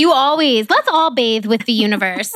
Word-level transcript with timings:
You 0.00 0.12
always. 0.12 0.70
Let's 0.70 0.88
all 0.88 1.10
bathe 1.10 1.44
with 1.44 1.66
the 1.66 1.74
universe. 1.74 2.32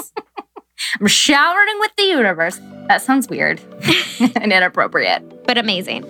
I'm 1.00 1.06
showering 1.06 1.79
with 1.80 1.96
the 1.96 2.02
universe. 2.02 2.60
That 2.88 3.00
sounds 3.00 3.26
weird 3.30 3.58
and 4.21 4.52
inappropriate, 4.52 5.47
but 5.47 5.57
amazing. 5.57 6.05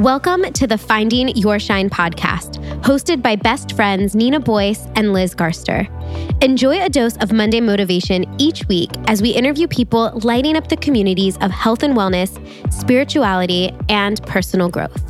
Welcome 0.00 0.44
to 0.44 0.68
the 0.68 0.78
Finding 0.78 1.36
Your 1.36 1.58
Shine 1.58 1.90
podcast, 1.90 2.64
hosted 2.82 3.20
by 3.20 3.34
best 3.34 3.72
friends 3.72 4.14
Nina 4.14 4.38
Boyce 4.38 4.86
and 4.94 5.12
Liz 5.12 5.34
Garster. 5.34 5.88
Enjoy 6.40 6.80
a 6.80 6.88
dose 6.88 7.16
of 7.16 7.32
Monday 7.32 7.60
motivation 7.60 8.32
each 8.40 8.68
week 8.68 8.90
as 9.08 9.22
we 9.22 9.30
interview 9.30 9.66
people 9.66 10.12
lighting 10.22 10.56
up 10.56 10.68
the 10.68 10.76
communities 10.76 11.36
of 11.38 11.50
health 11.50 11.82
and 11.82 11.96
wellness, 11.96 12.38
spirituality, 12.72 13.72
and 13.88 14.22
personal 14.22 14.68
growth. 14.68 15.02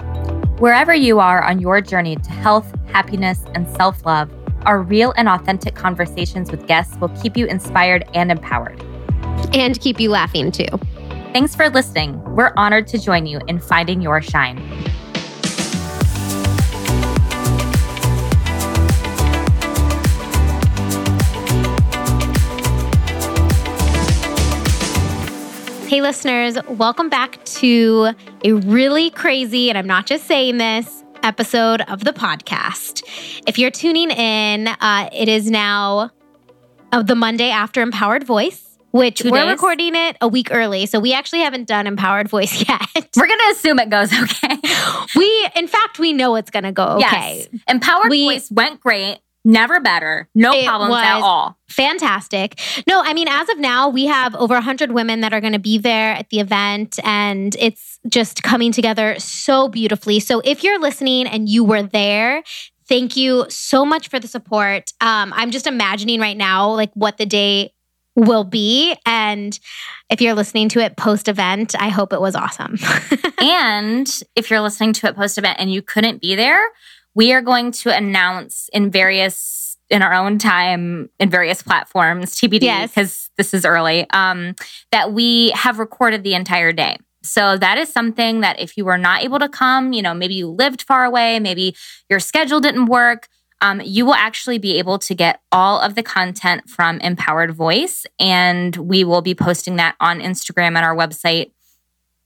Wherever 0.59 0.95
you 0.95 1.19
are 1.21 1.43
on 1.43 1.59
your 1.59 1.83
journey 1.83 2.17
to 2.17 2.31
health, 2.31 2.73
happiness, 2.93 3.45
and 3.55 3.69
self 3.69 4.05
love, 4.05 4.31
our 4.67 4.81
real 4.81 5.13
and 5.17 5.29
authentic 5.29 5.75
conversations 5.75 6.51
with 6.51 6.67
guests 6.67 6.97
will 6.99 7.09
keep 7.21 7.37
you 7.37 7.47
inspired 7.47 8.05
and 8.15 8.31
empowered. 8.31 8.81
And 9.55 9.79
keep 9.81 9.99
you 9.99 10.11
laughing 10.11 10.53
too. 10.53 10.69
Thanks 11.33 11.57
for 11.57 11.69
listening. 11.71 12.23
We're 12.35 12.53
honored 12.57 12.87
to 12.89 12.99
join 12.99 13.27
you 13.27 13.41
in 13.49 13.59
finding 13.59 14.03
your 14.03 14.21
shine. 14.21 14.59
Hey, 25.89 26.01
listeners, 26.01 26.57
welcome 26.69 27.11
back 27.11 27.45
to 27.45 28.15
a 28.45 28.53
really 28.53 29.11
crazy, 29.11 29.69
and 29.69 29.77
I'm 29.77 29.87
not 29.87 30.07
just 30.07 30.25
saying 30.25 30.57
this, 30.57 31.02
episode 31.23 31.83
of 31.83 32.05
the 32.05 32.13
podcast. 32.13 33.03
If 33.47 33.59
you're 33.59 33.71
tuning 33.71 34.11
in, 34.11 34.69
uh, 34.69 35.09
it 35.13 35.29
is 35.29 35.51
now 35.51 36.11
uh, 36.93 37.03
the 37.03 37.15
Monday 37.15 37.51
after 37.51 37.83
Empowered 37.83 38.25
Voice 38.25 38.73
which 38.93 39.25
we 39.25 39.31
we're 39.31 39.43
days. 39.43 39.53
recording 39.53 39.97
it 39.97 40.17
a 40.21 40.29
week 40.29 40.49
early. 40.51 40.87
So 40.87 41.01
we 41.01 41.13
actually 41.13 41.41
haven't 41.41 41.67
done 41.67 41.87
empowered 41.87 42.29
voice 42.29 42.53
yet. 42.69 42.81
We're 43.17 43.27
going 43.27 43.39
to 43.39 43.53
assume 43.53 43.79
it 43.79 43.91
goes 43.91 44.13
okay. 44.13 44.57
we, 45.17 45.49
in 45.57 45.67
fact, 45.67 45.99
we 45.99 46.13
know 46.13 46.37
it's 46.37 46.51
going 46.51 46.65
to 46.65 46.73
go 46.73 46.99
okay. 46.99 47.49
Yes. 47.51 47.63
Empowered 47.69 48.11
we, 48.11 48.25
voice 48.25 48.51
went 48.51 48.81
great. 48.81 49.19
Never 49.45 49.81
better. 49.81 50.29
No 50.35 50.51
problems 50.65 50.95
at 50.95 51.21
all. 51.21 51.59
Fantastic. 51.69 52.61
No, 52.87 53.03
I 53.03 53.13
mean, 53.13 53.27
as 53.29 53.49
of 53.49 53.59
now, 53.59 53.89
we 53.89 54.07
have 54.07 54.37
over 54.37 54.55
100 54.55 54.93
women 54.93 55.21
that 55.21 55.33
are 55.33 55.41
going 55.41 55.53
to 55.53 55.59
be 55.59 55.79
there 55.79 56.13
at 56.13 56.31
the 56.31 56.39
event, 56.39 57.01
and 57.03 57.57
it's 57.59 57.99
just 58.09 58.43
coming 58.45 58.71
together 58.71 59.19
so 59.19 59.69
beautifully. 59.69 60.21
So 60.21 60.41
if 60.45 60.63
you're 60.63 60.81
listening 60.81 61.27
and 61.27 61.49
you 61.49 61.65
were 61.65 61.83
there, 61.83 62.45
thank 62.89 63.17
you 63.17 63.47
so 63.49 63.85
much 63.85 64.09
for 64.09 64.21
the 64.21 64.29
support. 64.29 64.93
Um, 65.01 65.33
I'm 65.35 65.51
just 65.51 65.67
imagining 65.67 66.21
right 66.21 66.37
now, 66.37 66.71
like 66.71 66.93
what 66.95 67.17
the 67.17 67.27
day 67.27 67.73
will 68.15 68.45
be. 68.45 68.95
And 69.07 69.59
if 70.11 70.21
you're 70.21 70.35
listening 70.35 70.69
to 70.71 70.81
it 70.81 70.97
post 70.97 71.29
event, 71.29 71.75
I 71.79 71.89
hope 71.89 72.13
it 72.13 72.21
was 72.21 72.37
awesome. 72.37 72.77
and 73.41 74.07
if 74.37 74.51
you're 74.51 74.61
listening 74.61 74.93
to 74.95 75.09
it 75.09 75.17
post 75.17 75.39
event 75.39 75.59
and 75.59 75.73
you 75.73 75.83
couldn't 75.83 76.21
be 76.21 76.35
there, 76.35 76.61
we 77.15 77.33
are 77.33 77.43
going 77.43 77.73
to 77.73 77.95
announce 77.95 78.69
in 78.73 78.91
various 78.91 79.77
in 79.91 80.03
our 80.03 80.15
own 80.15 80.39
time 80.39 81.11
in 81.19 81.29
various 81.29 81.63
platforms 81.63 82.35
tbd 82.35 82.61
because 82.83 82.97
yes. 82.97 83.31
this 83.37 83.55
is 83.55 83.65
early 83.65 84.09
um, 84.11 84.55
that 84.91 85.13
we 85.13 85.51
have 85.51 85.79
recorded 85.79 86.25
the 86.25 86.35
entire 86.35 86.73
day 86.73 86.97
so 87.23 87.57
that 87.57 87.79
is 87.79 87.93
something 87.93 88.41
that 88.41 88.59
if 88.59 88.77
you 88.77 88.85
were 88.85 88.99
not 88.99 89.23
able 89.23 89.39
to 89.39 89.49
come 89.49 89.93
you 89.93 90.03
know 90.03 90.15
maybe 90.15 90.35
you 90.35 90.49
lived 90.49 90.83
far 90.83 91.05
away 91.05 91.39
maybe 91.39 91.75
your 92.09 92.21
schedule 92.21 92.61
didn't 92.61 92.87
work 92.87 93.29
um, 93.63 93.81
you 93.85 94.05
will 94.05 94.15
actually 94.15 94.59
be 94.59 94.79
able 94.79 94.99
to 94.99 95.15
get 95.15 95.41
all 95.53 95.81
of 95.81 95.95
the 95.95 96.03
content 96.03 96.69
from 96.69 96.99
Empowered 96.99 97.55
Voice, 97.55 98.05
and 98.19 98.75
we 98.77 99.05
will 99.05 99.23
be 99.23 99.37
posting 99.37 99.77
that 99.77 99.95
on 100.01 100.19
Instagram 100.19 100.77
and 100.77 100.79
our 100.79 100.97
website 100.97 101.53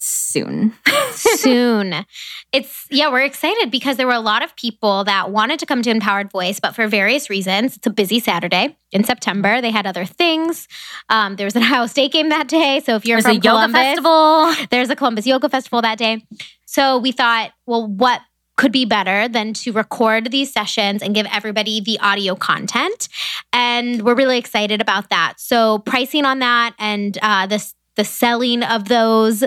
soon. 0.06 0.74
soon. 1.12 1.94
It's, 2.52 2.86
yeah, 2.90 3.10
we're 3.10 3.24
excited 3.24 3.70
because 3.70 3.98
there 3.98 4.06
were 4.06 4.14
a 4.14 4.20
lot 4.20 4.42
of 4.42 4.56
people 4.56 5.04
that 5.04 5.30
wanted 5.30 5.58
to 5.58 5.66
come 5.66 5.82
to 5.82 5.90
Empowered 5.90 6.30
Voice, 6.30 6.58
but 6.58 6.74
for 6.74 6.86
various 6.86 7.28
reasons, 7.28 7.76
it's 7.76 7.86
a 7.86 7.90
busy 7.90 8.18
Saturday 8.18 8.76
in 8.92 9.04
September. 9.04 9.60
They 9.60 9.72
had 9.72 9.86
other 9.86 10.06
things. 10.06 10.66
Um, 11.10 11.36
there 11.36 11.44
was 11.44 11.54
an 11.54 11.62
Ohio 11.64 11.86
State 11.86 12.12
game 12.12 12.30
that 12.30 12.48
day. 12.48 12.80
So 12.80 12.94
if 12.94 13.04
you're 13.04 13.20
there's 13.20 13.26
from 13.26 13.36
a 13.36 13.40
Columbus, 13.40 13.78
yoga 13.78 13.84
festival. 13.84 14.66
there's 14.70 14.88
a 14.88 14.96
Columbus 14.96 15.26
Yoga 15.26 15.48
Festival 15.50 15.82
that 15.82 15.98
day. 15.98 16.24
So 16.64 16.98
we 16.98 17.12
thought, 17.12 17.50
well, 17.66 17.86
what 17.86 18.22
could 18.56 18.72
be 18.72 18.86
better 18.86 19.28
than 19.28 19.52
to 19.52 19.72
record 19.72 20.30
these 20.30 20.50
sessions 20.50 21.02
and 21.02 21.14
give 21.14 21.26
everybody 21.30 21.80
the 21.80 21.98
audio 22.00 22.34
content. 22.34 23.08
And 23.52 24.02
we're 24.02 24.14
really 24.14 24.38
excited 24.38 24.80
about 24.80 25.10
that. 25.10 25.34
So 25.36 25.80
pricing 25.80 26.24
on 26.24 26.38
that 26.38 26.74
and 26.78 27.18
uh, 27.20 27.46
the 27.46 27.72
the 27.96 28.04
selling 28.04 28.62
of 28.62 28.88
those 28.88 29.42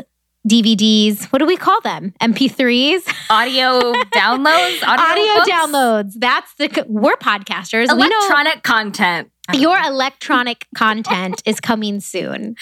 DVDs. 0.47 1.25
What 1.25 1.39
do 1.39 1.45
we 1.45 1.57
call 1.57 1.79
them? 1.81 2.13
MP3s? 2.22 3.13
Audio 3.29 3.94
downloads? 4.13 4.83
Audio, 4.83 5.23
audio 5.23 5.53
downloads. 5.53 6.13
That's 6.16 6.53
the 6.55 6.85
we're 6.88 7.17
podcasters. 7.17 7.89
Electronic 7.89 8.55
we 8.55 8.55
know, 8.55 8.61
content. 8.63 9.31
Your 9.53 9.78
electronic 9.79 10.67
content 10.75 11.41
is 11.45 11.59
coming 11.59 11.99
soon. 11.99 12.55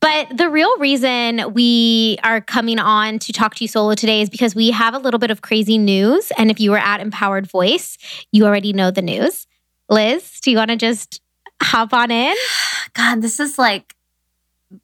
But 0.00 0.36
the 0.36 0.50
real 0.50 0.76
reason 0.78 1.54
we 1.54 2.18
are 2.24 2.40
coming 2.40 2.78
on 2.78 3.18
to 3.20 3.32
talk 3.32 3.54
to 3.56 3.64
you 3.64 3.68
solo 3.68 3.94
today 3.94 4.22
is 4.22 4.28
because 4.28 4.54
we 4.54 4.72
have 4.72 4.94
a 4.94 4.98
little 4.98 5.18
bit 5.18 5.30
of 5.30 5.40
crazy 5.40 5.78
news. 5.78 6.32
And 6.36 6.50
if 6.50 6.58
you 6.58 6.72
were 6.72 6.78
at 6.78 7.00
Empowered 7.00 7.48
Voice, 7.48 7.96
you 8.32 8.44
already 8.44 8.72
know 8.72 8.90
the 8.90 9.02
news. 9.02 9.46
Liz, 9.88 10.40
do 10.40 10.50
you 10.50 10.56
want 10.56 10.70
to 10.70 10.76
just 10.76 11.20
hop 11.62 11.92
on 11.94 12.10
in? 12.10 12.34
God, 12.94 13.22
this 13.22 13.38
is 13.38 13.56
like 13.58 13.94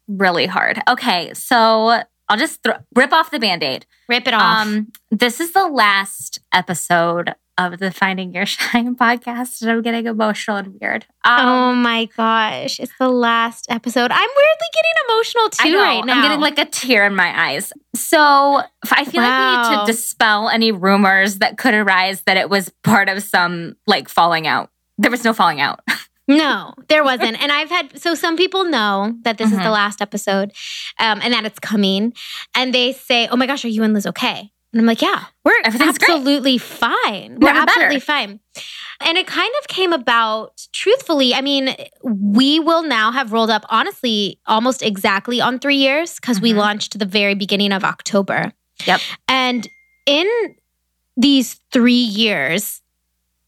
really 0.07 0.45
hard. 0.45 0.81
Okay, 0.87 1.33
so 1.33 2.03
I'll 2.29 2.37
just 2.37 2.65
rip 2.95 3.11
off 3.11 3.31
the 3.31 3.39
band 3.39 3.63
aid. 3.63 3.85
Rip 4.07 4.27
it 4.27 4.33
off. 4.33 4.65
Um, 4.65 4.91
this 5.11 5.39
is 5.39 5.51
the 5.51 5.67
last 5.67 6.39
episode 6.53 7.33
of 7.57 7.79
the 7.79 7.91
Finding 7.91 8.33
Your 8.33 8.45
Shine 8.47 8.95
podcast, 8.95 9.61
and 9.61 9.71
I'm 9.71 9.81
getting 9.81 10.07
emotional 10.07 10.57
and 10.57 10.79
weird. 10.79 11.05
Um, 11.23 11.47
oh 11.47 11.75
my 11.75 12.05
gosh, 12.17 12.79
it's 12.79 12.93
the 12.99 13.09
last 13.09 13.67
episode. 13.69 14.11
I'm 14.11 14.29
weirdly 14.35 14.67
getting 14.73 14.91
emotional 15.07 15.49
too 15.49 15.77
right 15.77 16.05
now. 16.05 16.13
I'm 16.15 16.21
getting 16.21 16.39
like 16.39 16.57
a 16.57 16.65
tear 16.65 17.05
in 17.05 17.15
my 17.15 17.49
eyes. 17.49 17.71
So 17.95 18.61
I 18.91 19.05
feel 19.05 19.21
wow. 19.21 19.61
like 19.61 19.69
we 19.69 19.75
need 19.75 19.81
to 19.81 19.91
dispel 19.91 20.49
any 20.49 20.71
rumors 20.71 21.39
that 21.39 21.57
could 21.57 21.73
arise 21.73 22.21
that 22.23 22.37
it 22.37 22.49
was 22.49 22.69
part 22.83 23.09
of 23.09 23.21
some 23.23 23.75
like 23.85 24.09
falling 24.09 24.47
out. 24.47 24.69
There 24.97 25.11
was 25.11 25.23
no 25.23 25.33
falling 25.33 25.61
out. 25.61 25.81
No, 26.27 26.73
there 26.87 27.03
wasn't. 27.03 27.41
And 27.41 27.51
I've 27.51 27.69
had, 27.69 27.99
so 27.99 28.15
some 28.15 28.37
people 28.37 28.63
know 28.63 29.13
that 29.23 29.37
this 29.37 29.47
mm-hmm. 29.47 29.55
is 29.55 29.59
the 29.59 29.63
mm-hmm. 29.65 29.73
last 29.73 30.01
episode 30.01 30.53
um, 30.99 31.19
and 31.21 31.33
that 31.33 31.45
it's 31.45 31.59
coming. 31.59 32.13
And 32.55 32.73
they 32.73 32.93
say, 32.93 33.27
oh 33.27 33.35
my 33.35 33.45
gosh, 33.45 33.65
are 33.65 33.69
you 33.69 33.83
and 33.83 33.93
Liz 33.93 34.07
okay? 34.07 34.51
And 34.71 34.79
I'm 34.79 34.87
like, 34.87 35.03
yeah, 35.03 35.25
we're 35.45 35.53
absolutely 35.63 36.57
great. 36.57 36.61
fine. 36.61 37.37
We're 37.39 37.53
Never 37.53 37.59
absolutely 37.59 37.97
better. 37.97 38.05
fine. 38.05 38.39
And 39.01 39.17
it 39.19 39.27
kind 39.27 39.53
of 39.61 39.67
came 39.67 39.93
about 39.93 40.65
truthfully. 40.71 41.35
I 41.35 41.41
mean, 41.41 41.75
we 42.03 42.59
will 42.59 42.81
now 42.81 43.11
have 43.11 43.31
rolled 43.31 43.51
up, 43.51 43.65
honestly, 43.69 44.39
almost 44.47 44.81
exactly 44.81 45.39
on 45.39 45.59
three 45.59 45.75
years 45.75 46.15
because 46.15 46.37
mm-hmm. 46.37 46.43
we 46.43 46.53
launched 46.53 46.97
the 46.97 47.05
very 47.05 47.35
beginning 47.35 47.71
of 47.71 47.83
October. 47.83 48.51
Yep. 48.87 49.01
And 49.27 49.67
in 50.07 50.27
these 51.17 51.59
three 51.71 51.93
years, 51.93 52.81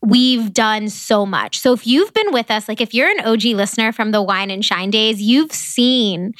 we've 0.05 0.53
done 0.53 0.89
so 0.89 1.25
much. 1.25 1.59
So 1.59 1.73
if 1.73 1.87
you've 1.87 2.13
been 2.13 2.31
with 2.31 2.51
us, 2.51 2.67
like 2.67 2.81
if 2.81 2.93
you're 2.93 3.09
an 3.09 3.21
OG 3.21 3.43
listener 3.45 3.91
from 3.91 4.11
the 4.11 4.21
Wine 4.21 4.51
and 4.51 4.63
Shine 4.63 4.91
days, 4.91 5.21
you've 5.21 5.51
seen 5.51 6.33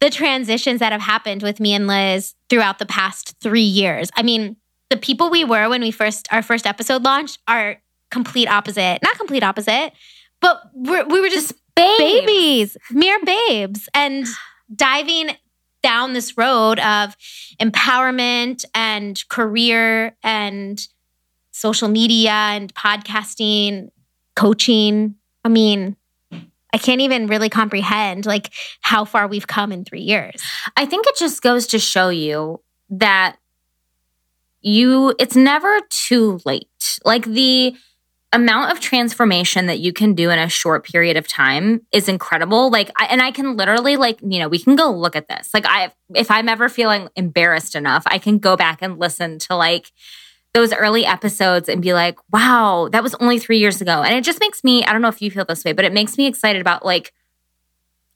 the 0.00 0.10
transitions 0.10 0.80
that 0.80 0.92
have 0.92 1.00
happened 1.00 1.42
with 1.42 1.60
me 1.60 1.74
and 1.74 1.86
Liz 1.86 2.34
throughout 2.48 2.78
the 2.78 2.86
past 2.86 3.34
three 3.40 3.60
years. 3.60 4.10
I 4.16 4.22
mean, 4.22 4.56
the 4.90 4.96
people 4.96 5.30
we 5.30 5.44
were 5.44 5.68
when 5.68 5.80
we 5.80 5.90
first 5.90 6.28
our 6.32 6.42
first 6.42 6.66
episode 6.66 7.02
launched 7.02 7.38
are 7.48 7.80
complete 8.10 8.48
opposite. 8.48 9.00
Not 9.02 9.18
complete 9.18 9.42
opposite, 9.42 9.92
but 10.40 10.62
we're, 10.72 11.06
we 11.06 11.20
were 11.20 11.28
just 11.28 11.52
babes. 11.74 11.98
babies, 11.98 12.76
mere 12.90 13.18
babes, 13.24 13.88
and 13.94 14.26
diving 14.74 15.30
down 15.82 16.12
this 16.12 16.36
road 16.36 16.78
of 16.80 17.16
empowerment 17.60 18.64
and 18.74 19.22
career 19.28 20.16
and 20.22 20.86
social 21.58 21.88
media 21.88 22.30
and 22.30 22.72
podcasting, 22.74 23.88
coaching. 24.36 25.16
I 25.44 25.48
mean, 25.48 25.96
I 26.72 26.78
can't 26.78 27.00
even 27.00 27.26
really 27.26 27.48
comprehend 27.48 28.26
like 28.26 28.52
how 28.80 29.04
far 29.04 29.26
we've 29.26 29.46
come 29.46 29.72
in 29.72 29.84
3 29.84 30.00
years. 30.00 30.42
I 30.76 30.86
think 30.86 31.06
it 31.06 31.16
just 31.16 31.42
goes 31.42 31.66
to 31.68 31.78
show 31.78 32.10
you 32.10 32.60
that 32.90 33.36
you 34.60 35.14
it's 35.18 35.36
never 35.36 35.80
too 35.90 36.40
late. 36.44 36.68
Like 37.04 37.24
the 37.24 37.74
amount 38.32 38.70
of 38.70 38.80
transformation 38.80 39.66
that 39.66 39.78
you 39.78 39.92
can 39.92 40.14
do 40.14 40.30
in 40.30 40.38
a 40.38 40.48
short 40.48 40.84
period 40.84 41.16
of 41.16 41.26
time 41.26 41.80
is 41.92 42.08
incredible. 42.08 42.70
Like, 42.70 42.90
I, 42.96 43.06
and 43.06 43.22
I 43.22 43.30
can 43.30 43.56
literally, 43.56 43.96
like, 43.96 44.20
you 44.20 44.38
know, 44.38 44.48
we 44.48 44.58
can 44.58 44.76
go 44.76 44.90
look 44.90 45.16
at 45.16 45.28
this. 45.28 45.48
Like, 45.54 45.64
I, 45.66 45.92
if 46.14 46.30
I'm 46.30 46.48
ever 46.48 46.68
feeling 46.68 47.08
embarrassed 47.16 47.74
enough, 47.74 48.02
I 48.06 48.18
can 48.18 48.38
go 48.38 48.54
back 48.54 48.80
and 48.82 48.98
listen 48.98 49.38
to 49.40 49.56
like 49.56 49.92
those 50.54 50.72
early 50.72 51.04
episodes 51.04 51.68
and 51.68 51.82
be 51.82 51.92
like, 51.92 52.18
wow, 52.32 52.88
that 52.92 53.02
was 53.02 53.14
only 53.16 53.38
three 53.38 53.58
years 53.58 53.80
ago. 53.80 54.02
And 54.02 54.14
it 54.14 54.24
just 54.24 54.40
makes 54.40 54.64
me, 54.64 54.84
I 54.84 54.92
don't 54.92 55.02
know 55.02 55.08
if 55.08 55.20
you 55.20 55.30
feel 55.30 55.44
this 55.44 55.64
way, 55.64 55.72
but 55.72 55.84
it 55.84 55.92
makes 55.92 56.16
me 56.16 56.26
excited 56.26 56.60
about 56.60 56.84
like, 56.84 57.12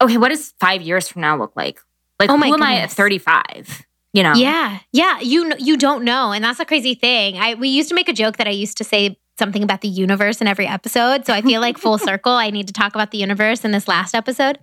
okay, 0.00 0.16
what 0.16 0.30
does 0.30 0.54
five 0.58 0.82
years 0.82 1.08
from 1.08 1.22
now 1.22 1.36
look 1.36 1.54
like? 1.54 1.80
Like, 2.18 2.30
oh 2.30 2.36
my 2.36 2.48
who 2.48 2.54
am. 2.54 2.62
I 2.62 2.76
at 2.76 2.90
35? 2.90 3.84
You 4.12 4.22
know? 4.22 4.34
Yeah. 4.34 4.78
Yeah. 4.92 5.20
You, 5.20 5.52
you 5.58 5.76
don't 5.76 6.04
know. 6.04 6.32
And 6.32 6.44
that's 6.44 6.60
a 6.60 6.64
crazy 6.64 6.94
thing. 6.94 7.38
I, 7.38 7.54
we 7.54 7.68
used 7.68 7.88
to 7.90 7.94
make 7.94 8.08
a 8.08 8.12
joke 8.12 8.36
that 8.38 8.46
I 8.46 8.50
used 8.50 8.78
to 8.78 8.84
say 8.84 9.18
something 9.38 9.62
about 9.62 9.80
the 9.80 9.88
universe 9.88 10.40
in 10.40 10.46
every 10.46 10.66
episode. 10.66 11.24
So 11.26 11.32
I 11.32 11.42
feel 11.42 11.60
like 11.60 11.78
full 11.78 11.98
circle, 12.10 12.32
I 12.32 12.50
need 12.50 12.66
to 12.66 12.72
talk 12.72 12.94
about 12.94 13.10
the 13.10 13.18
universe 13.18 13.64
in 13.64 13.70
this 13.72 13.88
last 13.88 14.14
episode. 14.14 14.58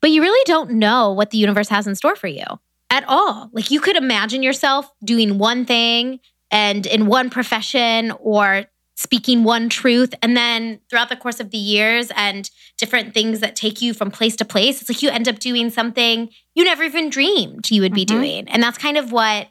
But 0.00 0.10
you 0.10 0.22
really 0.22 0.42
don't 0.46 0.72
know 0.72 1.12
what 1.12 1.30
the 1.30 1.38
universe 1.38 1.68
has 1.68 1.86
in 1.86 1.94
store 1.94 2.16
for 2.16 2.28
you 2.28 2.44
at 2.90 3.04
all. 3.08 3.50
Like 3.52 3.70
you 3.70 3.80
could 3.80 3.96
imagine 3.96 4.42
yourself 4.42 4.90
doing 5.04 5.38
one 5.38 5.64
thing 5.64 6.20
and 6.54 6.86
in 6.86 7.06
one 7.06 7.30
profession 7.30 8.12
or 8.20 8.66
speaking 8.94 9.42
one 9.42 9.68
truth. 9.68 10.14
And 10.22 10.36
then 10.36 10.80
throughout 10.88 11.08
the 11.08 11.16
course 11.16 11.40
of 11.40 11.50
the 11.50 11.58
years 11.58 12.12
and 12.14 12.48
different 12.78 13.12
things 13.12 13.40
that 13.40 13.56
take 13.56 13.82
you 13.82 13.92
from 13.92 14.12
place 14.12 14.36
to 14.36 14.44
place, 14.44 14.80
it's 14.80 14.88
like 14.88 15.02
you 15.02 15.10
end 15.10 15.28
up 15.28 15.40
doing 15.40 15.68
something 15.68 16.30
you 16.54 16.62
never 16.62 16.84
even 16.84 17.10
dreamed 17.10 17.68
you 17.72 17.82
would 17.82 17.92
be 17.92 18.06
mm-hmm. 18.06 18.20
doing. 18.20 18.48
And 18.48 18.62
that's 18.62 18.78
kind 18.78 18.96
of 18.96 19.10
what 19.10 19.48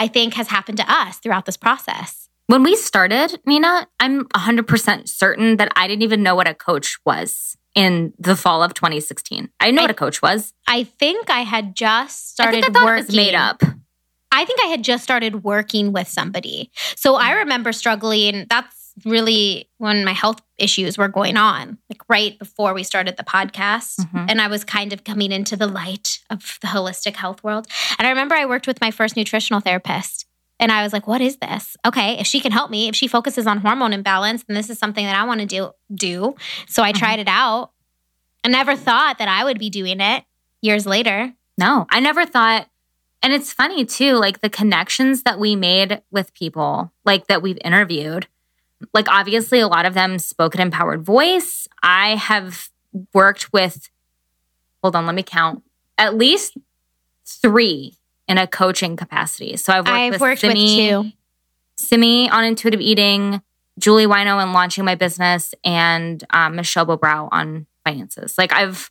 I 0.00 0.08
think 0.08 0.34
has 0.34 0.48
happened 0.48 0.78
to 0.78 0.92
us 0.92 1.18
throughout 1.18 1.46
this 1.46 1.56
process. 1.56 2.28
When 2.48 2.64
we 2.64 2.74
started, 2.74 3.40
Nina, 3.46 3.86
I'm 4.00 4.24
100% 4.30 5.08
certain 5.08 5.56
that 5.58 5.72
I 5.76 5.86
didn't 5.86 6.02
even 6.02 6.24
know 6.24 6.34
what 6.34 6.48
a 6.48 6.54
coach 6.54 6.98
was 7.06 7.56
in 7.76 8.12
the 8.18 8.34
fall 8.34 8.64
of 8.64 8.74
2016. 8.74 9.50
I 9.60 9.70
know 9.70 9.82
I, 9.82 9.84
what 9.84 9.90
a 9.92 9.94
coach 9.94 10.20
was. 10.20 10.52
I 10.66 10.82
think 10.82 11.30
I 11.30 11.42
had 11.42 11.76
just 11.76 12.32
started 12.32 12.64
I 12.64 12.80
I 12.80 12.84
working. 12.84 13.14
made 13.14 13.36
up. 13.36 13.62
I 14.32 14.44
think 14.44 14.60
I 14.62 14.68
had 14.68 14.84
just 14.84 15.02
started 15.02 15.44
working 15.44 15.92
with 15.92 16.08
somebody. 16.08 16.70
So 16.96 17.16
I 17.16 17.32
remember 17.32 17.72
struggling. 17.72 18.46
That's 18.48 18.94
really 19.04 19.68
when 19.78 20.04
my 20.04 20.12
health 20.12 20.40
issues 20.58 20.98
were 20.98 21.08
going 21.08 21.36
on, 21.36 21.78
like 21.88 22.02
right 22.08 22.38
before 22.38 22.74
we 22.74 22.82
started 22.82 23.16
the 23.16 23.24
podcast. 23.24 24.00
Mm-hmm. 24.00 24.26
And 24.28 24.40
I 24.40 24.48
was 24.48 24.64
kind 24.64 24.92
of 24.92 25.04
coming 25.04 25.32
into 25.32 25.56
the 25.56 25.66
light 25.66 26.18
of 26.28 26.58
the 26.60 26.68
holistic 26.68 27.16
health 27.16 27.42
world. 27.42 27.66
And 27.98 28.06
I 28.06 28.10
remember 28.10 28.34
I 28.34 28.46
worked 28.46 28.66
with 28.66 28.80
my 28.80 28.90
first 28.90 29.16
nutritional 29.16 29.60
therapist. 29.60 30.26
And 30.58 30.70
I 30.70 30.82
was 30.82 30.92
like, 30.92 31.06
what 31.06 31.22
is 31.22 31.38
this? 31.38 31.74
Okay, 31.86 32.18
if 32.18 32.26
she 32.26 32.38
can 32.38 32.52
help 32.52 32.70
me, 32.70 32.88
if 32.88 32.94
she 32.94 33.08
focuses 33.08 33.46
on 33.46 33.58
hormone 33.58 33.94
imbalance, 33.94 34.44
then 34.44 34.54
this 34.54 34.68
is 34.68 34.78
something 34.78 35.06
that 35.06 35.16
I 35.16 35.24
want 35.24 35.40
to 35.40 35.46
do 35.46 35.70
do. 35.92 36.36
So 36.68 36.82
I 36.82 36.92
mm-hmm. 36.92 36.98
tried 36.98 37.18
it 37.18 37.28
out. 37.28 37.72
I 38.44 38.48
never 38.48 38.76
thought 38.76 39.18
that 39.18 39.28
I 39.28 39.44
would 39.44 39.58
be 39.58 39.70
doing 39.70 40.00
it 40.00 40.24
years 40.60 40.86
later. 40.86 41.32
No, 41.56 41.86
I 41.90 42.00
never 42.00 42.26
thought 42.26 42.68
and 43.22 43.32
it's 43.32 43.52
funny 43.52 43.84
too, 43.84 44.14
like 44.14 44.40
the 44.40 44.50
connections 44.50 45.22
that 45.24 45.38
we 45.38 45.56
made 45.56 46.02
with 46.10 46.32
people, 46.34 46.92
like 47.04 47.26
that 47.26 47.42
we've 47.42 47.58
interviewed. 47.64 48.26
Like, 48.94 49.08
obviously, 49.10 49.60
a 49.60 49.68
lot 49.68 49.84
of 49.84 49.92
them 49.92 50.18
spoke 50.18 50.54
an 50.54 50.60
empowered 50.62 51.02
voice. 51.02 51.68
I 51.82 52.16
have 52.16 52.70
worked 53.12 53.52
with, 53.52 53.90
hold 54.82 54.96
on, 54.96 55.04
let 55.04 55.14
me 55.14 55.22
count, 55.22 55.62
at 55.98 56.16
least 56.16 56.56
three 57.26 57.98
in 58.26 58.38
a 58.38 58.46
coaching 58.46 58.96
capacity. 58.96 59.56
So 59.56 59.72
I've 59.72 59.86
worked, 59.86 59.90
I've 59.90 60.12
with, 60.12 60.20
worked 60.20 60.40
Simi, 60.40 60.96
with 60.96 61.04
two. 61.04 61.12
Simi 61.76 62.30
on 62.30 62.44
intuitive 62.44 62.80
eating, 62.80 63.42
Julie 63.78 64.06
Wino 64.06 64.36
on 64.36 64.52
launching 64.52 64.84
my 64.84 64.94
business, 64.94 65.54
and 65.62 66.24
um, 66.30 66.56
Michelle 66.56 66.86
Bobrow 66.86 67.28
on 67.32 67.66
finances. 67.84 68.36
Like 68.38 68.52
I've 68.52 68.90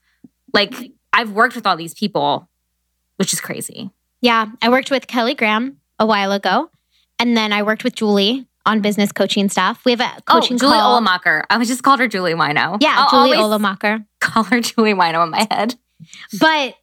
like 0.54 0.74
I've 1.14 1.32
worked 1.32 1.56
with 1.56 1.66
all 1.66 1.78
these 1.78 1.94
people, 1.94 2.50
which 3.18 3.34
is 3.34 3.42
crazy. 3.42 3.92
Yeah, 4.22 4.48
I 4.62 4.70
worked 4.70 4.92
with 4.92 5.08
Kelly 5.08 5.34
Graham 5.34 5.78
a 5.98 6.06
while 6.06 6.32
ago, 6.32 6.70
and 7.18 7.36
then 7.38 7.54
I 7.54 7.64
worked 7.64 7.84
with 7.84 7.96
Julie 7.96 8.46
on 8.66 8.82
business 8.82 9.12
coaching 9.12 9.50
stuff. 9.50 9.84
We 9.86 9.92
have 9.92 10.02
a 10.02 10.12
oh, 10.18 10.22
coaching 10.26 10.56
oh, 10.56 10.60
Julie 10.60 10.74
call. 10.74 11.02
Olamacher. 11.02 11.44
I 11.50 11.58
was 11.58 11.68
just 11.68 11.84
called 11.84 12.00
her 12.00 12.08
Julie 12.08 12.34
Wino. 12.34 12.78
Yeah, 12.82 12.96
I'll 12.98 13.26
Julie 13.26 13.38
Olamacher. 13.38 14.06
Call 14.20 14.44
her 14.44 14.60
Julie 14.62 14.94
Wino 14.94 15.24
in 15.24 15.32
my 15.32 15.48
head. 15.50 15.76
But 16.40 16.76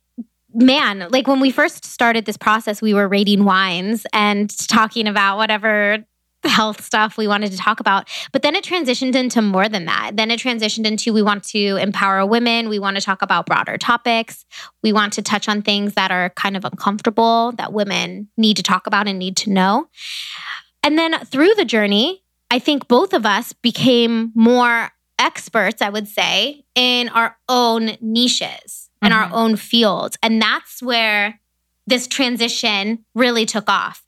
man, 0.53 1.09
like 1.11 1.27
when 1.27 1.41
we 1.41 1.51
first 1.51 1.85
started 1.85 2.25
this 2.25 2.37
process, 2.37 2.81
we 2.81 2.95
were 2.95 3.07
rating 3.07 3.45
wines 3.45 4.07
and 4.13 4.51
talking 4.69 5.07
about 5.07 5.37
whatever 5.37 6.05
health 6.45 6.85
stuff 6.85 7.17
we 7.17 7.27
wanted 7.27 7.51
to 7.51 7.59
talk 7.59 7.81
about. 7.81 8.09
But 8.33 8.43
then 8.43 8.55
it 8.55 8.65
transitioned 8.65 9.15
into 9.15 9.43
more 9.43 9.69
than 9.69 9.85
that. 9.87 10.13
Then 10.15 10.31
it 10.31 10.41
transitioned 10.41 10.87
into 10.87 11.13
we 11.13 11.23
want 11.23 11.45
to 11.45 11.77
empower 11.77 12.25
women. 12.25 12.69
We 12.69 12.79
want 12.79 12.97
to 12.97 13.03
talk 13.03 13.23
about 13.23 13.47
broader 13.47 13.79
topics. 13.79 14.45
We 14.83 14.93
want 14.93 15.13
to 15.15 15.23
touch 15.23 15.49
on 15.49 15.63
things 15.63 15.95
that 15.95 16.11
are 16.11 16.31
kind 16.31 16.57
of 16.57 16.65
uncomfortable 16.65 17.53
that 17.53 17.73
women 17.73 18.29
need 18.37 18.57
to 18.59 18.63
talk 18.63 18.87
about 18.87 19.09
and 19.09 19.19
need 19.19 19.37
to 19.39 19.51
know. 19.51 19.89
And 20.83 20.99
then 20.99 21.19
through 21.25 21.55
the 21.55 21.65
journey, 21.65 22.23
I 22.51 22.59
think 22.59 22.87
both 22.87 23.13
of 23.13 23.27
us 23.27 23.53
became 23.53 24.33
more 24.35 24.91
experts, 25.19 25.83
I 25.83 25.89
would 25.89 26.07
say, 26.07 26.65
in 26.75 27.09
our 27.09 27.37
own 27.49 27.97
niches, 28.01 28.91
in 29.03 29.11
mm-hmm. 29.11 29.13
our 29.13 29.31
own 29.33 29.57
fields. 29.57 30.17
And 30.23 30.41
that's 30.41 30.83
where 30.83 31.41
this 31.87 32.07
transition 32.07 33.05
really 33.15 33.47
took 33.47 33.69
off. 33.69 34.06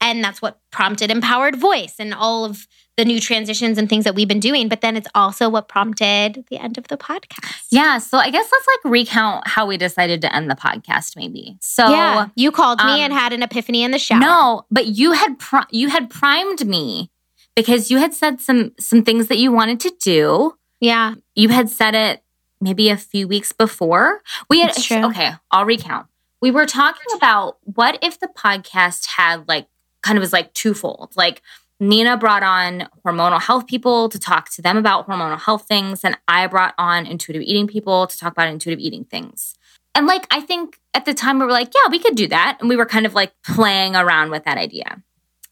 And 0.00 0.22
that's 0.22 0.42
what 0.42 0.60
prompted 0.70 1.10
Empowered 1.10 1.56
Voice 1.56 1.96
and 1.98 2.12
all 2.12 2.44
of 2.44 2.66
the 2.96 3.04
new 3.04 3.20
transitions 3.20 3.76
and 3.76 3.88
things 3.88 4.04
that 4.04 4.14
we've 4.14 4.28
been 4.28 4.40
doing. 4.40 4.68
But 4.68 4.80
then 4.80 4.96
it's 4.96 5.08
also 5.14 5.48
what 5.48 5.68
prompted 5.68 6.44
the 6.48 6.58
end 6.58 6.78
of 6.78 6.88
the 6.88 6.96
podcast. 6.96 7.66
Yeah. 7.70 7.98
So 7.98 8.18
I 8.18 8.30
guess 8.30 8.48
let's 8.50 8.66
like 8.66 8.92
recount 8.92 9.46
how 9.48 9.66
we 9.66 9.76
decided 9.76 10.22
to 10.22 10.34
end 10.34 10.50
the 10.50 10.54
podcast, 10.54 11.16
maybe. 11.16 11.56
So 11.60 11.88
yeah, 11.88 12.28
you 12.34 12.50
called 12.52 12.78
me 12.78 12.92
um, 12.92 13.00
and 13.00 13.12
had 13.12 13.32
an 13.32 13.42
epiphany 13.42 13.82
in 13.82 13.90
the 13.90 13.98
shower. 13.98 14.20
No, 14.20 14.66
but 14.70 14.86
you 14.86 15.12
had 15.12 15.38
pri- 15.38 15.66
you 15.70 15.88
had 15.88 16.08
primed 16.08 16.66
me 16.66 17.10
because 17.54 17.90
you 17.90 17.98
had 17.98 18.14
said 18.14 18.40
some 18.40 18.72
some 18.78 19.02
things 19.02 19.28
that 19.28 19.38
you 19.38 19.52
wanted 19.52 19.80
to 19.80 19.92
do. 20.00 20.56
Yeah. 20.80 21.14
You 21.34 21.50
had 21.50 21.68
said 21.68 21.94
it 21.94 22.22
maybe 22.60 22.88
a 22.88 22.96
few 22.96 23.28
weeks 23.28 23.52
before. 23.52 24.22
We 24.48 24.60
had 24.60 24.76
okay, 24.90 25.32
I'll 25.50 25.64
recount. 25.64 26.06
We 26.40 26.50
were 26.50 26.66
talking 26.66 27.16
about 27.16 27.58
what 27.62 27.98
if 28.02 28.20
the 28.20 28.28
podcast 28.28 29.06
had 29.06 29.48
like 29.48 29.66
kind 30.06 30.16
of 30.16 30.22
was 30.22 30.32
like 30.32 30.52
twofold. 30.54 31.12
Like 31.16 31.42
Nina 31.80 32.16
brought 32.16 32.42
on 32.42 32.88
hormonal 33.04 33.40
health 33.40 33.66
people 33.66 34.08
to 34.08 34.18
talk 34.18 34.50
to 34.50 34.62
them 34.62 34.76
about 34.76 35.08
hormonal 35.08 35.38
health 35.38 35.66
things, 35.66 36.04
and 36.04 36.16
I 36.28 36.46
brought 36.46 36.74
on 36.78 37.06
intuitive 37.06 37.42
eating 37.42 37.66
people 37.66 38.06
to 38.06 38.16
talk 38.16 38.32
about 38.32 38.48
intuitive 38.48 38.78
eating 38.78 39.04
things. 39.04 39.54
And 39.94 40.06
like, 40.06 40.26
I 40.30 40.40
think 40.40 40.78
at 40.94 41.06
the 41.06 41.14
time 41.14 41.38
we 41.38 41.46
were 41.46 41.52
like, 41.52 41.72
yeah, 41.74 41.90
we 41.90 41.98
could 41.98 42.16
do 42.16 42.28
that. 42.28 42.58
And 42.60 42.68
we 42.68 42.76
were 42.76 42.84
kind 42.84 43.06
of 43.06 43.14
like 43.14 43.32
playing 43.42 43.96
around 43.96 44.30
with 44.30 44.44
that 44.44 44.58
idea. 44.58 45.02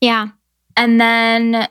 Yeah. 0.02 0.28
And 0.76 1.00
then 1.00 1.68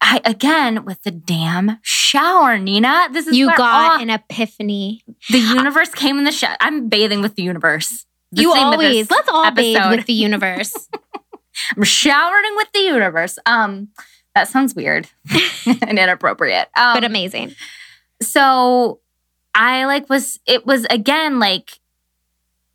I, 0.00 0.22
again, 0.24 0.86
with 0.86 1.02
the 1.02 1.10
damn 1.10 1.78
shower, 1.82 2.58
Nina, 2.58 3.08
this 3.12 3.26
is 3.26 3.36
you 3.36 3.54
got 3.56 4.00
an 4.00 4.08
epiphany. 4.08 5.04
The 5.28 5.38
universe 5.38 5.90
came 5.90 6.16
in 6.16 6.24
the 6.24 6.32
shower. 6.32 6.56
I'm 6.60 6.88
bathing 6.88 7.20
with 7.20 7.34
the 7.34 7.42
universe. 7.42 8.06
The 8.32 8.42
you 8.42 8.54
always 8.54 9.10
let's 9.10 9.28
all 9.28 9.44
episode. 9.44 9.74
bathe 9.74 9.90
with 9.96 10.06
the 10.06 10.14
universe. 10.14 10.88
I'm 11.76 11.82
showering 11.84 12.56
with 12.56 12.72
the 12.72 12.80
universe. 12.80 13.38
Um, 13.46 13.88
that 14.34 14.48
sounds 14.48 14.74
weird 14.74 15.08
and 15.66 15.98
inappropriate. 15.98 16.68
Um, 16.76 16.94
but 16.94 17.04
amazing. 17.04 17.54
So 18.20 19.00
I 19.54 19.84
like 19.84 20.08
was 20.08 20.40
it 20.46 20.66
was 20.66 20.86
again 20.90 21.38
like 21.38 21.78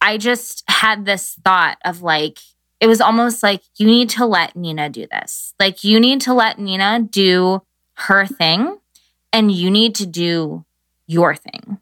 I 0.01 0.17
just 0.17 0.63
had 0.69 1.05
this 1.05 1.37
thought 1.43 1.77
of 1.83 2.01
like 2.01 2.39
it 2.79 2.87
was 2.87 3.01
almost 3.01 3.43
like 3.43 3.61
you 3.77 3.85
need 3.85 4.09
to 4.11 4.25
let 4.25 4.55
Nina 4.55 4.89
do 4.89 5.05
this. 5.11 5.53
Like 5.59 5.83
you 5.83 5.99
need 5.99 6.21
to 6.21 6.33
let 6.33 6.59
Nina 6.59 7.01
do 7.01 7.61
her 7.95 8.25
thing 8.25 8.77
and 9.33 9.51
you 9.51 9.69
need 9.69 9.95
to 9.95 10.05
do 10.05 10.65
your 11.05 11.35
thing. 11.35 11.79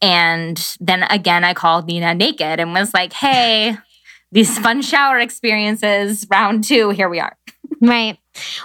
And 0.00 0.76
then 0.80 1.04
again 1.04 1.44
I 1.44 1.54
called 1.54 1.86
Nina 1.86 2.14
naked 2.14 2.58
and 2.58 2.74
was 2.74 2.92
like, 2.92 3.12
"Hey, 3.12 3.76
these 4.32 4.58
fun 4.58 4.82
shower 4.82 5.18
experiences. 5.18 6.26
Round 6.30 6.64
two, 6.64 6.90
here 6.90 7.08
we 7.08 7.20
are. 7.20 7.36
right. 7.80 8.18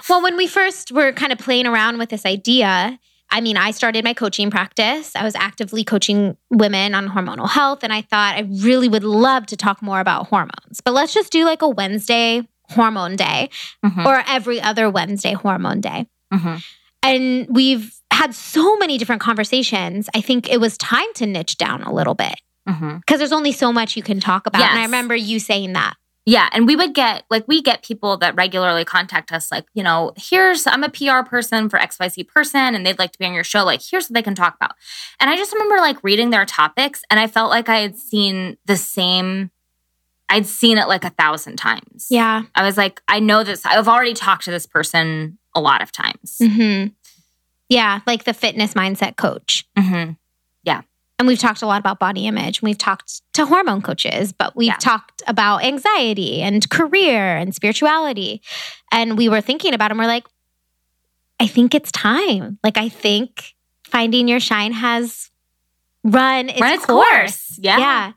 Well, 0.08 0.22
when 0.22 0.36
we 0.36 0.46
first 0.46 0.90
were 0.90 1.12
kind 1.12 1.32
of 1.32 1.38
playing 1.38 1.66
around 1.66 1.98
with 1.98 2.08
this 2.08 2.24
idea, 2.24 2.98
I 3.30 3.40
mean, 3.42 3.58
I 3.58 3.72
started 3.72 4.04
my 4.04 4.14
coaching 4.14 4.50
practice. 4.50 5.14
I 5.14 5.22
was 5.22 5.34
actively 5.34 5.84
coaching 5.84 6.36
women 6.50 6.94
on 6.94 7.08
hormonal 7.08 7.48
health. 7.48 7.84
And 7.84 7.92
I 7.92 8.00
thought 8.00 8.36
I 8.36 8.48
really 8.62 8.88
would 8.88 9.04
love 9.04 9.46
to 9.46 9.56
talk 9.56 9.82
more 9.82 10.00
about 10.00 10.28
hormones. 10.28 10.80
But 10.82 10.94
let's 10.94 11.12
just 11.12 11.30
do 11.30 11.44
like 11.44 11.60
a 11.60 11.68
Wednesday 11.68 12.48
hormone 12.70 13.16
day 13.16 13.50
mm-hmm. 13.84 14.06
or 14.06 14.22
every 14.26 14.60
other 14.60 14.88
Wednesday 14.88 15.34
hormone 15.34 15.80
day. 15.80 16.06
Mm-hmm. 16.32 16.56
And 17.02 17.46
we've 17.50 17.94
had 18.10 18.34
so 18.34 18.76
many 18.78 18.98
different 18.98 19.20
conversations. 19.20 20.08
I 20.14 20.22
think 20.22 20.48
it 20.48 20.58
was 20.58 20.78
time 20.78 21.06
to 21.16 21.26
niche 21.26 21.58
down 21.58 21.82
a 21.82 21.92
little 21.92 22.14
bit 22.14 22.34
because 22.68 22.82
mm-hmm. 22.82 23.16
there's 23.16 23.32
only 23.32 23.52
so 23.52 23.72
much 23.72 23.96
you 23.96 24.02
can 24.02 24.20
talk 24.20 24.46
about. 24.46 24.60
Yes. 24.60 24.70
And 24.70 24.80
I 24.80 24.84
remember 24.84 25.16
you 25.16 25.38
saying 25.40 25.72
that. 25.72 25.94
Yeah. 26.26 26.50
And 26.52 26.66
we 26.66 26.76
would 26.76 26.94
get, 26.94 27.24
like, 27.30 27.48
we 27.48 27.62
get 27.62 27.82
people 27.82 28.18
that 28.18 28.34
regularly 28.34 28.84
contact 28.84 29.32
us, 29.32 29.50
like, 29.50 29.64
you 29.72 29.82
know, 29.82 30.12
here's, 30.16 30.66
I'm 30.66 30.84
a 30.84 30.90
PR 30.90 31.26
person 31.26 31.70
for 31.70 31.78
XYZ 31.78 32.28
person, 32.28 32.74
and 32.74 32.84
they'd 32.84 32.98
like 32.98 33.12
to 33.12 33.18
be 33.18 33.24
on 33.24 33.32
your 33.32 33.44
show. 33.44 33.64
Like, 33.64 33.80
here's 33.82 34.10
what 34.10 34.14
they 34.14 34.22
can 34.22 34.34
talk 34.34 34.54
about. 34.54 34.72
And 35.18 35.30
I 35.30 35.36
just 35.36 35.54
remember, 35.54 35.76
like, 35.76 36.04
reading 36.04 36.28
their 36.28 36.44
topics, 36.44 37.02
and 37.08 37.18
I 37.18 37.28
felt 37.28 37.48
like 37.48 37.70
I 37.70 37.78
had 37.78 37.96
seen 37.96 38.58
the 38.66 38.76
same 38.76 39.50
I'd 40.28 40.46
seen 40.46 40.78
it 40.78 40.88
like 40.88 41.04
a 41.04 41.10
thousand 41.10 41.56
times. 41.56 42.08
Yeah. 42.10 42.42
I 42.54 42.62
was 42.62 42.76
like, 42.76 43.00
I 43.08 43.18
know 43.18 43.44
this. 43.44 43.64
I've 43.64 43.88
already 43.88 44.14
talked 44.14 44.44
to 44.44 44.50
this 44.50 44.66
person 44.66 45.38
a 45.54 45.60
lot 45.60 45.80
of 45.82 45.90
times. 45.90 46.36
Mm-hmm. 46.40 46.88
Yeah, 47.68 48.00
like 48.06 48.24
the 48.24 48.34
fitness 48.34 48.74
mindset 48.74 49.16
coach. 49.16 49.66
Mm-hmm. 49.76 50.12
And 51.18 51.26
we've 51.26 51.38
talked 51.38 51.62
a 51.62 51.66
lot 51.66 51.80
about 51.80 51.98
body 51.98 52.26
image. 52.26 52.62
We've 52.62 52.78
talked 52.78 53.22
to 53.34 53.44
hormone 53.46 53.82
coaches, 53.82 54.32
but 54.32 54.54
we've 54.54 54.68
Yeah. 54.68 54.76
talked 54.76 55.22
about 55.26 55.64
anxiety 55.64 56.42
and 56.42 56.68
career 56.70 57.36
and 57.36 57.52
spirituality. 57.54 58.40
And 58.92 59.18
we 59.18 59.28
were 59.28 59.40
thinking 59.40 59.74
about 59.74 59.88
them. 59.88 59.98
We're 59.98 60.06
like, 60.06 60.26
I 61.40 61.46
think 61.48 61.74
it's 61.74 61.90
time. 61.90 62.58
Like, 62.62 62.76
I 62.78 62.88
think 62.88 63.54
finding 63.84 64.28
your 64.28 64.40
shine 64.40 64.72
has 64.72 65.30
run 66.04 66.48
its, 66.50 66.60
Run 66.60 66.74
its 66.74 66.86
course. 66.86 67.06
course. 67.10 67.58
Yeah. 67.58 67.78
Yeah. 67.78 68.12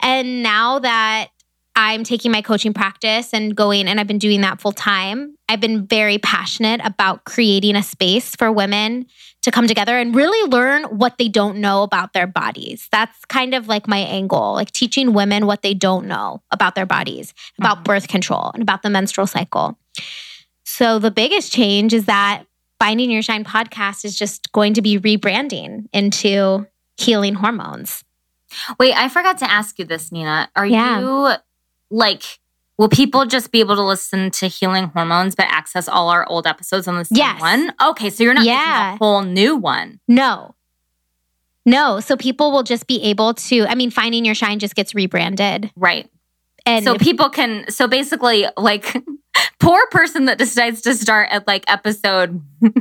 And 0.00 0.42
now 0.42 0.78
that 0.78 1.28
I'm 1.76 2.04
taking 2.04 2.30
my 2.30 2.40
coaching 2.40 2.72
practice 2.72 3.32
and 3.34 3.56
going, 3.56 3.88
and 3.88 3.98
I've 3.98 4.06
been 4.06 4.18
doing 4.18 4.42
that 4.42 4.60
full 4.60 4.70
time, 4.72 5.36
I've 5.48 5.60
been 5.60 5.86
very 5.86 6.18
passionate 6.18 6.80
about 6.84 7.24
creating 7.24 7.74
a 7.74 7.82
space 7.82 8.36
for 8.36 8.52
women 8.52 9.06
to 9.44 9.50
come 9.50 9.66
together 9.66 9.96
and 9.98 10.14
really 10.14 10.48
learn 10.50 10.84
what 10.84 11.18
they 11.18 11.28
don't 11.28 11.58
know 11.58 11.82
about 11.82 12.14
their 12.14 12.26
bodies. 12.26 12.88
That's 12.90 13.24
kind 13.26 13.54
of 13.54 13.68
like 13.68 13.86
my 13.86 13.98
angle, 13.98 14.54
like 14.54 14.70
teaching 14.72 15.12
women 15.12 15.46
what 15.46 15.60
they 15.60 15.74
don't 15.74 16.06
know 16.06 16.42
about 16.50 16.74
their 16.74 16.86
bodies, 16.86 17.34
about 17.58 17.80
Mhm. 17.80 17.84
birth 17.84 18.08
control, 18.08 18.50
and 18.54 18.62
about 18.62 18.82
the 18.82 18.88
menstrual 18.88 19.26
cycle. 19.26 19.78
So 20.64 20.98
the 20.98 21.10
biggest 21.10 21.52
change 21.52 21.92
is 21.92 22.06
that 22.06 22.44
Finding 22.80 23.10
Your 23.10 23.20
Shine 23.22 23.44
podcast 23.44 24.04
is 24.04 24.18
just 24.18 24.50
going 24.52 24.72
to 24.74 24.82
be 24.82 24.98
rebranding 24.98 25.88
into 25.92 26.66
healing 26.96 27.34
hormones. 27.34 28.02
Wait, 28.78 28.94
I 28.96 29.08
forgot 29.08 29.36
to 29.38 29.50
ask 29.50 29.78
you 29.78 29.84
this, 29.84 30.10
Nina. 30.10 30.48
Are 30.56 30.66
Yeah. 30.66 31.00
you 31.00 31.34
like, 31.90 32.38
will 32.78 32.88
people 32.88 33.24
just 33.26 33.52
be 33.52 33.60
able 33.60 33.76
to 33.76 33.82
listen 33.82 34.30
to 34.32 34.46
Healing 34.48 34.84
Hormones 34.88 35.34
but 35.34 35.46
access 35.48 35.88
all 35.88 36.08
our 36.08 36.26
old 36.28 36.46
episodes 36.46 36.88
on 36.88 36.96
the 36.96 37.04
same 37.04 37.16
Yes. 37.18 37.40
one? 37.40 37.72
Okay, 37.82 38.10
so 38.10 38.24
you're 38.24 38.34
not 38.34 38.40
making 38.40 38.54
Yeah. 38.54 38.94
a 38.94 38.96
whole 38.96 39.22
new 39.22 39.56
one. 39.56 40.00
No. 40.08 40.54
No. 41.66 42.00
So 42.00 42.16
people 42.16 42.52
will 42.52 42.62
just 42.62 42.86
be 42.86 43.02
able 43.04 43.34
to, 43.34 43.66
I 43.66 43.74
mean, 43.74 43.90
Finding 43.90 44.24
Your 44.24 44.34
Shine 44.34 44.58
just 44.58 44.74
gets 44.74 44.94
rebranded. 44.94 45.70
Right. 45.76 46.10
And 46.66 46.84
so 46.84 46.96
people 46.96 47.28
can, 47.28 47.70
so 47.70 47.86
basically, 47.86 48.46
like, 48.56 48.96
poor 49.60 49.86
person 49.90 50.24
that 50.26 50.38
decides 50.38 50.80
to 50.82 50.94
start 50.94 51.28
at 51.30 51.46
like 51.46 51.64
episode 51.68 52.42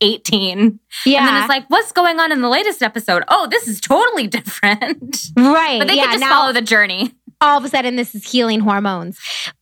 18. 0.00 0.80
yeah. 1.04 1.18
And 1.18 1.28
then 1.28 1.36
it's 1.42 1.48
like, 1.48 1.64
what's 1.68 1.92
going 1.92 2.18
on 2.20 2.32
in 2.32 2.40
the 2.40 2.48
latest 2.48 2.82
episode? 2.82 3.22
Oh, 3.28 3.46
this 3.50 3.68
is 3.68 3.80
totally 3.80 4.26
different. 4.28 5.16
right. 5.36 5.78
But 5.78 5.88
they 5.88 5.96
yeah. 5.96 6.04
can 6.04 6.12
just 6.12 6.20
now, 6.20 6.28
follow 6.30 6.52
the 6.52 6.62
journey. 6.62 7.14
All 7.40 7.58
of 7.58 7.64
a 7.64 7.68
sudden 7.68 7.96
this 7.96 8.14
is 8.14 8.30
healing 8.30 8.60
hormones. 8.60 9.18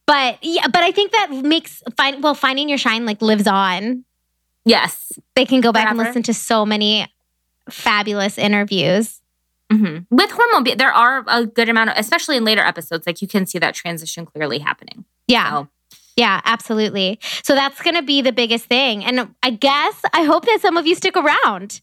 But 0.06 0.38
yeah, 0.42 0.66
but 0.66 0.82
I 0.82 0.90
think 0.90 1.12
that 1.12 1.30
makes 1.30 1.82
find 1.96 2.22
well, 2.22 2.34
Finding 2.34 2.68
Your 2.68 2.78
Shine 2.78 3.06
like 3.06 3.22
lives 3.22 3.46
on. 3.46 4.04
Yes. 4.64 5.12
They 5.34 5.44
can 5.46 5.60
go 5.60 5.72
back 5.72 5.88
and 5.88 5.96
listen 5.98 6.22
to 6.24 6.34
so 6.34 6.66
many 6.66 7.06
fabulous 7.70 8.38
interviews. 8.38 9.20
hmm 9.70 9.98
With 10.10 10.30
hormone, 10.30 10.76
there 10.76 10.92
are 10.92 11.24
a 11.26 11.46
good 11.46 11.68
amount 11.68 11.90
of, 11.90 11.96
especially 11.98 12.36
in 12.36 12.44
later 12.44 12.62
episodes, 12.62 13.06
like 13.06 13.22
you 13.22 13.28
can 13.28 13.46
see 13.46 13.58
that 13.58 13.74
transition 13.74 14.26
clearly 14.26 14.58
happening. 14.58 15.04
Yeah. 15.26 15.50
So, 15.50 15.68
Yeah, 16.16 16.40
absolutely. 16.44 17.18
So 17.44 17.54
that's 17.54 17.80
going 17.82 17.94
to 17.96 18.02
be 18.02 18.22
the 18.22 18.32
biggest 18.32 18.64
thing. 18.66 19.04
And 19.04 19.34
I 19.42 19.50
guess 19.50 20.00
I 20.12 20.24
hope 20.24 20.44
that 20.46 20.58
some 20.60 20.76
of 20.76 20.86
you 20.86 20.94
stick 20.94 21.16
around 21.16 21.80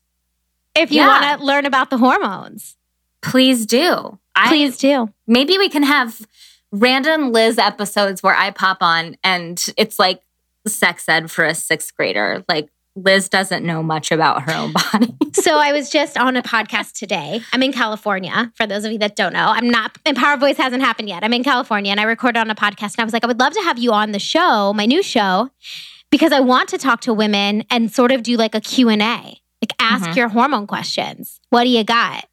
if 0.75 0.91
you 0.91 0.97
Yeah. 1.01 1.07
want 1.07 1.39
to 1.39 1.45
learn 1.45 1.65
about 1.65 1.89
the 1.89 1.97
hormones. 1.97 2.75
please 3.21 3.65
do. 3.65 4.19
I, 4.35 4.47
Please 4.49 4.77
do. 4.77 5.09
maybe 5.27 5.57
we 5.57 5.69
can 5.69 5.83
have 5.83 6.25
random 6.71 7.31
Liz 7.31 7.57
episodes 7.57 8.21
where 8.21 8.35
I 8.35 8.51
pop 8.51 8.77
on 8.81 9.15
and 9.23 9.63
it's 9.77 9.97
like 9.97 10.21
sex 10.67 11.07
ed 11.07 11.31
for 11.31 11.45
a 11.45 11.55
sixth 11.55 11.95
grader. 11.95 12.43
Like 12.49 12.69
Liz 12.97 13.29
doesn't 13.29 13.65
know 13.65 13.83
much 13.83 14.11
about 14.11 14.43
her 14.43 14.53
own 14.55 14.73
body. 14.73 15.13
So 15.35 15.57
I 15.57 15.73
was 15.73 15.89
just 15.89 16.17
on 16.17 16.37
a 16.37 16.41
podcast 16.41 16.93
today. 16.93 17.41
I'm 17.51 17.61
in 17.61 17.73
California. 17.73 18.53
For 18.55 18.65
those 18.65 18.85
of 18.85 18.93
you 18.93 18.97
that 18.99 19.17
don't 19.17 19.33
know, 19.33 19.47
I'm 19.49 19.69
not. 19.69 19.95
Empower 20.05 20.37
Voice 20.37 20.55
hasn't 20.55 20.81
happened 20.81 21.09
yet. 21.09 21.25
I'm 21.25 21.33
in 21.33 21.43
California, 21.43 21.91
and 21.91 21.99
I 21.99 22.03
recorded 22.03 22.39
on 22.39 22.49
a 22.49 22.55
podcast. 22.55 22.93
And 22.95 22.99
I 22.99 23.03
was 23.03 23.11
like, 23.11 23.25
I 23.25 23.27
would 23.27 23.37
love 23.39 23.51
to 23.53 23.61
have 23.61 23.77
you 23.77 23.91
on 23.91 24.11
the 24.13 24.17
show, 24.17 24.71
my 24.73 24.85
new 24.85 25.03
show, 25.03 25.51
because 26.09 26.31
I 26.31 26.39
want 26.39 26.69
to 26.69 26.77
talk 26.77 27.01
to 27.01 27.13
women 27.13 27.65
and 27.69 27.91
sort 27.91 28.11
of 28.13 28.23
do 28.23 28.37
like 28.37 28.55
a 28.55 28.61
Q 28.61 28.87
and 28.89 29.01
A, 29.01 29.17
like 29.61 29.73
ask 29.77 30.09
Mhm. 30.11 30.15
your 30.15 30.29
hormone 30.29 30.67
questions. 30.67 31.41
What 31.49 31.65
do 31.65 31.69
you 31.69 31.83
got? 31.83 32.25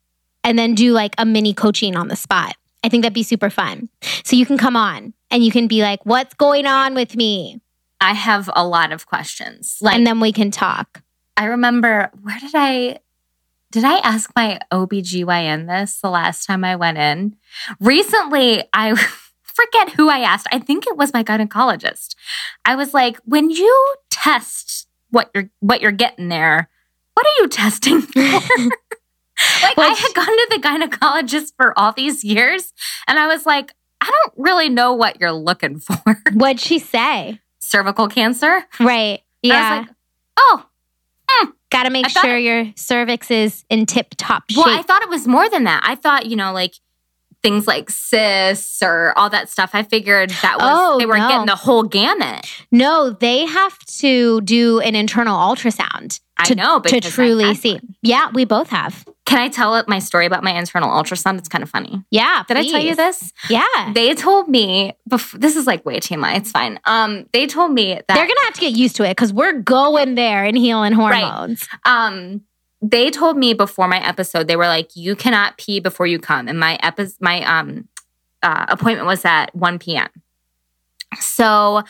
And 0.45 0.59
then 0.59 0.75
do 0.75 0.93
like 0.93 1.15
a 1.19 1.25
mini 1.25 1.55
coaching 1.55 1.97
on 1.97 2.09
the 2.09 2.17
spot. 2.17 2.57
I 2.85 2.89
think 2.89 3.03
that'd 3.03 3.15
be 3.15 3.23
super 3.23 3.51
fun. 3.51 3.89
So 4.25 4.35
you 4.37 4.45
can 4.45 4.59
come 4.59 4.77
on 4.77 5.15
and 5.31 5.45
you 5.45 5.53
can 5.53 5.69
be 5.69 5.83
like, 5.83 6.05
"What's 6.05 6.35
going 6.35 6.67
on 6.67 6.95
with 6.95 7.17
me?" 7.17 7.61
I 8.01 8.15
have 8.15 8.51
a 8.55 8.67
lot 8.67 8.91
of 8.93 9.07
questions. 9.07 9.79
Like 9.81 9.95
and 9.95 10.07
then 10.07 10.19
we 10.19 10.33
can 10.33 10.51
talk. 10.51 11.03
I 11.37 11.45
remember 11.45 12.11
where 12.23 12.39
did 12.41 12.53
I 12.55 12.99
did 13.71 13.85
I 13.85 13.99
ask 13.99 14.31
my 14.37 14.61
OBGYN 14.71 15.67
this 15.67 16.01
the 16.01 16.11
last 16.11 16.45
time 16.45 16.63
I 16.63 16.77
went 16.77 16.99
in? 16.99 17.37
Recently, 17.81 18.65
I 18.75 18.95
forget 19.43 19.95
who 19.95 20.11
I 20.11 20.19
asked. 20.19 20.47
I 20.53 20.59
think 20.59 20.87
it 20.87 20.97
was 20.97 21.13
my 21.15 21.25
gynecologist. 21.25 22.15
I 22.65 22.75
was 22.75 22.93
like, 22.93 23.17
"When 23.25 23.51
you 23.51 23.95
test 24.11 24.89
what 25.11 25.31
you're 25.35 25.51
what 25.61 25.81
you're 25.81 25.93
getting 25.93 26.29
there, 26.29 26.69
what 27.15 27.27
are 27.27 27.43
you 27.43 27.49
testing 27.49 28.03
for?" 28.03 28.21
like 29.63 29.79
I 29.79 29.89
had 29.95 30.15
gone 30.15 30.27
to 30.27 30.47
the 30.51 30.59
gynecologist 30.59 31.53
for 31.57 31.79
all 31.79 31.93
these 31.93 32.23
years 32.25 32.73
and 33.07 33.19
I 33.19 33.27
was 33.27 33.47
like, 33.47 33.73
"I 34.01 34.11
don't 34.11 34.35
really 34.37 34.69
know 34.69 34.93
what 34.93 35.21
you're 35.21 35.33
looking 35.33 35.79
for." 35.81 35.97
What'd 36.33 36.61
she 36.61 36.79
say? 36.79 37.41
Cervical 37.61 38.09
cancer? 38.09 38.65
Right. 38.81 39.21
I 39.21 39.23
Yeah. 39.43 39.79
was 39.79 39.87
like, 39.87 39.97
"Oh, 40.39 40.67
hmm. 41.31 41.51
Got 41.71 41.85
to 41.85 41.91
make 41.91 42.05
I 42.07 42.09
sure 42.09 42.37
your 42.37 42.73
cervix 42.77 43.31
is 43.31 43.65
in 43.71 43.87
tip 43.87 44.15
top 44.19 44.51
shape. 44.51 44.59
Well, 44.65 44.79
I 44.79 44.83
thought 44.83 45.03
it 45.03 45.09
was 45.09 45.27
more 45.27 45.49
than 45.49 45.65
that. 45.65 45.83
I 45.85 45.95
thought, 45.95 46.27
you 46.27 46.37
know, 46.37 46.53
like 46.53 46.75
things 47.43 47.67
like 47.67 47.89
cysts 47.91 48.83
or 48.83 49.13
all 49.19 49.29
that 49.31 49.49
stuff. 49.49 49.71
I 49.73 49.83
figured 49.83 50.31
that 50.43 50.59
was 50.59 50.69
Oh, 50.71 50.99
they 50.99 51.07
were 51.07 51.17
no. 51.19 51.29
getting 51.29 51.47
the 51.47 51.57
whole 51.57 51.83
gamut. 51.83 52.47
no, 52.71 53.11
they 53.11 53.47
have 53.47 53.79
to 53.99 54.41
do 54.43 54.81
an 54.81 54.95
internal 54.95 55.37
ultrasound 55.39 56.21
I 56.37 56.45
to, 56.45 56.55
know, 56.55 56.79
to 56.81 56.97
I 56.97 57.01
truly 57.01 57.55
see. 57.55 57.81
Yeah, 58.03 58.31
we 58.33 58.45
both 58.45 58.69
have. 58.69 59.05
Can 59.33 59.41
I 59.41 59.49
tell 59.49 59.83
my 59.89 59.99
story 59.99 60.27
about 60.27 60.45
my 60.45 60.51
internal 60.51 60.91
ultrasound? 60.91 61.39
It's 61.39 61.49
kind 61.49 61.65
of 61.65 61.71
funny. 61.71 62.05
Yeah. 62.11 62.43
Did 62.47 62.59
I 62.59 62.69
tell 62.69 62.83
you 62.83 62.95
this? 62.95 63.33
Yeah. 63.49 63.93
They 63.95 64.15
told 64.15 64.47
me 64.47 64.93
before, 65.09 65.41
this 65.41 65.57
is 65.57 65.67
like 65.67 65.87
way 65.87 66.01
too 66.01 66.19
much. 66.19 66.37
It's 66.37 66.51
fine. 66.51 66.79
Um, 66.85 67.25
they 67.33 67.47
told 67.47 67.73
me 67.73 67.95
that 67.95 68.07
They're 68.09 68.27
going 68.27 68.29
to 68.29 68.45
have 68.45 68.53
to 68.55 68.61
get 68.61 68.73
used 68.77 68.97
to 68.97 69.05
it 69.05 69.13
because 69.13 69.33
we're 69.33 69.55
going 69.55 70.17
there 70.17 70.45
and 70.45 70.55
healing 70.55 70.93
hormones. 70.93 71.67
um 71.87 72.43
they 72.83 73.11
told 73.11 73.39
me 73.39 73.55
before 73.55 73.89
my 73.89 74.07
episode 74.07 74.49
they 74.49 74.57
were 74.57 74.67
like 74.67 74.95
you 74.97 75.17
cannot 75.17 75.57
pee 75.57 75.81
before 75.81 76.07
you 76.07 76.19
come 76.19 76.47
and 76.49 76.61
my 76.61 76.79
epi- 76.83 77.15
my 77.21 77.43
um 77.45 77.89
uh, 78.43 78.67
appointment 78.69 79.07
was 79.07 79.25
at 79.25 79.55
1 79.55 79.79
p.m 79.79 80.09
so 81.21 81.83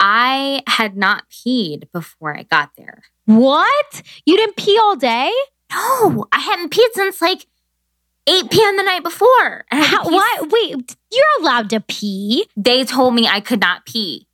i 0.00 0.62
had 0.66 0.96
not 0.96 1.24
peed 1.30 1.84
before 1.92 2.34
i 2.36 2.42
got 2.44 2.70
there 2.76 3.02
What? 3.26 4.02
You 4.24 4.36
didn't 4.36 4.56
pee 4.56 4.78
all 4.82 4.96
day? 4.96 5.30
No 5.72 6.26
i 6.32 6.38
hadn't 6.38 6.72
peed 6.72 6.88
since 6.94 7.20
like 7.22 7.46
8 8.26 8.50
p.m 8.50 8.76
the 8.76 8.82
night 8.82 9.02
before 9.02 9.64
And 9.70 9.82
I 9.82 9.84
had 9.84 10.04
to 10.04 10.10
How, 10.10 10.16
why? 10.16 10.38
Wait, 10.50 10.96
you're 11.10 11.24
allowed 11.40 11.70
to 11.70 11.80
pee. 11.80 12.46
they 12.56 12.84
told 12.84 13.14
me 13.14 13.26
i 13.26 13.40
could 13.40 13.60
not 13.60 13.86
pee 13.86 14.26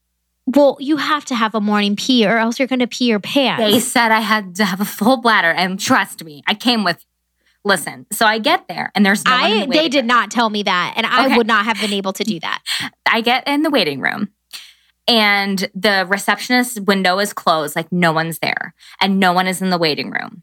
Well, 0.46 0.76
you 0.80 0.96
have 0.96 1.24
to 1.26 1.34
have 1.34 1.54
a 1.54 1.60
morning 1.60 1.96
pee 1.96 2.26
or 2.26 2.38
else 2.38 2.58
you're 2.58 2.68
going 2.68 2.80
to 2.80 2.86
pee 2.86 3.06
your 3.06 3.20
pants. 3.20 3.62
they 3.64 3.78
said 3.80 4.10
i 4.12 4.20
had 4.20 4.54
to 4.56 4.64
have 4.64 4.80
a 4.80 4.84
full 4.84 5.18
bladder 5.18 5.50
and 5.50 5.78
trust 5.80 6.24
me 6.24 6.42
i 6.46 6.54
came 6.54 6.84
with 6.84 7.04
listen 7.64 8.06
so 8.12 8.24
i 8.26 8.38
get 8.38 8.66
there 8.68 8.90
and 8.94 9.04
there's 9.06 9.24
no 9.24 9.32
I 9.34 9.66
the 9.66 9.72
they 9.72 9.88
did 9.88 10.00
room. 10.00 10.06
not 10.08 10.30
tell 10.30 10.50
me 10.50 10.62
that 10.64 10.94
and 10.96 11.06
I 11.06 11.26
Okay. 11.26 11.36
would 11.36 11.46
not 11.48 11.64
have 11.64 11.80
been 11.80 11.92
able 11.92 12.12
to 12.12 12.22
do 12.24 12.38
that. 12.40 12.62
I 13.06 13.20
get 13.22 13.46
in 13.48 13.62
the 13.62 13.70
waiting 13.70 14.00
room 14.00 14.28
and 15.08 15.68
the 15.74 16.06
receptionist 16.08 16.80
window 16.80 17.18
is 17.18 17.32
closed, 17.32 17.74
like 17.76 17.90
no 17.92 18.12
one's 18.12 18.38
there 18.40 18.74
and 19.00 19.18
no 19.20 19.32
one 19.32 19.46
is 19.46 19.62
in 19.62 19.70
the 19.70 19.78
waiting 19.78 20.10
room. 20.10 20.42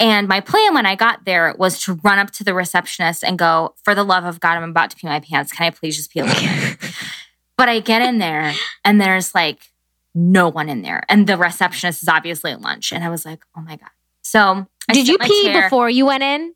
And 0.00 0.26
my 0.28 0.40
plan 0.40 0.74
when 0.74 0.86
I 0.86 0.96
got 0.96 1.24
there 1.24 1.54
was 1.58 1.80
to 1.84 1.94
run 2.02 2.18
up 2.18 2.30
to 2.32 2.44
the 2.44 2.52
receptionist 2.54 3.22
and 3.22 3.38
go, 3.38 3.74
For 3.84 3.94
the 3.94 4.02
love 4.04 4.24
of 4.24 4.40
God, 4.40 4.56
I'm 4.56 4.68
about 4.70 4.90
to 4.90 4.96
pee 4.96 5.06
my 5.06 5.20
pants. 5.20 5.52
Can 5.52 5.66
I 5.66 5.70
please 5.70 5.96
just 5.96 6.10
pee 6.10 6.20
a 6.20 6.24
little? 6.24 6.48
But 7.56 7.68
I 7.68 7.78
get 7.78 8.02
in 8.02 8.18
there 8.18 8.52
and 8.84 9.00
there's 9.00 9.32
like 9.32 9.70
no 10.12 10.48
one 10.48 10.68
in 10.68 10.82
there. 10.82 11.04
And 11.08 11.24
the 11.28 11.36
receptionist 11.38 12.02
is 12.02 12.08
obviously 12.08 12.50
at 12.50 12.60
lunch. 12.60 12.92
And 12.92 13.04
I 13.04 13.08
was 13.10 13.24
like, 13.24 13.44
Oh 13.56 13.60
my 13.60 13.76
God. 13.76 13.90
So 14.22 14.66
I 14.88 14.92
Did 14.92 15.06
you 15.06 15.18
pee 15.18 15.44
chair. 15.44 15.62
before 15.62 15.88
you 15.88 16.04
went 16.06 16.24
in? 16.24 16.52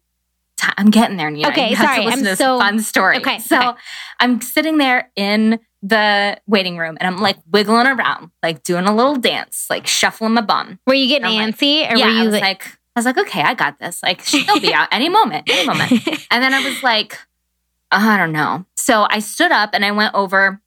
I'm 0.76 0.90
getting 0.90 1.16
there, 1.16 1.30
Nina. 1.30 1.48
Okay, 1.50 1.70
You 1.70 1.76
have 1.76 1.86
to 1.96 2.02
sorry, 2.02 2.12
I'm 2.12 2.22
this 2.24 2.38
so- 2.38 2.58
fun 2.58 2.80
story. 2.80 3.18
Okay, 3.18 3.38
so 3.38 3.56
okay. 3.70 3.78
I'm 4.18 4.40
sitting 4.40 4.78
there 4.78 5.12
in 5.14 5.60
the 5.82 6.40
waiting 6.48 6.76
room 6.78 6.96
and 7.00 7.06
I'm 7.06 7.22
like 7.22 7.36
wiggling 7.48 7.86
around, 7.86 8.32
like 8.42 8.64
doing 8.64 8.86
a 8.86 8.94
little 8.94 9.14
dance, 9.14 9.66
like 9.70 9.86
shuffling 9.86 10.34
my 10.34 10.40
bum. 10.40 10.80
Were 10.84 10.94
you 10.94 11.06
getting 11.06 11.26
I'm 11.38 11.46
like- 11.52 11.54
or 11.60 11.96
yeah, 11.96 12.06
were 12.06 12.10
you 12.10 12.22
I 12.22 12.24
was 12.24 12.40
like, 12.40 12.77
I 12.98 13.00
was 13.00 13.16
like, 13.16 13.18
okay, 13.28 13.42
I 13.42 13.54
got 13.54 13.78
this. 13.78 14.02
Like 14.02 14.22
she'll 14.22 14.58
be 14.58 14.74
out 14.74 14.88
any 14.90 15.08
moment, 15.08 15.48
any 15.48 15.66
moment. 15.66 15.92
And 16.30 16.42
then 16.42 16.52
I 16.52 16.60
was 16.68 16.82
like, 16.82 17.16
I 17.92 18.16
don't 18.16 18.32
know. 18.32 18.66
So 18.76 19.06
I 19.08 19.20
stood 19.20 19.52
up 19.52 19.70
and 19.72 19.84
I 19.84 19.92
went 19.92 20.14
over. 20.14 20.60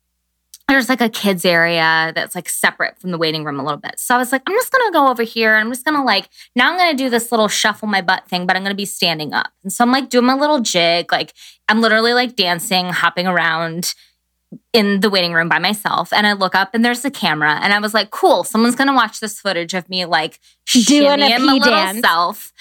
There's 0.70 0.88
like 0.88 1.02
a 1.02 1.10
kids 1.10 1.44
area 1.44 2.14
that's 2.16 2.34
like 2.34 2.48
separate 2.48 2.98
from 3.00 3.12
the 3.12 3.18
waiting 3.18 3.44
room 3.44 3.60
a 3.60 3.64
little 3.64 3.80
bit. 3.80 4.00
So 4.00 4.16
I 4.16 4.18
was 4.18 4.32
like, 4.32 4.44
I'm 4.48 4.56
just 4.56 4.72
gonna 4.72 4.92
go 4.94 5.10
over 5.10 5.24
here. 5.24 5.56
I'm 5.56 5.70
just 5.70 5.84
gonna 5.84 6.06
like, 6.06 6.30
now 6.56 6.72
I'm 6.72 6.78
gonna 6.78 6.98
do 6.98 7.10
this 7.10 7.32
little 7.32 7.50
shuffle 7.50 7.90
my 7.90 8.02
butt 8.02 8.28
thing, 8.30 8.48
but 8.48 8.56
I'm 8.56 8.64
gonna 8.64 8.76
be 8.76 8.86
standing 8.86 9.34
up. 9.34 9.52
And 9.64 9.74
so 9.74 9.84
I'm 9.84 9.92
like 9.92 10.10
doing 10.10 10.26
my 10.26 10.36
little 10.36 10.62
jig. 10.62 11.12
Like 11.12 11.34
I'm 11.68 11.82
literally 11.82 12.14
like 12.14 12.38
dancing, 12.38 12.86
hopping 12.88 13.28
around 13.28 13.94
in 14.74 15.00
the 15.00 15.10
waiting 15.10 15.34
room 15.34 15.50
by 15.50 15.60
myself 15.60 16.12
and 16.13 16.27
I 16.27 16.34
look 16.34 16.55
up 16.55 16.74
and 16.74 16.84
there's 16.84 17.01
the 17.01 17.12
camera 17.12 17.60
and 17.62 17.74
I 17.74 17.79
was 17.79 17.93
like, 17.93 18.12
cool, 18.12 18.43
someone's 18.43 18.75
gonna 18.75 18.93
watch 18.93 19.20
this 19.20 19.39
footage 19.39 19.74
of 19.74 19.89
me 19.89 20.05
like 20.05 20.39
doing 20.86 21.22
a 21.22 21.38
pee 21.38 21.60
dance. 21.60 22.00
self. 22.01 22.53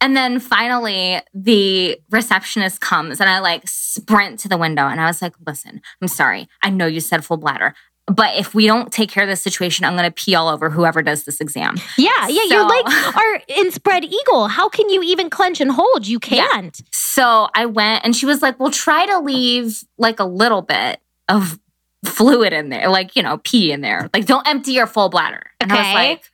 And 0.00 0.16
then 0.16 0.40
finally 0.40 1.20
the 1.32 1.98
receptionist 2.10 2.80
comes 2.80 3.20
and 3.20 3.30
I 3.30 3.38
like 3.38 3.68
sprint 3.68 4.40
to 4.40 4.48
the 4.48 4.58
window 4.58 4.86
and 4.86 5.00
I 5.00 5.06
was 5.06 5.22
like, 5.22 5.34
listen, 5.46 5.80
I'm 6.00 6.08
sorry. 6.08 6.48
I 6.62 6.70
know 6.70 6.86
you 6.86 7.00
said 7.00 7.24
full 7.24 7.36
bladder. 7.36 7.74
But 8.06 8.36
if 8.36 8.52
we 8.52 8.66
don't 8.66 8.92
take 8.92 9.10
care 9.10 9.22
of 9.22 9.28
this 9.28 9.40
situation, 9.40 9.84
I'm 9.84 9.92
going 9.92 10.04
to 10.04 10.10
pee 10.10 10.34
all 10.34 10.48
over 10.48 10.70
whoever 10.70 11.02
does 11.02 11.22
this 11.22 11.40
exam. 11.40 11.76
Yeah, 11.96 12.10
yeah. 12.26 12.42
So, 12.48 12.54
you're 12.54 12.68
like 12.68 12.84
are 13.16 13.40
in 13.46 13.70
spread 13.70 14.04
eagle. 14.04 14.48
How 14.48 14.68
can 14.68 14.88
you 14.88 15.02
even 15.04 15.30
clench 15.30 15.60
and 15.60 15.70
hold? 15.70 16.08
You 16.08 16.18
can't. 16.18 16.80
Yeah. 16.80 16.86
So 16.90 17.48
I 17.54 17.66
went 17.66 18.04
and 18.04 18.16
she 18.16 18.26
was 18.26 18.42
like, 18.42 18.58
well, 18.58 18.70
try 18.70 19.06
to 19.06 19.20
leave 19.20 19.84
like 19.98 20.18
a 20.18 20.24
little 20.24 20.62
bit 20.62 21.00
of 21.32 21.58
fluid 22.04 22.52
in 22.52 22.68
there, 22.68 22.88
like, 22.88 23.16
you 23.16 23.22
know, 23.22 23.38
pee 23.38 23.72
in 23.72 23.80
there. 23.80 24.10
Like, 24.12 24.26
don't 24.26 24.46
empty 24.46 24.72
your 24.72 24.86
full 24.86 25.08
bladder. 25.08 25.50
And 25.60 25.70
okay. 25.70 25.80
I 25.80 25.84
was 25.84 25.94
like, 25.94 26.30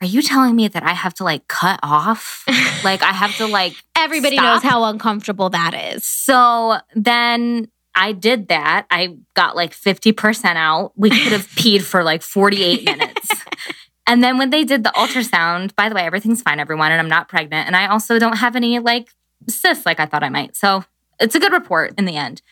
are 0.00 0.06
you 0.06 0.22
telling 0.22 0.56
me 0.56 0.68
that 0.68 0.82
I 0.82 0.92
have 0.92 1.14
to 1.14 1.24
like 1.24 1.48
cut 1.48 1.80
off? 1.82 2.44
like, 2.84 3.02
I 3.02 3.12
have 3.12 3.36
to 3.36 3.46
like. 3.46 3.74
Everybody 3.96 4.36
stop? 4.36 4.62
knows 4.62 4.70
how 4.70 4.84
uncomfortable 4.84 5.50
that 5.50 5.74
is. 5.74 6.06
So 6.06 6.78
then 6.94 7.68
I 7.94 8.12
did 8.12 8.48
that. 8.48 8.86
I 8.90 9.16
got 9.34 9.56
like 9.56 9.72
50% 9.72 10.56
out. 10.56 10.92
We 10.96 11.10
could 11.10 11.32
have 11.32 11.46
peed 11.56 11.82
for 11.82 12.02
like 12.02 12.22
48 12.22 12.84
minutes. 12.84 13.30
and 14.06 14.22
then 14.22 14.36
when 14.36 14.50
they 14.50 14.64
did 14.64 14.84
the 14.84 14.90
ultrasound, 14.90 15.74
by 15.76 15.88
the 15.88 15.94
way, 15.94 16.02
everything's 16.02 16.42
fine, 16.42 16.60
everyone, 16.60 16.92
and 16.92 17.00
I'm 17.00 17.08
not 17.08 17.28
pregnant. 17.28 17.66
And 17.66 17.76
I 17.76 17.86
also 17.86 18.18
don't 18.18 18.38
have 18.38 18.56
any 18.56 18.78
like 18.78 19.08
cysts 19.48 19.86
like 19.86 20.00
I 20.00 20.06
thought 20.06 20.24
I 20.24 20.28
might. 20.28 20.56
So 20.56 20.84
it's 21.20 21.34
a 21.34 21.40
good 21.40 21.52
report 21.52 21.94
in 21.96 22.04
the 22.04 22.16
end. 22.16 22.42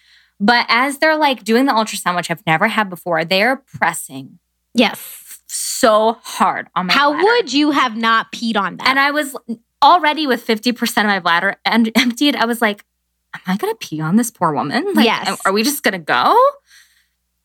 But 0.43 0.67
as 0.69 0.99
they're 0.99 1.17
like 1.17 1.45
doing 1.45 1.67
the 1.67 1.73
ultrasound, 1.73 2.17
which 2.17 2.29
I've 2.29 2.45
never 2.45 2.67
had 2.67 2.91
before, 2.91 3.25
they're 3.25 3.57
pressing. 3.57 4.41
Yes. 4.75 5.41
So 5.47 6.19
hard 6.23 6.67
on 6.75 6.89
my 6.89 6.93
How 6.93 7.13
bladder. 7.13 7.25
would 7.25 7.53
you 7.53 7.71
have 7.71 7.97
not 7.97 8.33
peed 8.33 8.57
on 8.57 8.77
that? 8.79 8.89
And 8.89 8.99
I 8.99 9.13
was 9.13 9.37
already 9.83 10.27
with 10.27 10.45
50% 10.45 10.81
of 10.99 11.07
my 11.07 11.21
bladder 11.21 11.57
emptied. 11.65 12.35
I 12.35 12.47
was 12.47 12.61
like, 12.61 12.85
am 13.35 13.41
I 13.47 13.57
going 13.57 13.73
to 13.73 13.79
pee 13.79 14.01
on 14.01 14.17
this 14.17 14.33
poor 14.33 14.53
woman? 14.53 14.95
Like, 14.95 15.05
yes. 15.05 15.41
Are 15.47 15.53
we 15.53 15.63
just 15.63 15.85
going 15.85 15.93
to 15.93 15.99
go? 15.99 16.37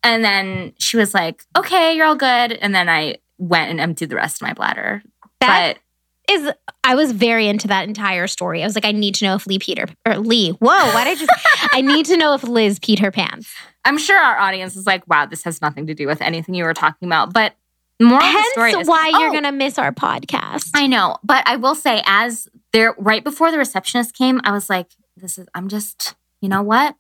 And 0.02 0.24
then 0.24 0.74
she 0.80 0.98
was 0.98 1.14
like, 1.14 1.44
okay, 1.56 1.96
you're 1.96 2.08
all 2.08 2.16
good. 2.16 2.54
And 2.54 2.74
then 2.74 2.90
I 2.90 3.18
went 3.38 3.70
and 3.70 3.80
emptied 3.80 4.10
the 4.10 4.16
rest 4.16 4.42
of 4.42 4.48
my 4.48 4.54
bladder. 4.54 5.04
That 5.40 5.76
but 5.76 5.82
is 6.30 6.52
I 6.84 6.96
was 6.96 7.12
very 7.12 7.48
into 7.48 7.68
that 7.68 7.88
entire 7.88 8.28
story. 8.28 8.62
I 8.62 8.66
was 8.66 8.76
like, 8.76 8.86
I 8.86 8.92
need 8.92 9.16
to 9.16 9.26
know 9.26 9.36
if 9.36 9.48
Lee 9.48 9.60
Peter 9.60 9.88
or 10.06 10.18
Lee. 10.18 10.52
Whoa, 10.52 10.68
why 10.68 11.04
did 11.04 11.18
I 11.18 11.26
just? 11.26 11.32
I 11.74 11.82
need 11.82 12.06
to 12.08 12.18
know 12.18 12.34
if 12.34 12.44
Liz 12.44 12.80
peed 12.80 13.00
her 13.00 13.12
pants. 13.12 13.54
I'm 13.86 13.98
sure 13.98 14.18
our 14.18 14.38
audience 14.38 14.76
is 14.76 14.86
like, 14.86 15.08
wow, 15.08 15.26
this 15.26 15.44
has 15.44 15.62
nothing 15.62 15.88
to 15.88 15.94
do 15.94 16.08
with 16.08 16.22
anything 16.22 16.56
you 16.56 16.66
were 16.66 16.74
talking 16.74 17.08
about. 17.08 17.34
But 17.34 17.56
more 18.02 18.22
Hence 18.22 18.46
the 18.46 18.52
story 18.52 18.72
is, 18.72 18.88
why 18.88 19.12
oh, 19.14 19.20
you're 19.20 19.32
gonna 19.32 19.52
miss 19.52 19.80
our 19.80 19.92
podcast. 19.92 20.72
I 20.74 20.88
know, 20.88 21.18
but 21.24 21.48
I 21.48 21.56
will 21.56 21.76
say, 21.76 22.04
as 22.06 22.48
there 22.74 22.94
right 22.98 23.24
before 23.24 23.52
the 23.52 23.58
receptionist 23.58 24.14
came, 24.16 24.42
I 24.44 24.52
was 24.52 24.70
like, 24.70 24.88
this 25.16 25.38
is. 25.38 25.48
I'm 25.56 25.68
just, 25.70 26.16
you 26.42 26.50
know 26.50 26.62
what? 26.62 26.96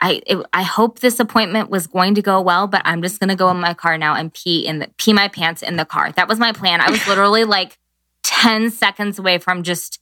I 0.00 0.20
it, 0.26 0.44
I 0.52 0.62
hope 0.62 1.00
this 1.00 1.20
appointment 1.20 1.70
was 1.70 1.86
going 1.86 2.14
to 2.14 2.22
go 2.22 2.40
well, 2.40 2.66
but 2.66 2.82
I'm 2.84 3.02
just 3.02 3.18
gonna 3.20 3.36
go 3.36 3.50
in 3.50 3.58
my 3.58 3.74
car 3.74 3.98
now 3.98 4.14
and 4.14 4.32
pee 4.32 4.66
in 4.66 4.78
the 4.78 4.90
pee 4.98 5.12
my 5.12 5.28
pants 5.28 5.62
in 5.62 5.76
the 5.76 5.84
car. 5.84 6.12
That 6.12 6.28
was 6.28 6.38
my 6.38 6.52
plan. 6.52 6.80
I 6.80 6.90
was 6.90 7.06
literally 7.08 7.44
like 7.44 7.78
10 8.26 8.70
seconds 8.70 9.18
away 9.18 9.38
from 9.38 9.62
just 9.62 10.00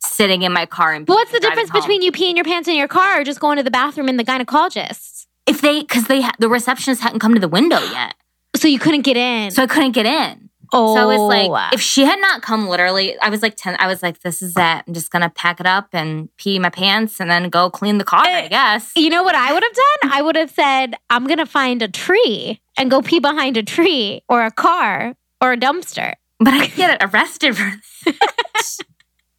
sitting 0.00 0.42
in 0.42 0.52
my 0.52 0.66
car 0.66 0.92
and 0.92 1.06
what's 1.06 1.30
the 1.30 1.38
difference 1.38 1.70
home. 1.70 1.80
between 1.80 2.02
you 2.02 2.10
peeing 2.10 2.34
your 2.34 2.44
pants 2.44 2.66
in 2.68 2.74
your 2.74 2.88
car 2.88 3.20
or 3.20 3.24
just 3.24 3.38
going 3.38 3.58
to 3.58 3.62
the 3.62 3.70
bathroom 3.70 4.08
in 4.08 4.16
the 4.16 4.24
gynecologist 4.24 5.26
if 5.46 5.60
they 5.60 5.80
because 5.80 6.06
they 6.06 6.24
the 6.38 6.48
receptionist 6.48 7.00
hadn't 7.02 7.20
come 7.20 7.34
to 7.34 7.40
the 7.40 7.48
window 7.48 7.78
yet. 7.92 8.14
So 8.56 8.66
you 8.66 8.78
couldn't 8.78 9.02
get 9.02 9.16
in? 9.16 9.50
So 9.52 9.62
i 9.62 9.66
couldn't 9.66 9.92
get 9.92 10.06
in. 10.06 10.50
Oh 10.72 10.96
so 10.96 11.02
i 11.02 11.04
was 11.04 11.20
like 11.20 11.74
if 11.74 11.80
she 11.80 12.04
had 12.04 12.20
not 12.20 12.42
come 12.42 12.68
literally 12.68 13.18
i 13.20 13.28
was 13.28 13.42
like 13.42 13.56
10 13.56 13.76
i 13.78 13.86
was 13.86 14.02
like 14.02 14.20
this 14.20 14.40
is 14.40 14.56
it. 14.56 14.60
I'm 14.60 14.94
just 14.94 15.10
gonna 15.10 15.30
pack 15.30 15.60
it 15.60 15.66
up 15.66 15.88
and 15.92 16.28
pee 16.38 16.58
my 16.58 16.70
pants 16.70 17.20
and 17.20 17.30
then 17.30 17.50
go 17.50 17.70
clean 17.70 17.98
the 17.98 18.04
car 18.04 18.24
i 18.24 18.42
eh, 18.42 18.48
guess. 18.48 18.92
you 18.96 19.10
know 19.10 19.22
what 19.22 19.34
i 19.34 19.52
would 19.52 19.62
have 19.62 19.74
done? 19.74 20.12
I 20.12 20.22
would 20.22 20.36
have 20.36 20.50
said 20.50 20.94
i'm 21.08 21.26
gonna 21.26 21.46
find 21.46 21.82
a 21.82 21.88
tree 21.88 22.60
and 22.76 22.90
go 22.90 23.02
pee 23.02 23.18
behind 23.18 23.56
a 23.56 23.62
tree 23.62 24.22
or 24.28 24.44
a 24.44 24.50
car 24.50 25.14
or 25.40 25.52
a 25.52 25.56
dumpster 25.56 26.14
but 26.40 26.54
I 26.54 26.66
get 26.66 27.02
arrested 27.02 27.56
for 27.56 27.72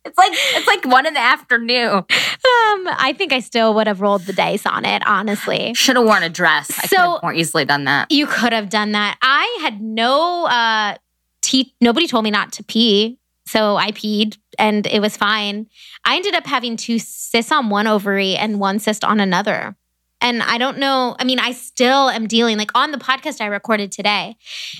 It's 0.03 0.17
like 0.17 0.31
it's 0.33 0.67
like 0.67 0.85
one 0.85 1.05
in 1.05 1.13
the 1.13 1.19
afternoon. 1.19 1.89
Um, 1.93 2.05
I 2.09 3.13
think 3.15 3.31
I 3.31 3.39
still 3.39 3.75
would 3.75 3.85
have 3.85 4.01
rolled 4.01 4.23
the 4.23 4.33
dice 4.33 4.65
on 4.65 4.83
it, 4.83 5.05
honestly. 5.05 5.73
Should 5.75 5.95
have 5.95 6.05
worn 6.05 6.23
a 6.23 6.29
dress. 6.29 6.71
I 6.79 6.87
so, 6.87 6.95
could 6.95 7.01
have 7.01 7.23
more 7.23 7.33
easily 7.33 7.65
done 7.65 7.83
that. 7.83 8.11
You 8.11 8.25
could 8.25 8.51
have 8.51 8.69
done 8.69 8.93
that. 8.93 9.17
I 9.21 9.59
had 9.61 9.79
no 9.79 10.45
uh 10.47 10.95
te- 11.41 11.75
nobody 11.79 12.07
told 12.07 12.23
me 12.23 12.31
not 12.31 12.51
to 12.53 12.63
pee. 12.63 13.19
So 13.45 13.75
I 13.75 13.91
peed 13.91 14.37
and 14.57 14.87
it 14.87 15.01
was 15.01 15.15
fine. 15.15 15.67
I 16.03 16.15
ended 16.15 16.33
up 16.33 16.47
having 16.47 16.77
two 16.77 16.97
cysts 16.97 17.51
on 17.51 17.69
one 17.69 17.85
ovary 17.85 18.35
and 18.35 18.59
one 18.59 18.79
cyst 18.79 19.03
on 19.03 19.19
another. 19.19 19.75
And 20.19 20.43
I 20.43 20.57
don't 20.57 20.77
know. 20.77 21.15
I 21.19 21.23
mean, 21.23 21.39
I 21.39 21.51
still 21.51 22.09
am 22.09 22.27
dealing, 22.27 22.57
like 22.57 22.71
on 22.75 22.91
the 22.91 22.97
podcast 22.97 23.41
I 23.41 23.47
recorded 23.47 23.91
today, 23.91 24.35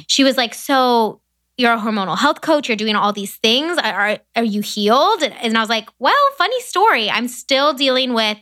she 0.07 0.23
was 0.23 0.37
like, 0.37 0.53
So 0.53 1.20
you're 1.57 1.73
a 1.73 1.77
hormonal 1.77 2.17
health 2.17 2.41
coach, 2.41 2.67
you're 2.67 2.77
doing 2.77 2.95
all 2.95 3.13
these 3.13 3.35
things. 3.35 3.77
Are, 3.77 4.19
are 4.35 4.43
you 4.43 4.61
healed? 4.61 5.23
And 5.23 5.57
I 5.57 5.59
was 5.59 5.69
like, 5.69 5.89
well, 5.99 6.31
funny 6.37 6.59
story. 6.61 7.09
I'm 7.09 7.27
still 7.27 7.73
dealing 7.73 8.13
with 8.13 8.37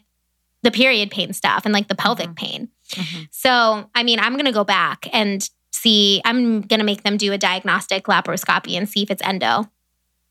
the 0.61 0.71
period 0.71 1.11
pain 1.11 1.33
stuff 1.33 1.65
and 1.65 1.73
like 1.73 1.87
the 1.87 1.95
pelvic 1.95 2.27
mm-hmm. 2.27 2.33
pain. 2.33 2.69
Mm-hmm. 2.91 3.23
So, 3.31 3.89
I 3.93 4.03
mean, 4.03 4.19
I'm 4.19 4.33
going 4.33 4.45
to 4.45 4.51
go 4.51 4.63
back 4.63 5.07
and 5.13 5.47
see, 5.71 6.21
I'm 6.25 6.61
going 6.61 6.79
to 6.79 6.85
make 6.85 7.03
them 7.03 7.17
do 7.17 7.31
a 7.33 7.37
diagnostic 7.37 8.05
laparoscopy 8.05 8.77
and 8.77 8.87
see 8.87 9.03
if 9.03 9.11
it's 9.11 9.21
endo 9.21 9.69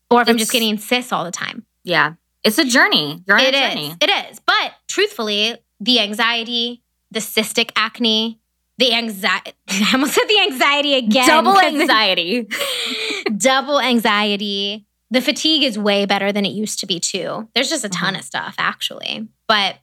or 0.09 0.21
if 0.21 0.27
it's, 0.27 0.29
I'm 0.29 0.37
just 0.37 0.51
getting 0.51 0.77
cysts 0.77 1.11
all 1.11 1.23
the 1.23 1.31
time. 1.31 1.65
Yeah. 1.83 2.13
It's 2.43 2.57
a 2.57 2.65
journey. 2.65 3.23
You're 3.27 3.37
on 3.37 3.43
it 3.43 3.55
a 3.55 3.69
journey. 3.69 3.87
Is. 3.89 3.97
It 4.01 4.09
is. 4.09 4.39
But 4.39 4.73
truthfully, 4.87 5.57
the 5.79 5.99
anxiety, 5.99 6.83
the 7.11 7.19
cystic 7.19 7.71
acne, 7.75 8.39
the 8.79 8.93
anxiety. 8.93 9.51
I 9.69 9.91
almost 9.93 10.13
said 10.13 10.25
the 10.27 10.39
anxiety 10.41 10.95
again. 10.95 11.27
Double 11.27 11.59
anxiety. 11.59 12.47
double 13.37 13.79
anxiety. 13.79 14.85
The 15.11 15.21
fatigue 15.21 15.63
is 15.63 15.77
way 15.77 16.05
better 16.05 16.31
than 16.31 16.45
it 16.45 16.49
used 16.49 16.79
to 16.79 16.85
be 16.85 16.99
too. 16.99 17.49
There's 17.55 17.69
just 17.69 17.83
a 17.83 17.89
ton 17.89 18.13
mm-hmm. 18.13 18.19
of 18.19 18.25
stuff 18.25 18.55
actually. 18.57 19.27
But 19.47 19.77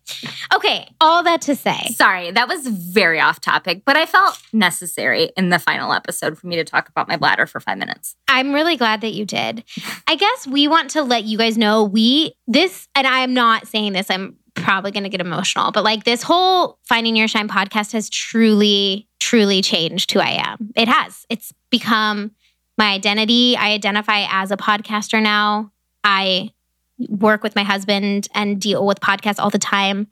okay, 0.55 0.89
all 1.01 1.25
that 1.25 1.43
to 1.43 1.57
say. 1.57 1.89
Sorry, 1.95 2.31
that 2.31 2.47
was 2.47 2.69
very 2.69 3.21
off 3.21 3.41
topic, 3.41 3.83
but 3.85 3.97
I 3.97 4.07
felt 4.07 4.41
necessary 4.53 5.31
in 5.37 5.51
the 5.51 5.59
final 5.59 5.93
episode 5.93 6.39
for 6.39 6.47
me 6.47 6.55
to 6.55 6.65
talk 6.65 6.89
about 6.89 7.09
my 7.09 7.17
bladder 7.17 7.47
for 7.47 7.59
5 7.59 7.77
minutes. 7.77 8.15
I'm 8.29 8.55
really 8.55 8.77
glad 8.77 9.01
that 9.01 9.13
you 9.13 9.25
did. 9.25 9.65
I 10.07 10.15
guess 10.15 10.47
we 10.47 10.69
want 10.69 10.91
to 10.91 11.03
let 11.03 11.25
you 11.25 11.37
guys 11.37 11.59
know 11.59 11.83
we 11.83 12.35
this 12.47 12.89
and 12.95 13.07
I 13.09 13.19
am 13.19 13.35
not 13.35 13.67
saying 13.67 13.93
this 13.93 14.09
I'm 14.09 14.37
probably 14.57 14.91
going 14.91 15.05
to 15.05 15.09
get 15.09 15.21
emotional, 15.21 15.71
but 15.71 15.85
like 15.85 16.05
this 16.05 16.23
whole 16.23 16.79
Finding 16.85 17.15
Your 17.15 17.29
Shine 17.29 17.49
podcast 17.49 17.93
has 17.93 18.11
truly, 18.11 19.09
truly 19.21 19.63
changed 19.63 20.11
who 20.11 20.19
I 20.19 20.43
am. 20.45 20.73
It 20.75 20.89
has. 20.89 21.27
It's 21.31 21.53
become 21.71 22.33
my 22.77 22.93
identity. 22.93 23.57
I 23.57 23.73
identify 23.73 24.27
as 24.29 24.51
a 24.51 24.57
podcaster 24.57 25.23
now. 25.23 25.71
I 26.03 26.51
work 27.09 27.43
with 27.43 27.55
my 27.55 27.63
husband 27.63 28.29
and 28.35 28.61
deal 28.61 28.87
with 28.87 29.01
podcasts 29.01 29.39
all 29.39 29.51
the 29.51 29.59
time. 29.59 30.09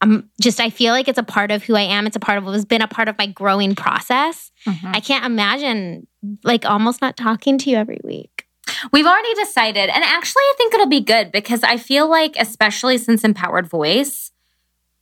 I'm 0.00 0.30
just, 0.40 0.58
I 0.58 0.70
feel 0.70 0.92
like 0.92 1.06
it's 1.06 1.18
a 1.18 1.22
part 1.22 1.52
of 1.52 1.62
who 1.62 1.76
I 1.76 1.82
am. 1.82 2.06
It's 2.06 2.16
a 2.16 2.20
part 2.20 2.38
of 2.38 2.44
what 2.44 2.54
has 2.54 2.64
been 2.64 2.82
a 2.82 2.88
part 2.88 3.08
of 3.08 3.16
my 3.18 3.26
growing 3.26 3.76
process. 3.76 4.50
Mm-hmm. 4.66 4.92
I 4.94 5.00
can't 5.00 5.24
imagine 5.24 6.08
like 6.42 6.64
almost 6.64 7.00
not 7.00 7.16
talking 7.16 7.56
to 7.58 7.70
you 7.70 7.76
every 7.76 8.00
week. 8.02 8.31
We've 8.92 9.06
already 9.06 9.34
decided. 9.34 9.88
And 9.90 10.04
actually, 10.04 10.42
I 10.42 10.54
think 10.56 10.74
it'll 10.74 10.86
be 10.86 11.00
good 11.00 11.32
because 11.32 11.62
I 11.62 11.76
feel 11.76 12.08
like, 12.08 12.34
especially 12.38 12.98
since 12.98 13.24
Empowered 13.24 13.66
Voice, 13.66 14.30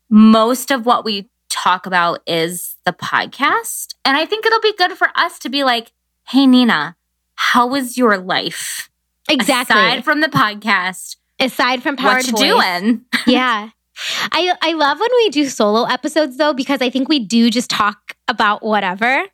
most 0.09 0.71
of 0.71 0.87
what 0.87 1.05
we 1.05 1.31
talk 1.49 1.87
about 1.87 2.21
is 2.27 2.77
the 2.85 2.93
podcast. 2.93 3.95
And 4.05 4.17
I 4.17 4.27
think 4.27 4.47
it'll 4.47 4.61
be 4.61 4.75
good 4.77 4.93
for 4.93 5.09
us 5.15 5.39
to 5.41 5.49
be 5.49 5.65
like, 5.65 5.93
hey, 6.29 6.47
Nina, 6.47 6.97
how 7.35 7.67
was 7.67 7.99
your 7.99 8.19
life? 8.19 8.91
Exactly. 9.29 9.77
Aside 9.77 10.05
from 10.05 10.21
the 10.21 10.29
podcast. 10.29 11.17
Aside 11.39 11.83
from 11.83 11.97
Powered 11.97 12.17
What 12.17 12.27
you 12.27 12.33
Voice. 12.33 12.81
doing? 12.81 13.05
yeah. 13.27 13.71
I, 14.33 14.55
I 14.63 14.73
love 14.73 14.99
when 14.99 15.11
we 15.17 15.29
do 15.31 15.47
solo 15.47 15.85
episodes 15.85 16.37
though, 16.37 16.55
because 16.55 16.81
I 16.81 16.91
think 16.91 17.09
we 17.09 17.19
do 17.19 17.51
just 17.51 17.71
talk 17.71 18.17
about 18.29 18.63
whatever. 18.63 19.25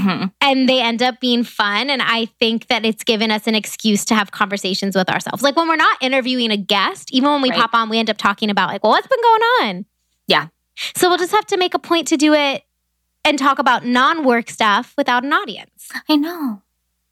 Mm-hmm. 0.00 0.24
And 0.40 0.68
they 0.68 0.80
end 0.80 1.02
up 1.02 1.20
being 1.20 1.44
fun. 1.44 1.90
And 1.90 2.02
I 2.02 2.26
think 2.38 2.68
that 2.68 2.84
it's 2.84 3.04
given 3.04 3.30
us 3.30 3.46
an 3.46 3.54
excuse 3.54 4.04
to 4.06 4.14
have 4.14 4.30
conversations 4.30 4.96
with 4.96 5.08
ourselves. 5.10 5.42
Like 5.42 5.56
when 5.56 5.68
we're 5.68 5.76
not 5.76 5.98
interviewing 6.00 6.50
a 6.50 6.56
guest, 6.56 7.12
even 7.12 7.30
when 7.30 7.42
we 7.42 7.50
right. 7.50 7.60
pop 7.60 7.74
on, 7.74 7.88
we 7.88 7.98
end 7.98 8.10
up 8.10 8.16
talking 8.18 8.50
about, 8.50 8.68
like, 8.68 8.82
well, 8.82 8.92
what's 8.92 9.06
been 9.06 9.22
going 9.22 9.42
on? 9.42 9.84
Yeah. 10.26 10.48
So 10.96 11.08
we'll 11.08 11.18
just 11.18 11.32
have 11.32 11.46
to 11.46 11.56
make 11.56 11.74
a 11.74 11.78
point 11.78 12.08
to 12.08 12.16
do 12.16 12.34
it 12.34 12.62
and 13.24 13.38
talk 13.38 13.58
about 13.58 13.84
non 13.84 14.24
work 14.24 14.50
stuff 14.50 14.94
without 14.96 15.24
an 15.24 15.32
audience. 15.32 15.90
I 16.08 16.16
know. 16.16 16.62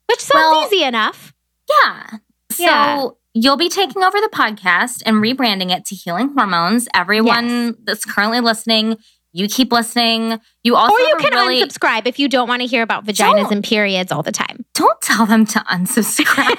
Which 0.09 0.21
sounds 0.21 0.57
well, 0.57 0.67
easy 0.67 0.83
enough. 0.83 1.35
Yeah. 1.69 2.07
So 2.51 2.65
yeah. 2.65 3.09
you'll 3.35 3.59
be 3.59 3.69
taking 3.69 4.03
over 4.03 4.19
the 4.21 4.31
podcast 4.33 5.03
and 5.05 5.17
rebranding 5.17 5.71
it 5.71 5.85
to 5.87 5.95
Healing 5.95 6.31
Hormones. 6.35 6.89
Everyone 6.95 7.49
yes. 7.49 7.75
that's 7.85 8.05
currently 8.05 8.41
listening, 8.41 8.97
you 9.33 9.49
keep 9.49 9.73
listening. 9.73 10.41
You 10.65 10.77
also 10.77 10.95
Or 10.95 11.01
you 11.01 11.17
can 11.19 11.33
really, 11.33 11.63
unsubscribe 11.63 12.07
if 12.07 12.19
you 12.19 12.29
don't 12.29 12.49
want 12.49 12.63
to 12.63 12.67
hear 12.67 12.83
about 12.83 13.05
vaginas 13.05 13.51
and 13.51 13.63
periods 13.63 14.11
all 14.11 14.23
the 14.23 14.33
time. 14.33 14.65
Don't 14.75 15.01
tell 15.01 15.27
them 15.27 15.45
to 15.47 15.59
unsubscribe. 15.61 16.57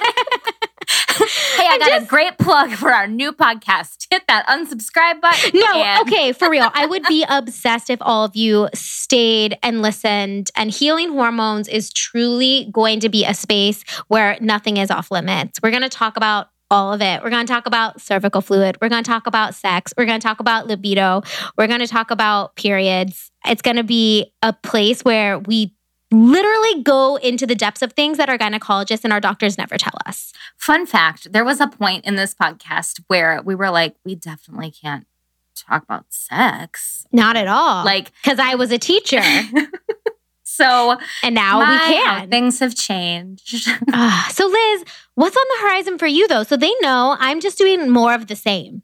hey, 1.20 1.66
I 1.68 1.76
got 1.78 1.88
just, 1.88 2.06
a 2.06 2.08
great 2.08 2.38
plug 2.38 2.70
for 2.70 2.92
our 2.92 3.06
new 3.06 3.32
podcast. 3.32 4.06
Hit 4.10 4.22
that 4.28 4.46
unsubscribe 4.46 5.20
button. 5.20 5.50
No, 5.54 5.82
and- 5.82 6.08
okay, 6.08 6.32
for 6.32 6.48
real. 6.50 6.70
I 6.72 6.86
would 6.86 7.04
be 7.04 7.24
obsessed 7.28 7.90
if 7.90 7.98
all 8.00 8.24
of 8.24 8.36
you 8.36 8.68
stayed 8.74 9.58
and 9.62 9.82
listened. 9.82 10.50
And 10.56 10.70
healing 10.70 11.10
hormones 11.10 11.68
is 11.68 11.92
truly 11.92 12.68
going 12.72 13.00
to 13.00 13.08
be 13.08 13.24
a 13.24 13.34
space 13.34 13.84
where 14.08 14.38
nothing 14.40 14.76
is 14.76 14.90
off 14.90 15.10
limits. 15.10 15.60
We're 15.62 15.70
going 15.70 15.82
to 15.82 15.88
talk 15.88 16.16
about 16.16 16.48
all 16.70 16.92
of 16.92 17.02
it. 17.02 17.22
We're 17.22 17.30
going 17.30 17.46
to 17.46 17.52
talk 17.52 17.66
about 17.66 18.00
cervical 18.00 18.40
fluid. 18.40 18.78
We're 18.80 18.88
going 18.88 19.02
to 19.02 19.10
talk 19.10 19.26
about 19.26 19.54
sex. 19.54 19.92
We're 19.96 20.06
going 20.06 20.20
to 20.20 20.26
talk 20.26 20.40
about 20.40 20.66
libido. 20.66 21.22
We're 21.56 21.66
going 21.66 21.80
to 21.80 21.86
talk 21.86 22.10
about 22.10 22.54
periods. 22.56 23.30
It's 23.44 23.62
going 23.62 23.76
to 23.76 23.84
be 23.84 24.32
a 24.42 24.52
place 24.52 25.02
where 25.02 25.38
we 25.38 25.74
literally 26.12 26.82
go 26.82 27.16
into 27.16 27.46
the 27.46 27.54
depths 27.54 27.82
of 27.82 27.92
things 27.92 28.18
that 28.18 28.28
our 28.28 28.38
gynecologists 28.38 29.04
and 29.04 29.12
our 29.12 29.20
doctors 29.20 29.56
never 29.56 29.78
tell 29.78 29.94
us. 30.06 30.32
Fun 30.56 30.86
fact 30.86 31.32
there 31.32 31.44
was 31.44 31.60
a 31.60 31.68
point 31.68 32.04
in 32.04 32.16
this 32.16 32.34
podcast 32.34 33.00
where 33.06 33.40
we 33.42 33.54
were 33.54 33.70
like, 33.70 33.96
we 34.04 34.14
definitely 34.14 34.70
can't 34.70 35.06
talk 35.54 35.82
about 35.82 36.06
sex. 36.08 37.06
Not 37.12 37.36
at 37.36 37.46
all. 37.46 37.84
Like, 37.84 38.12
because 38.22 38.38
I 38.38 38.54
was 38.54 38.72
a 38.72 38.78
teacher. 38.78 39.22
so, 40.50 40.96
and 41.22 41.34
now 41.34 41.60
we 41.60 41.78
can. 41.78 42.28
Things 42.28 42.58
have 42.58 42.74
changed. 42.74 43.68
uh, 43.92 44.28
so, 44.30 44.46
Liz, 44.46 44.84
what's 45.14 45.36
on 45.36 45.44
the 45.48 45.62
horizon 45.62 45.96
for 45.96 46.08
you 46.08 46.26
though? 46.26 46.42
So 46.42 46.56
they 46.56 46.72
know 46.80 47.16
I'm 47.20 47.40
just 47.40 47.56
doing 47.56 47.88
more 47.88 48.14
of 48.14 48.26
the 48.26 48.34
same. 48.34 48.82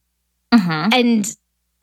Mm-hmm. 0.55 0.93
And, 0.93 1.37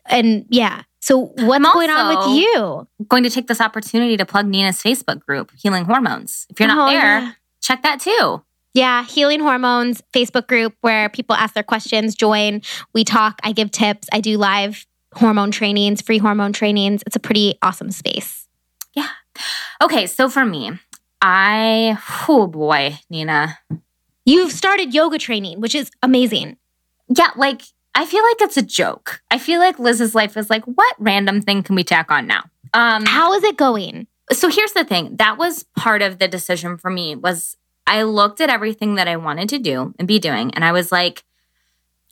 and 0.06 0.46
yeah. 0.48 0.84
So 1.00 1.18
what's 1.18 1.72
going 1.74 1.90
on 1.90 2.16
with 2.16 2.38
you? 2.38 2.88
Going 3.08 3.24
to 3.24 3.30
take 3.30 3.46
this 3.46 3.60
opportunity 3.60 4.16
to 4.16 4.24
plug 4.24 4.46
Nina's 4.46 4.82
Facebook 4.82 5.20
group, 5.20 5.52
Healing 5.54 5.84
Hormones. 5.84 6.46
If 6.48 6.58
you're 6.58 6.68
not 6.68 6.88
oh, 6.88 6.90
there, 6.90 7.20
yeah. 7.20 7.32
check 7.60 7.82
that 7.82 8.00
too. 8.00 8.42
Yeah, 8.72 9.04
Healing 9.04 9.40
Hormones 9.40 10.02
Facebook 10.14 10.46
group 10.46 10.74
where 10.80 11.10
people 11.10 11.36
ask 11.36 11.52
their 11.52 11.62
questions, 11.62 12.14
join, 12.14 12.62
we 12.94 13.04
talk, 13.04 13.38
I 13.44 13.52
give 13.52 13.70
tips, 13.70 14.08
I 14.12 14.20
do 14.20 14.38
live 14.38 14.86
hormone 15.12 15.50
trainings, 15.50 16.00
free 16.00 16.18
hormone 16.18 16.54
trainings. 16.54 17.02
It's 17.06 17.16
a 17.16 17.20
pretty 17.20 17.58
awesome 17.62 17.90
space. 17.90 18.43
Okay, 19.82 20.06
so 20.06 20.28
for 20.28 20.44
me, 20.44 20.72
I 21.20 21.98
oh 22.28 22.46
boy, 22.46 22.98
Nina. 23.10 23.58
You've 24.24 24.52
started 24.52 24.94
yoga 24.94 25.18
training, 25.18 25.60
which 25.60 25.74
is 25.74 25.90
amazing. 26.02 26.56
Yeah, 27.08 27.30
like 27.36 27.62
I 27.94 28.06
feel 28.06 28.22
like 28.22 28.40
it's 28.40 28.56
a 28.56 28.62
joke. 28.62 29.22
I 29.30 29.38
feel 29.38 29.60
like 29.60 29.78
Liz's 29.78 30.14
life 30.14 30.36
is 30.36 30.50
like, 30.50 30.64
what 30.64 30.96
random 30.98 31.40
thing 31.40 31.62
can 31.62 31.76
we 31.76 31.84
tack 31.84 32.10
on 32.10 32.26
now? 32.26 32.44
Um, 32.72 33.06
How 33.06 33.32
is 33.34 33.44
it 33.44 33.56
going? 33.56 34.06
So 34.32 34.48
here's 34.48 34.72
the 34.72 34.84
thing. 34.84 35.16
That 35.16 35.38
was 35.38 35.64
part 35.76 36.02
of 36.02 36.18
the 36.18 36.26
decision 36.26 36.76
for 36.76 36.90
me 36.90 37.14
was 37.14 37.56
I 37.86 38.02
looked 38.02 38.40
at 38.40 38.50
everything 38.50 38.94
that 38.96 39.06
I 39.06 39.16
wanted 39.16 39.48
to 39.50 39.58
do 39.58 39.94
and 39.98 40.08
be 40.08 40.18
doing, 40.18 40.52
and 40.54 40.64
I 40.64 40.72
was 40.72 40.90
like, 40.90 41.24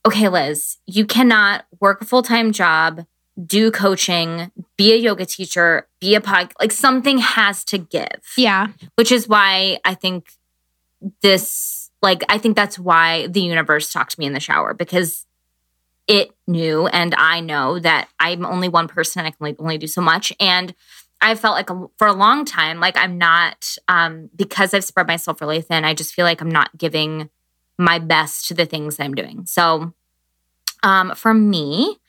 okay, 0.07 0.29
Liz, 0.29 0.79
you 0.87 1.07
cannot 1.07 1.65
work 1.81 2.03
a 2.03 2.05
full 2.05 2.23
time 2.23 2.53
job, 2.53 3.07
do 3.45 3.71
coaching, 3.71 4.51
be 4.83 4.93
a 4.93 4.97
yoga 4.97 5.25
teacher, 5.25 5.87
be 6.01 6.17
a 6.17 6.21
pod. 6.21 6.53
Like 6.59 6.73
something 6.73 7.19
has 7.19 7.65
to 7.67 7.79
give. 7.79 8.21
Yeah. 8.37 8.67
Which 8.97 9.13
is 9.13 9.29
why 9.29 9.79
I 9.85 9.95
think 9.95 10.33
this, 11.23 11.93
like, 12.03 12.25
I 12.29 12.39
think 12.39 12.57
that's 12.57 12.81
why 12.81 13.29
the 13.29 13.43
universe 13.43 13.93
talked 13.93 14.11
to 14.13 14.21
me 14.21 14.27
in 14.27 14.33
the 14.33 14.41
shower 14.41 14.75
because 14.75 15.25
it 16.09 16.33
knew 16.49 16.89
and 16.89 17.15
I 17.15 17.39
know 17.39 17.79
that 17.79 18.09
I'm 18.19 18.45
only 18.45 18.69
one 18.69 18.89
person 18.89 19.21
and 19.21 19.29
I 19.29 19.31
can 19.31 19.39
only, 19.41 19.57
only 19.61 19.79
do 19.79 19.87
so 19.87 20.01
much. 20.01 20.33
And 20.41 20.75
I 21.21 21.37
felt 21.37 21.55
like 21.55 21.71
a, 21.71 21.87
for 21.97 22.09
a 22.09 22.13
long 22.13 22.45
time, 22.45 22.81
like 22.81 22.97
I'm 22.97 23.19
not, 23.19 23.77
um, 23.87 24.31
because 24.35 24.75
I've 24.75 24.83
spread 24.83 25.07
myself 25.07 25.41
really 25.41 25.61
thin, 25.61 25.85
I 25.85 25.95
just 25.95 26.13
feel 26.13 26.25
like 26.25 26.41
I'm 26.41 26.51
not 26.51 26.77
giving 26.77 27.31
my 27.79 28.01
best 28.01 28.49
to 28.49 28.55
the 28.55 28.67
things 28.67 28.99
I'm 28.99 29.15
doing. 29.15 29.47
So 29.47 29.95
um, 30.83 31.15
for 31.15 31.33
me, 31.33 32.01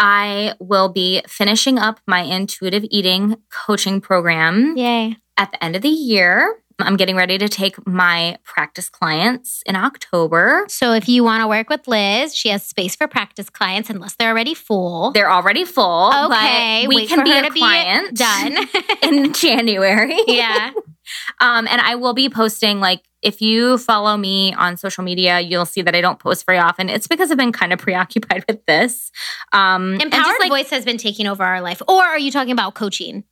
I 0.00 0.54
will 0.58 0.88
be 0.88 1.22
finishing 1.28 1.78
up 1.78 2.00
my 2.06 2.22
intuitive 2.22 2.84
eating 2.90 3.36
coaching 3.50 4.00
program. 4.00 4.74
Yay. 4.76 5.16
At 5.36 5.52
the 5.52 5.62
end 5.62 5.76
of 5.76 5.82
the 5.82 5.88
year. 5.88 6.56
I'm 6.82 6.96
getting 6.96 7.16
ready 7.16 7.38
to 7.38 7.48
take 7.48 7.86
my 7.86 8.38
practice 8.44 8.88
clients 8.88 9.62
in 9.66 9.76
October. 9.76 10.64
So 10.68 10.92
if 10.92 11.08
you 11.08 11.24
want 11.24 11.42
to 11.42 11.48
work 11.48 11.68
with 11.68 11.86
Liz, 11.86 12.34
she 12.34 12.48
has 12.48 12.64
space 12.64 12.96
for 12.96 13.08
practice 13.08 13.50
clients 13.50 13.90
unless 13.90 14.16
they're 14.16 14.30
already 14.30 14.54
full. 14.54 15.12
They're 15.12 15.30
already 15.30 15.64
full. 15.64 16.12
Okay, 16.26 16.86
we 16.86 17.06
can 17.06 17.24
be 17.24 17.32
a 17.32 17.50
client 17.50 18.16
done 18.16 18.56
in 19.02 19.32
January. 19.32 20.18
Yeah. 20.26 20.72
um, 21.40 21.66
and 21.68 21.80
I 21.80 21.94
will 21.94 22.14
be 22.14 22.28
posting 22.28 22.80
like 22.80 23.02
if 23.22 23.42
you 23.42 23.76
follow 23.76 24.16
me 24.16 24.54
on 24.54 24.76
social 24.76 25.04
media, 25.04 25.40
you'll 25.40 25.66
see 25.66 25.82
that 25.82 25.94
I 25.94 26.00
don't 26.00 26.18
post 26.18 26.46
very 26.46 26.58
often. 26.58 26.88
It's 26.88 27.06
because 27.06 27.30
I've 27.30 27.36
been 27.36 27.52
kind 27.52 27.72
of 27.72 27.78
preoccupied 27.78 28.44
with 28.48 28.64
this. 28.64 29.10
Um, 29.52 30.00
Empowered 30.00 30.40
like, 30.40 30.48
Voice 30.48 30.70
has 30.70 30.84
been 30.84 30.96
taking 30.96 31.26
over 31.26 31.44
our 31.44 31.60
life. 31.60 31.82
Or 31.86 32.02
are 32.02 32.18
you 32.18 32.30
talking 32.30 32.52
about 32.52 32.74
coaching? 32.74 33.24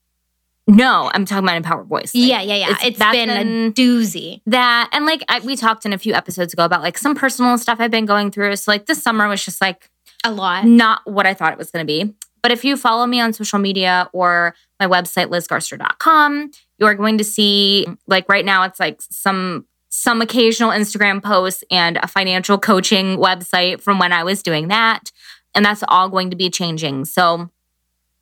No, 0.69 1.11
I'm 1.15 1.25
talking 1.25 1.45
about 1.45 1.57
Empowered 1.57 1.87
Voice. 1.87 2.15
Like, 2.15 2.29
yeah, 2.29 2.43
yeah, 2.43 2.57
yeah. 2.57 2.71
it's, 2.73 2.85
it's 2.85 2.99
been, 2.99 3.29
been, 3.29 3.67
a 3.69 3.73
doozy. 3.73 4.43
That 4.47 4.91
and 4.93 5.07
like 5.07 5.23
I, 5.27 5.41
we 5.41 5.57
talked 5.57 5.87
in 5.87 5.95
a 5.95 5.99
few 5.99 6.13
episodes 6.13 6.53
ago 6.53 6.65
about 6.65 6.83
like 6.83 6.99
some 6.99 7.15
personal 7.15 7.57
stuff 7.57 7.81
I've 7.81 7.91
been 7.91 8.05
going 8.05 8.31
through. 8.31 8.55
So 8.57 8.71
like 8.71 8.85
this 8.85 9.03
summer 9.03 9.27
was 9.29 9.43
just 9.43 9.63
like 9.63 9.89
a 10.25 10.31
lot, 10.31 10.67
not 10.67 11.01
what 11.05 11.27
I 11.27 11.33
thought 11.33 11.53
it 11.53 11.59
was 11.59 11.71
going 11.71 11.87
to 11.87 11.87
be. 11.87 12.15
But 12.43 12.53
if 12.53 12.65
you 12.65 12.77
follow 12.77 13.07
me 13.07 13.19
on 13.19 13.33
social 13.33 13.59
media 13.59 14.11
or 14.13 14.55
my 14.79 14.87
website 14.87 15.29
lizgarster.com, 15.29 16.51
you 16.79 16.87
are 16.87 16.95
going 16.95 17.19
to 17.19 17.25
see 17.25 17.87
like 18.07 18.29
right 18.29 18.45
now 18.45 18.65
it's 18.65 18.79
like 18.79 19.01
some 19.01 19.67
some 19.89 20.21
occasional 20.21 20.71
Instagram 20.71 21.23
posts 21.23 21.65
and 21.71 21.97
a 21.97 22.07
financial 22.07 22.59
coaching 22.59 23.17
website 23.17 23.81
from 23.81 23.99
when 23.99 24.13
I 24.13 24.23
was 24.23 24.43
doing 24.43 24.69
that. 24.69 25.11
And 25.55 25.65
that's 25.65 25.83
all 25.89 26.11
going 26.11 26.29
to 26.31 26.37
be 26.37 26.51
changing. 26.51 27.07
So 27.07 27.51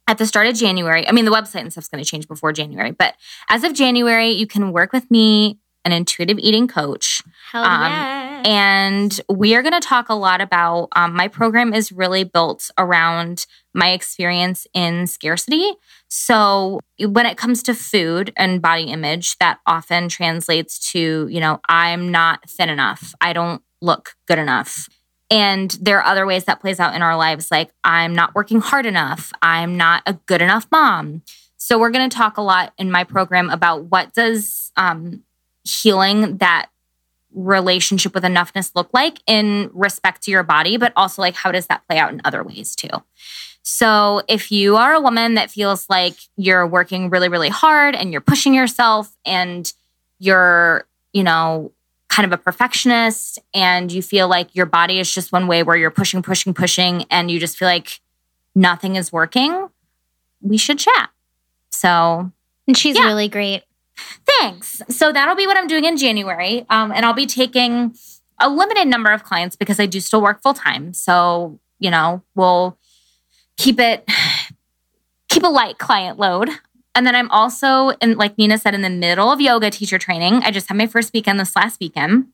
at 0.08 0.18
the 0.18 0.26
start 0.26 0.46
of 0.46 0.54
January, 0.54 1.06
I 1.08 1.12
mean, 1.12 1.24
the 1.24 1.30
website 1.30 1.60
and 1.60 1.72
stuff's 1.72 1.88
going 1.88 2.02
to 2.02 2.08
change 2.08 2.28
before 2.28 2.52
January, 2.52 2.92
but 2.92 3.14
as 3.48 3.64
of 3.64 3.74
January, 3.74 4.30
you 4.30 4.46
can 4.46 4.72
work 4.72 4.92
with 4.92 5.10
me, 5.10 5.58
an 5.84 5.92
intuitive 5.92 6.38
eating 6.38 6.66
coach. 6.66 7.22
Hell 7.52 7.62
um, 7.62 7.92
yes. 7.92 8.46
And 8.46 9.20
we 9.28 9.54
are 9.54 9.62
going 9.62 9.80
to 9.80 9.80
talk 9.80 10.08
a 10.08 10.14
lot 10.14 10.40
about 10.40 10.88
um, 10.96 11.14
my 11.14 11.28
program 11.28 11.72
is 11.72 11.92
really 11.92 12.24
built 12.24 12.70
around 12.76 13.46
my 13.72 13.92
experience 13.92 14.66
in 14.74 15.06
scarcity. 15.06 15.72
So 16.08 16.80
when 16.98 17.26
it 17.26 17.36
comes 17.36 17.62
to 17.64 17.74
food 17.74 18.32
and 18.36 18.62
body 18.62 18.84
image, 18.84 19.36
that 19.38 19.58
often 19.66 20.08
translates 20.08 20.90
to, 20.92 21.28
you 21.28 21.40
know, 21.40 21.60
I'm 21.68 22.10
not 22.10 22.48
thin 22.48 22.68
enough. 22.68 23.14
I 23.20 23.32
don't 23.32 23.62
look 23.80 24.14
good 24.26 24.38
enough. 24.38 24.88
And 25.30 25.70
there 25.80 25.98
are 25.98 26.04
other 26.04 26.26
ways 26.26 26.44
that 26.44 26.60
plays 26.60 26.78
out 26.78 26.94
in 26.94 27.02
our 27.02 27.16
lives, 27.16 27.50
like 27.50 27.70
I'm 27.82 28.14
not 28.14 28.34
working 28.34 28.60
hard 28.60 28.86
enough, 28.86 29.32
I'm 29.42 29.76
not 29.76 30.02
a 30.06 30.14
good 30.14 30.40
enough 30.40 30.66
mom. 30.70 31.22
So 31.56 31.78
we're 31.78 31.90
going 31.90 32.08
to 32.08 32.16
talk 32.16 32.36
a 32.36 32.42
lot 32.42 32.72
in 32.78 32.90
my 32.90 33.02
program 33.02 33.50
about 33.50 33.84
what 33.86 34.12
does 34.12 34.70
um, 34.76 35.24
healing 35.64 36.36
that 36.36 36.68
relationship 37.32 38.14
with 38.14 38.24
enoughness 38.24 38.70
look 38.74 38.88
like 38.92 39.18
in 39.26 39.70
respect 39.72 40.22
to 40.22 40.30
your 40.30 40.42
body, 40.42 40.76
but 40.76 40.92
also 40.96 41.22
like 41.22 41.34
how 41.34 41.50
does 41.52 41.66
that 41.66 41.86
play 41.88 41.98
out 41.98 42.12
in 42.12 42.20
other 42.24 42.42
ways 42.42 42.76
too. 42.76 42.88
So 43.62 44.22
if 44.28 44.52
you 44.52 44.76
are 44.76 44.94
a 44.94 45.00
woman 45.00 45.34
that 45.34 45.50
feels 45.50 45.90
like 45.90 46.14
you're 46.36 46.66
working 46.66 47.10
really, 47.10 47.28
really 47.28 47.48
hard 47.48 47.96
and 47.96 48.12
you're 48.12 48.20
pushing 48.20 48.54
yourself 48.54 49.14
and 49.26 49.70
you're, 50.18 50.86
you 51.12 51.24
know, 51.24 51.72
kind 52.08 52.24
of 52.24 52.32
a 52.32 52.42
perfectionist 52.42 53.38
and 53.52 53.90
you 53.90 54.02
feel 54.02 54.28
like 54.28 54.54
your 54.54 54.66
body 54.66 54.98
is 54.98 55.12
just 55.12 55.32
one 55.32 55.46
way 55.46 55.62
where 55.62 55.76
you're 55.76 55.90
pushing, 55.90 56.22
pushing, 56.22 56.54
pushing, 56.54 57.04
and 57.10 57.30
you 57.30 57.38
just 57.38 57.58
feel 57.58 57.68
like 57.68 58.00
nothing 58.54 58.96
is 58.96 59.12
working, 59.12 59.68
we 60.40 60.56
should 60.56 60.78
chat. 60.78 61.10
So, 61.70 62.30
and 62.66 62.76
she's 62.76 62.96
yeah. 62.96 63.04
really 63.04 63.28
great. 63.28 63.64
Thanks. 64.26 64.82
So 64.88 65.12
that'll 65.12 65.36
be 65.36 65.46
what 65.46 65.56
I'm 65.56 65.66
doing 65.66 65.84
in 65.84 65.96
January. 65.96 66.66
Um, 66.70 66.92
and 66.92 67.04
I'll 67.04 67.12
be 67.12 67.26
taking 67.26 67.94
a 68.40 68.48
limited 68.48 68.86
number 68.86 69.10
of 69.12 69.24
clients 69.24 69.56
because 69.56 69.80
I 69.80 69.86
do 69.86 70.00
still 70.00 70.20
work 70.20 70.42
full 70.42 70.54
time. 70.54 70.92
So, 70.92 71.58
you 71.78 71.90
know, 71.90 72.22
we'll 72.34 72.78
keep 73.56 73.80
it 73.80 74.08
keep 75.28 75.42
a 75.42 75.48
light 75.48 75.78
client 75.78 76.18
load. 76.18 76.50
And 76.96 77.06
then 77.06 77.14
I'm 77.14 77.30
also 77.30 77.90
in, 78.00 78.16
like 78.16 78.38
Nina 78.38 78.56
said, 78.56 78.74
in 78.74 78.80
the 78.80 78.88
middle 78.88 79.30
of 79.30 79.38
yoga 79.38 79.70
teacher 79.70 79.98
training. 79.98 80.36
I 80.36 80.50
just 80.50 80.66
had 80.66 80.78
my 80.78 80.86
first 80.86 81.12
weekend 81.12 81.38
this 81.38 81.54
last 81.54 81.78
weekend, 81.78 82.28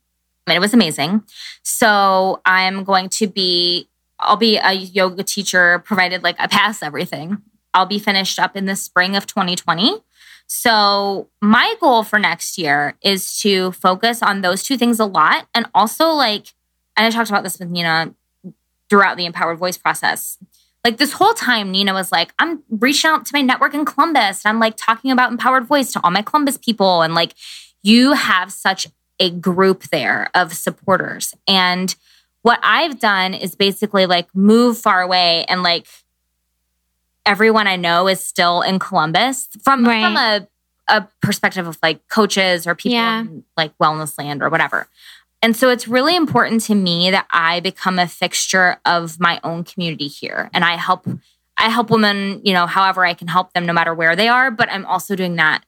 and 0.47 0.57
it 0.57 0.61
was 0.61 0.73
amazing. 0.73 1.25
So 1.65 2.41
I'm 2.47 2.85
going 2.85 3.09
to 3.11 3.27
be, 3.27 3.89
I'll 4.21 4.37
be 4.37 4.59
a 4.59 4.73
yoga 4.73 5.25
teacher 5.25 5.81
provided 5.81 6.23
like 6.23 6.37
I 6.39 6.47
pass 6.47 6.81
everything. 6.81 7.43
I'll 7.75 7.87
be 7.87 7.99
finished 7.99 8.39
up 8.39 8.57
in 8.57 8.67
the 8.67 8.77
spring 8.77 9.17
of 9.17 9.27
2020. 9.27 9.99
So, 10.47 11.29
my 11.41 11.75
goal 11.81 12.05
for 12.05 12.19
next 12.19 12.59
year 12.59 12.95
is 13.03 13.41
to 13.41 13.73
focus 13.73 14.23
on 14.23 14.43
those 14.43 14.63
two 14.63 14.77
things 14.77 15.01
a 15.01 15.07
lot. 15.07 15.49
And 15.55 15.67
also, 15.75 16.11
like, 16.11 16.49
and 16.97 17.07
I 17.07 17.11
talked 17.11 17.31
about 17.31 17.43
this 17.43 17.59
with 17.59 17.71
Nina 17.71 18.15
throughout 18.91 19.17
the 19.17 19.25
empowered 19.25 19.59
voice 19.59 19.79
process. 19.79 20.39
Like, 20.85 20.97
this 20.97 21.13
whole 21.13 21.35
time, 21.35 21.71
Nina 21.71 21.93
was 21.93 22.11
like, 22.11 22.33
I'm 22.39 22.63
reaching 22.71 23.11
out 23.11 23.25
to 23.27 23.33
my 23.35 23.41
network 23.41 23.75
in 23.75 23.85
Columbus. 23.85 24.45
And 24.45 24.51
I'm 24.51 24.59
like 24.59 24.75
talking 24.77 25.11
about 25.11 25.31
empowered 25.31 25.67
voice 25.67 25.93
to 25.93 26.01
all 26.03 26.11
my 26.11 26.23
Columbus 26.23 26.59
people. 26.59 27.03
And 27.03 27.15
like, 27.15 27.35
you 27.83 28.13
have 28.13 28.53
such 28.53 28.87
a 29.19 29.31
group 29.31 29.85
there 29.85 30.31
of 30.35 30.53
supporters. 30.53 31.35
And 31.47 31.95
what 32.43 32.59
I've 32.63 32.99
done 32.99 33.35
is 33.35 33.55
basically 33.55 34.07
like 34.07 34.35
move 34.35 34.79
far 34.79 35.01
away 35.01 35.45
and 35.45 35.63
like 35.63 35.87
everyone 37.25 37.69
I 37.69 37.77
know 37.77 38.09
is 38.09 38.25
still 38.25 38.63
in 38.63 38.79
Columbus 38.79 39.49
from 39.63 39.85
right. 39.85 40.03
from 40.03 40.17
a 40.17 40.49
a 40.89 41.07
perspective 41.21 41.67
of 41.67 41.79
like 41.83 42.07
coaches 42.09 42.67
or 42.67 42.75
people 42.75 42.97
yeah. 42.97 43.21
in 43.21 43.45
like 43.57 43.77
wellness 43.79 44.19
land 44.19 44.43
or 44.43 44.49
whatever. 44.49 44.89
And 45.43 45.57
so 45.57 45.71
it's 45.71 45.89
really 45.89 46.15
important 46.15 46.63
to 46.63 46.75
me 46.75 47.11
that 47.11 47.27
I 47.31 47.61
become 47.61 47.99
a 47.99 48.07
fixture 48.07 48.79
of 48.87 49.19
my 49.19 49.41
own 49.43 49.65
community 49.65 50.07
here 50.07 50.49
and 50.55 50.65
I 50.65 50.77
help 50.77 51.07
I 51.59 51.69
help 51.69 51.91
women, 51.91 52.41
you 52.45 52.55
know, 52.55 52.67
however 52.67 53.05
I 53.05 53.13
can 53.15 53.29
help 53.29 53.53
them 53.53 53.67
no 53.67 53.73
matter 53.73 53.93
where 53.95 54.17
they 54.17 54.29
are, 54.29 54.51
but 54.51 54.71
I'm 54.71 54.87
also 54.87 55.15
doing 55.15 55.37
that 55.37 55.65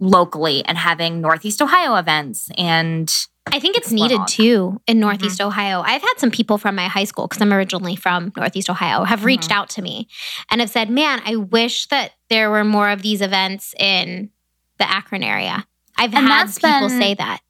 locally 0.00 0.64
and 0.64 0.76
having 0.76 1.20
Northeast 1.20 1.62
Ohio 1.62 1.94
events 1.94 2.50
and 2.58 3.14
I 3.46 3.60
think 3.60 3.76
it's 3.76 3.92
needed 3.92 4.20
too 4.26 4.80
in 4.86 5.00
Northeast 5.00 5.38
mm-hmm. 5.38 5.48
Ohio. 5.48 5.82
I've 5.82 6.02
had 6.02 6.14
some 6.16 6.30
people 6.30 6.56
from 6.56 6.74
my 6.74 6.88
high 6.88 7.04
school, 7.04 7.28
because 7.28 7.42
I'm 7.42 7.52
originally 7.52 7.94
from 7.94 8.32
Northeast 8.36 8.70
Ohio, 8.70 9.04
have 9.04 9.24
reached 9.24 9.50
mm-hmm. 9.50 9.60
out 9.60 9.68
to 9.70 9.82
me 9.82 10.08
and 10.50 10.60
have 10.60 10.70
said, 10.70 10.88
Man, 10.88 11.20
I 11.24 11.36
wish 11.36 11.86
that 11.88 12.12
there 12.30 12.50
were 12.50 12.64
more 12.64 12.88
of 12.88 13.02
these 13.02 13.20
events 13.20 13.74
in 13.78 14.30
the 14.78 14.90
Akron 14.90 15.22
area. 15.22 15.66
I've 15.96 16.14
and 16.14 16.26
had 16.26 16.46
people 16.46 16.88
been, 16.88 17.00
say 17.00 17.14
that. 17.14 17.40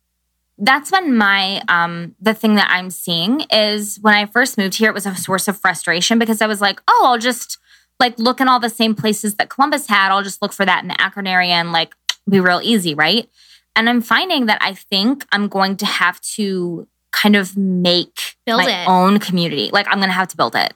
That's 0.56 0.90
been 0.90 1.16
my 1.16 1.62
um 1.68 2.14
the 2.20 2.34
thing 2.34 2.54
that 2.54 2.68
I'm 2.70 2.90
seeing 2.90 3.42
is 3.50 3.98
when 4.00 4.14
I 4.14 4.26
first 4.26 4.56
moved 4.56 4.76
here, 4.76 4.88
it 4.88 4.94
was 4.94 5.06
a 5.06 5.14
source 5.16 5.48
of 5.48 5.58
frustration 5.58 6.18
because 6.18 6.40
I 6.40 6.46
was 6.46 6.60
like, 6.60 6.80
oh, 6.88 7.04
I'll 7.06 7.18
just 7.18 7.58
like 8.00 8.18
look 8.18 8.40
in 8.40 8.48
all 8.48 8.60
the 8.60 8.70
same 8.70 8.94
places 8.94 9.36
that 9.36 9.50
Columbus 9.50 9.88
had. 9.88 10.10
I'll 10.10 10.22
just 10.22 10.42
look 10.42 10.52
for 10.52 10.64
that 10.64 10.82
in 10.82 10.88
the 10.88 11.00
Akron 11.00 11.26
area 11.26 11.54
and 11.54 11.72
like 11.72 11.94
be 12.28 12.40
real 12.40 12.60
easy, 12.62 12.94
right? 12.94 13.28
And 13.76 13.88
I'm 13.88 14.00
finding 14.00 14.46
that 14.46 14.58
I 14.60 14.74
think 14.74 15.26
I'm 15.32 15.48
going 15.48 15.76
to 15.78 15.86
have 15.86 16.20
to 16.20 16.86
kind 17.10 17.36
of 17.36 17.56
make 17.56 18.36
build 18.46 18.62
my 18.62 18.82
it. 18.82 18.88
own 18.88 19.18
community. 19.18 19.70
Like 19.72 19.86
I'm 19.88 19.98
going 19.98 20.08
to 20.08 20.14
have 20.14 20.28
to 20.28 20.36
build 20.36 20.54
it 20.54 20.74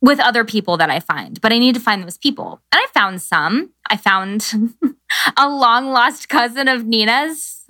with 0.00 0.20
other 0.20 0.44
people 0.44 0.76
that 0.76 0.90
I 0.90 1.00
find, 1.00 1.40
but 1.40 1.52
I 1.52 1.58
need 1.58 1.74
to 1.74 1.80
find 1.80 2.02
those 2.02 2.18
people. 2.18 2.60
And 2.72 2.80
I 2.80 2.86
found 2.92 3.22
some. 3.22 3.70
I 3.88 3.96
found 3.96 4.52
a 5.36 5.48
long 5.48 5.90
lost 5.90 6.28
cousin 6.28 6.68
of 6.68 6.86
Nina's. 6.86 7.64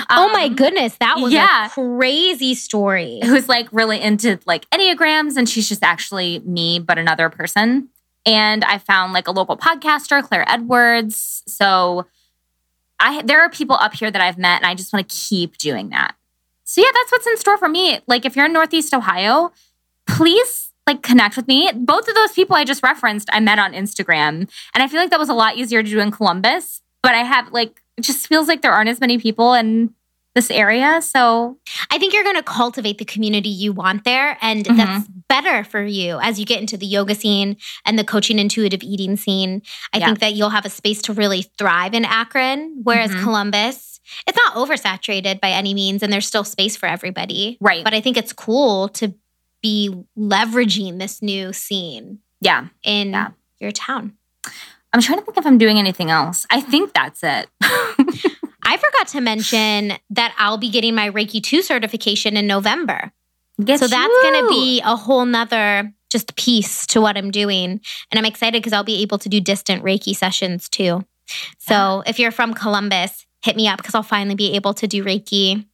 Um, 0.00 0.06
oh 0.10 0.32
my 0.32 0.48
goodness, 0.48 0.96
that 0.96 1.18
was 1.18 1.32
yeah. 1.32 1.66
a 1.66 1.70
crazy 1.70 2.54
story. 2.54 3.20
Who's 3.22 3.48
like 3.48 3.68
really 3.72 4.00
into 4.00 4.38
like 4.46 4.68
Enneagrams 4.70 5.36
and 5.36 5.48
she's 5.48 5.68
just 5.68 5.82
actually 5.82 6.40
me, 6.40 6.78
but 6.78 6.98
another 6.98 7.30
person. 7.30 7.88
And 8.26 8.64
I 8.64 8.78
found 8.78 9.12
like 9.12 9.28
a 9.28 9.30
local 9.30 9.56
podcaster, 9.56 10.22
Claire 10.22 10.44
Edwards. 10.48 11.42
So 11.46 12.06
I 12.98 13.22
there 13.22 13.40
are 13.40 13.50
people 13.50 13.76
up 13.76 13.94
here 13.94 14.10
that 14.10 14.20
I've 14.20 14.38
met 14.38 14.56
and 14.56 14.66
I 14.66 14.74
just 14.74 14.92
want 14.92 15.08
to 15.08 15.14
keep 15.14 15.56
doing 15.56 15.90
that. 15.90 16.14
So 16.64 16.80
yeah, 16.80 16.90
that's 16.94 17.10
what's 17.10 17.26
in 17.26 17.36
store 17.36 17.58
for 17.58 17.68
me. 17.68 18.00
Like 18.06 18.24
if 18.24 18.36
you're 18.36 18.46
in 18.46 18.52
Northeast 18.52 18.94
Ohio, 18.94 19.52
please 20.06 20.72
like 20.86 21.02
connect 21.02 21.36
with 21.36 21.48
me. 21.48 21.70
Both 21.74 22.08
of 22.08 22.14
those 22.14 22.32
people 22.32 22.56
I 22.56 22.64
just 22.64 22.82
referenced, 22.82 23.28
I 23.32 23.40
met 23.40 23.58
on 23.58 23.72
Instagram. 23.72 24.50
And 24.74 24.82
I 24.82 24.88
feel 24.88 25.00
like 25.00 25.10
that 25.10 25.18
was 25.18 25.28
a 25.28 25.34
lot 25.34 25.56
easier 25.56 25.82
to 25.82 25.88
do 25.88 26.00
in 26.00 26.10
Columbus. 26.10 26.82
But 27.02 27.14
I 27.14 27.22
have 27.24 27.52
like 27.52 27.82
it 28.00 28.04
just 28.04 28.26
feels 28.26 28.48
like 28.48 28.62
there 28.62 28.72
aren't 28.72 28.88
as 28.88 28.98
many 28.98 29.18
people 29.18 29.52
in 29.52 29.94
this 30.34 30.50
area. 30.50 31.02
So 31.02 31.58
I 31.90 31.98
think 31.98 32.14
you're 32.14 32.24
going 32.24 32.36
to 32.36 32.42
cultivate 32.42 32.98
the 32.98 33.04
community 33.04 33.50
you 33.50 33.72
want 33.72 34.04
there. 34.04 34.38
And 34.40 34.64
mm-hmm. 34.64 34.76
that's 34.76 35.06
better 35.28 35.64
for 35.64 35.82
you 35.82 36.18
as 36.20 36.38
you 36.38 36.46
get 36.46 36.60
into 36.60 36.76
the 36.76 36.86
yoga 36.86 37.14
scene 37.14 37.56
and 37.84 37.98
the 37.98 38.04
coaching 38.04 38.38
intuitive 38.38 38.82
eating 38.82 39.16
scene. 39.16 39.62
I 39.92 39.98
yeah. 39.98 40.06
think 40.06 40.20
that 40.20 40.34
you'll 40.34 40.50
have 40.50 40.64
a 40.64 40.70
space 40.70 41.02
to 41.02 41.12
really 41.12 41.42
thrive 41.58 41.92
in 41.92 42.04
Akron, 42.04 42.80
whereas 42.84 43.10
mm-hmm. 43.10 43.24
Columbus, 43.24 44.00
it's 44.26 44.38
not 44.38 44.54
oversaturated 44.54 45.40
by 45.40 45.50
any 45.50 45.74
means 45.74 46.02
and 46.02 46.12
there's 46.12 46.26
still 46.26 46.44
space 46.44 46.76
for 46.76 46.86
everybody. 46.86 47.58
Right. 47.60 47.84
But 47.84 47.92
I 47.92 48.00
think 48.00 48.16
it's 48.16 48.32
cool 48.32 48.88
to 48.90 49.14
be 49.62 49.94
leveraging 50.16 50.98
this 51.00 51.20
new 51.20 51.52
scene. 51.52 52.20
Yeah. 52.40 52.68
In 52.82 53.10
yeah. 53.10 53.30
your 53.58 53.72
town. 53.72 54.16
I'm 54.92 55.00
trying 55.00 55.18
to 55.18 55.24
think 55.24 55.38
if 55.38 55.46
I'm 55.46 55.58
doing 55.58 55.78
anything 55.78 56.10
else. 56.10 56.46
I 56.50 56.60
think 56.60 56.92
that's 56.92 57.22
it. 57.22 57.48
I 58.62 58.76
forgot 58.76 59.08
to 59.08 59.20
mention 59.20 59.92
that 60.10 60.34
I'll 60.38 60.58
be 60.58 60.70
getting 60.70 60.94
my 60.94 61.10
Reiki 61.10 61.42
2 61.42 61.62
certification 61.62 62.36
in 62.36 62.46
November. 62.46 63.12
Get 63.64 63.78
so 63.78 63.86
you. 63.86 63.90
that's 63.90 64.22
going 64.22 64.42
to 64.42 64.48
be 64.48 64.80
a 64.84 64.96
whole 64.96 65.24
nother 65.24 65.92
just 66.10 66.34
piece 66.36 66.86
to 66.86 67.00
what 67.00 67.16
I'm 67.16 67.30
doing. 67.30 67.80
And 68.10 68.18
I'm 68.18 68.24
excited 68.24 68.60
because 68.60 68.72
I'll 68.72 68.84
be 68.84 69.02
able 69.02 69.18
to 69.18 69.28
do 69.28 69.40
distant 69.40 69.84
Reiki 69.84 70.14
sessions 70.14 70.68
too. 70.68 71.04
So 71.58 72.02
if 72.06 72.18
you're 72.18 72.32
from 72.32 72.54
Columbus, 72.54 73.26
hit 73.42 73.56
me 73.56 73.68
up 73.68 73.76
because 73.76 73.94
I'll 73.94 74.02
finally 74.02 74.34
be 74.34 74.54
able 74.56 74.74
to 74.74 74.86
do 74.86 75.04
Reiki. 75.04 75.66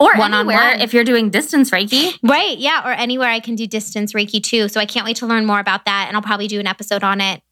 Or 0.00 0.16
one 0.16 0.34
anywhere 0.34 0.58
on 0.58 0.70
one. 0.72 0.80
if 0.80 0.92
you're 0.92 1.04
doing 1.04 1.30
distance 1.30 1.70
Reiki. 1.70 2.18
Right. 2.22 2.58
Yeah. 2.58 2.88
Or 2.88 2.92
anywhere 2.92 3.28
I 3.28 3.40
can 3.40 3.54
do 3.54 3.66
distance 3.66 4.12
Reiki 4.12 4.42
too. 4.42 4.68
So 4.68 4.80
I 4.80 4.86
can't 4.86 5.04
wait 5.04 5.16
to 5.16 5.26
learn 5.26 5.46
more 5.46 5.60
about 5.60 5.84
that. 5.84 6.06
And 6.08 6.16
I'll 6.16 6.22
probably 6.22 6.48
do 6.48 6.58
an 6.58 6.66
episode 6.66 7.04
on 7.04 7.20
it 7.20 7.42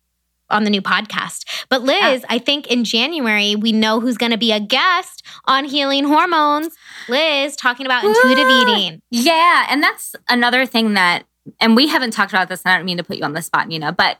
on 0.52 0.64
the 0.64 0.70
new 0.70 0.82
podcast. 0.82 1.66
But 1.68 1.82
Liz, 1.82 2.24
I 2.28 2.38
think 2.38 2.68
in 2.68 2.84
January 2.84 3.56
we 3.56 3.72
know 3.72 4.00
who's 4.00 4.16
going 4.16 4.32
to 4.32 4.38
be 4.38 4.52
a 4.52 4.60
guest 4.60 5.24
on 5.46 5.64
Healing 5.64 6.04
Hormones. 6.04 6.74
Liz 7.08 7.56
talking 7.56 7.86
about 7.86 8.04
intuitive 8.04 8.48
eating. 8.48 9.02
Yeah, 9.10 9.66
and 9.68 9.82
that's 9.82 10.14
another 10.28 10.66
thing 10.66 10.94
that 10.94 11.24
and 11.60 11.74
we 11.74 11.88
haven't 11.88 12.12
talked 12.12 12.32
about 12.32 12.48
this 12.48 12.62
and 12.64 12.72
I 12.72 12.76
don't 12.76 12.86
mean 12.86 12.98
to 12.98 13.04
put 13.04 13.16
you 13.16 13.24
on 13.24 13.32
the 13.32 13.42
spot, 13.42 13.66
Nina, 13.68 13.92
but 13.92 14.18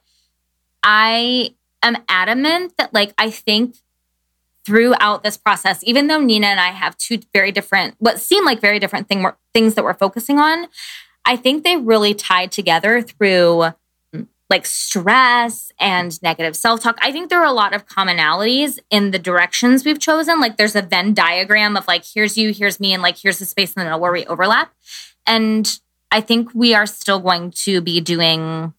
I 0.82 1.54
am 1.82 1.96
adamant 2.08 2.76
that 2.78 2.92
like 2.92 3.14
I 3.18 3.30
think 3.30 3.76
throughout 4.64 5.22
this 5.22 5.36
process, 5.36 5.82
even 5.84 6.06
though 6.06 6.20
Nina 6.20 6.46
and 6.46 6.60
I 6.60 6.68
have 6.68 6.96
two 6.96 7.18
very 7.32 7.52
different, 7.52 7.96
what 7.98 8.20
seem 8.20 8.44
like 8.44 8.60
very 8.60 8.78
different 8.78 9.08
thing, 9.08 9.26
things 9.52 9.74
that 9.74 9.84
we're 9.84 9.94
focusing 9.94 10.38
on, 10.38 10.66
I 11.24 11.36
think 11.36 11.64
they 11.64 11.76
really 11.76 12.14
tied 12.14 12.52
together 12.52 13.02
through 13.02 13.72
like 14.52 14.66
stress 14.66 15.72
and 15.80 16.22
negative 16.22 16.54
self 16.54 16.80
talk. 16.80 16.98
I 17.00 17.10
think 17.10 17.30
there 17.30 17.40
are 17.40 17.46
a 17.46 17.52
lot 17.52 17.72
of 17.72 17.86
commonalities 17.86 18.78
in 18.90 19.10
the 19.10 19.18
directions 19.18 19.82
we've 19.82 19.98
chosen. 19.98 20.40
Like 20.40 20.58
there's 20.58 20.76
a 20.76 20.82
Venn 20.82 21.14
diagram 21.14 21.74
of 21.74 21.88
like, 21.88 22.04
here's 22.04 22.36
you, 22.36 22.52
here's 22.52 22.78
me, 22.78 22.92
and 22.92 23.02
like, 23.02 23.16
here's 23.16 23.38
the 23.38 23.46
space 23.46 23.72
in 23.72 23.80
the 23.80 23.86
middle 23.86 23.98
where 23.98 24.12
we 24.12 24.26
overlap. 24.26 24.70
And 25.26 25.80
I 26.10 26.20
think 26.20 26.50
we 26.54 26.74
are 26.74 26.84
still 26.84 27.18
going 27.18 27.52
to 27.64 27.80
be 27.80 28.02
doing 28.02 28.74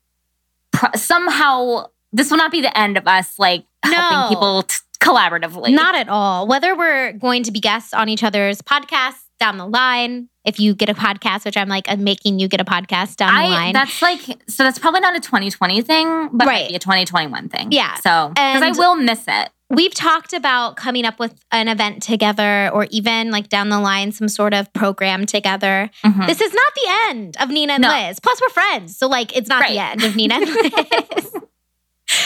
somehow, 0.93 1.87
this 2.11 2.29
will 2.29 2.37
not 2.37 2.51
be 2.51 2.61
the 2.61 2.77
end 2.77 2.95
of 2.95 3.07
us 3.07 3.39
like 3.39 3.65
no. 3.83 3.93
helping 3.93 4.35
people 4.37 4.63
t- 4.63 4.75
collaboratively. 4.99 5.73
Not 5.73 5.95
at 5.95 6.07
all. 6.07 6.47
Whether 6.47 6.75
we're 6.75 7.13
going 7.13 7.41
to 7.43 7.51
be 7.51 7.59
guests 7.59 7.95
on 7.95 8.09
each 8.09 8.23
other's 8.23 8.61
podcasts, 8.61 9.22
down 9.39 9.57
the 9.57 9.67
line 9.67 10.29
if 10.45 10.59
you 10.59 10.75
get 10.75 10.89
a 10.89 10.93
podcast, 10.93 11.45
which 11.45 11.57
I'm 11.57 11.69
like, 11.69 11.85
I'm 11.87 12.03
making 12.03 12.39
you 12.39 12.47
get 12.47 12.59
a 12.59 12.65
podcast 12.65 13.15
down 13.15 13.33
I, 13.33 13.43
the 13.43 13.49
line. 13.49 13.73
That's 13.73 14.01
like, 14.01 14.21
so 14.47 14.63
that's 14.63 14.79
probably 14.79 14.99
not 14.99 15.15
a 15.15 15.19
2020 15.19 15.81
thing, 15.81 16.29
but 16.33 16.47
right. 16.47 16.63
maybe 16.63 16.75
a 16.75 16.79
2021 16.79 17.49
thing. 17.49 17.71
Yeah. 17.71 17.95
So, 17.95 18.29
because 18.29 18.61
I 18.61 18.71
will 18.71 18.95
miss 18.95 19.23
it. 19.27 19.49
We've 19.69 19.93
talked 19.93 20.33
about 20.33 20.75
coming 20.75 21.05
up 21.05 21.17
with 21.17 21.33
an 21.51 21.67
event 21.67 22.03
together 22.03 22.69
or 22.73 22.85
even 22.91 23.31
like 23.31 23.49
down 23.49 23.69
the 23.69 23.79
line, 23.79 24.11
some 24.11 24.27
sort 24.27 24.53
of 24.53 24.71
program 24.73 25.25
together. 25.25 25.89
Mm-hmm. 26.03 26.27
This 26.27 26.41
is 26.41 26.53
not 26.53 26.73
the 26.75 26.87
end 27.09 27.37
of 27.39 27.49
Nina 27.49 27.73
and 27.73 27.81
no. 27.81 27.89
Liz. 27.89 28.19
Plus, 28.19 28.39
we're 28.41 28.49
friends. 28.49 28.95
So, 28.97 29.07
like, 29.07 29.35
it's 29.35 29.49
not 29.49 29.61
right. 29.61 29.71
the 29.71 29.79
end 29.79 30.03
of 30.03 30.15
Nina 30.15 30.35
and 30.35 30.45
Liz. 30.45 31.33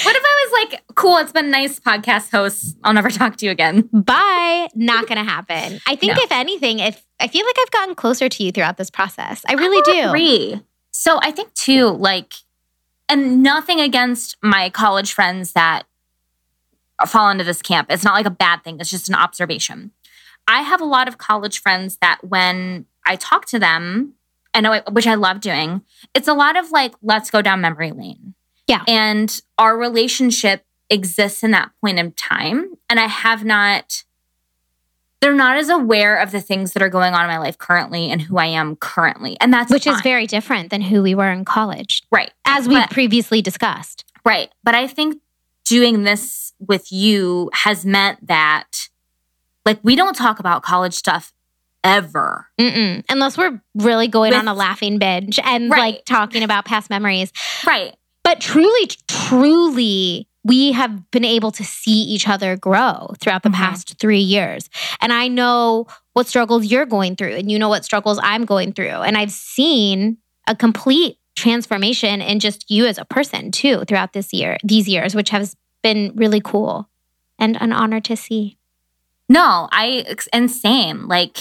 What 0.03 0.15
if 0.15 0.23
I 0.25 0.49
was 0.49 0.69
like, 0.69 0.83
cool, 1.07 1.17
it's 1.17 1.31
been 1.31 1.49
nice 1.49 1.79
podcast 1.79 2.31
hosts. 2.31 2.75
I'll 2.83 2.93
never 2.93 3.09
talk 3.21 3.37
to 3.37 3.45
you 3.45 3.51
again. 3.51 3.89
Bye. 3.93 4.67
Not 4.75 5.07
gonna 5.07 5.23
happen. 5.23 5.79
I 5.87 5.95
think 5.95 6.17
no. 6.17 6.23
if 6.23 6.31
anything, 6.31 6.79
if 6.79 7.05
I 7.19 7.27
feel 7.27 7.45
like 7.45 7.55
I've 7.59 7.71
gotten 7.71 7.95
closer 7.95 8.27
to 8.27 8.43
you 8.43 8.51
throughout 8.51 8.77
this 8.77 8.89
process. 8.89 9.43
I 9.47 9.53
really 9.53 9.81
I 9.87 10.01
do. 10.01 10.07
Agree. 10.09 10.61
So 10.91 11.19
I 11.21 11.31
think 11.31 11.53
too, 11.53 11.85
like, 11.87 12.33
and 13.07 13.41
nothing 13.41 13.79
against 13.79 14.35
my 14.43 14.69
college 14.69 15.13
friends 15.13 15.53
that 15.53 15.83
fall 17.05 17.29
into 17.29 17.43
this 17.43 17.61
camp. 17.61 17.87
It's 17.89 18.03
not 18.03 18.15
like 18.15 18.25
a 18.25 18.31
bad 18.31 18.63
thing. 18.63 18.77
It's 18.79 18.89
just 18.89 19.07
an 19.07 19.15
observation. 19.15 19.91
I 20.47 20.61
have 20.61 20.81
a 20.81 20.85
lot 20.85 21.07
of 21.07 21.17
college 21.17 21.61
friends 21.61 21.97
that 22.01 22.19
when 22.21 22.85
I 23.05 23.15
talk 23.15 23.45
to 23.47 23.59
them, 23.59 24.13
I 24.53 24.61
know 24.61 24.81
which 24.91 25.07
I 25.07 25.15
love 25.15 25.39
doing, 25.39 25.83
it's 26.13 26.27
a 26.27 26.33
lot 26.33 26.57
of 26.57 26.71
like, 26.71 26.95
let's 27.01 27.29
go 27.29 27.41
down 27.41 27.61
memory 27.61 27.91
lane. 27.91 28.33
Yeah. 28.65 28.83
And 28.87 29.39
our 29.57 29.77
relationship 29.77 30.65
exists 30.89 31.43
in 31.43 31.51
that 31.51 31.71
point 31.81 31.99
in 31.99 32.11
time. 32.13 32.75
And 32.89 32.99
I 32.99 33.07
have 33.07 33.43
not, 33.43 34.03
they're 35.19 35.33
not 35.33 35.57
as 35.57 35.69
aware 35.69 36.17
of 36.17 36.31
the 36.31 36.41
things 36.41 36.73
that 36.73 36.83
are 36.83 36.89
going 36.89 37.13
on 37.13 37.21
in 37.21 37.27
my 37.27 37.37
life 37.39 37.57
currently 37.57 38.09
and 38.09 38.21
who 38.21 38.37
I 38.37 38.45
am 38.45 38.75
currently. 38.75 39.37
And 39.41 39.53
that's 39.53 39.71
which 39.71 39.85
fine. 39.85 39.95
is 39.95 40.01
very 40.01 40.27
different 40.27 40.69
than 40.69 40.81
who 40.81 41.01
we 41.01 41.15
were 41.15 41.31
in 41.31 41.45
college. 41.45 42.03
Right. 42.11 42.31
As 42.45 42.67
we 42.67 42.81
previously 42.87 43.41
discussed. 43.41 44.05
Right. 44.23 44.49
But 44.63 44.75
I 44.75 44.87
think 44.87 45.21
doing 45.65 46.03
this 46.03 46.53
with 46.59 46.91
you 46.91 47.49
has 47.53 47.85
meant 47.85 48.25
that, 48.27 48.89
like, 49.65 49.79
we 49.83 49.95
don't 49.95 50.15
talk 50.15 50.39
about 50.39 50.63
college 50.63 50.93
stuff 50.93 51.33
ever. 51.83 52.47
Mm-mm. 52.59 53.03
Unless 53.09 53.37
we're 53.37 53.61
really 53.75 54.07
going 54.07 54.31
with, 54.31 54.39
on 54.39 54.47
a 54.47 54.53
laughing 54.53 54.97
binge 54.97 55.39
and 55.43 55.69
right. 55.69 55.95
like 55.95 56.05
talking 56.05 56.43
about 56.43 56.65
past 56.65 56.89
memories. 56.89 57.31
Right. 57.65 57.95
But 58.23 58.41
truly, 58.41 58.87
truly, 59.07 60.26
we 60.47 60.71
have 60.71 61.11
been 61.11 61.25
able 61.25 61.51
to 61.51 61.63
see 61.63 62.01
each 62.03 62.27
other 62.27 62.55
grow 62.55 63.13
throughout 63.19 63.43
the 63.43 63.49
mm-hmm. 63.49 63.61
past 63.61 63.99
three 63.99 64.21
years. 64.21 64.69
And 65.01 65.11
I 65.11 65.27
know 65.27 65.87
what 66.13 66.25
struggles 66.25 66.65
you're 66.65 66.85
going 66.85 67.17
through, 67.17 67.33
and 67.35 67.51
you 67.51 67.59
know 67.59 67.69
what 67.69 67.83
struggles 67.83 68.17
I'm 68.23 68.45
going 68.45 68.71
through. 68.71 68.87
And 68.87 69.17
I've 69.17 69.31
seen 69.31 70.17
a 70.47 70.55
complete 70.55 71.17
transformation 71.35 72.21
in 72.21 72.39
just 72.39 72.71
you 72.71 72.85
as 72.85 72.97
a 72.97 73.05
person 73.05 73.51
too 73.51 73.83
throughout 73.87 74.13
this 74.13 74.33
year, 74.33 74.57
these 74.63 74.87
years, 74.87 75.13
which 75.13 75.29
has 75.31 75.55
been 75.83 76.13
really 76.15 76.39
cool 76.39 76.89
and 77.37 77.61
an 77.61 77.73
honor 77.73 77.99
to 78.01 78.15
see. 78.15 78.57
No, 79.29 79.67
I 79.71 80.15
and 80.31 80.49
same. 80.49 81.07
Like, 81.07 81.37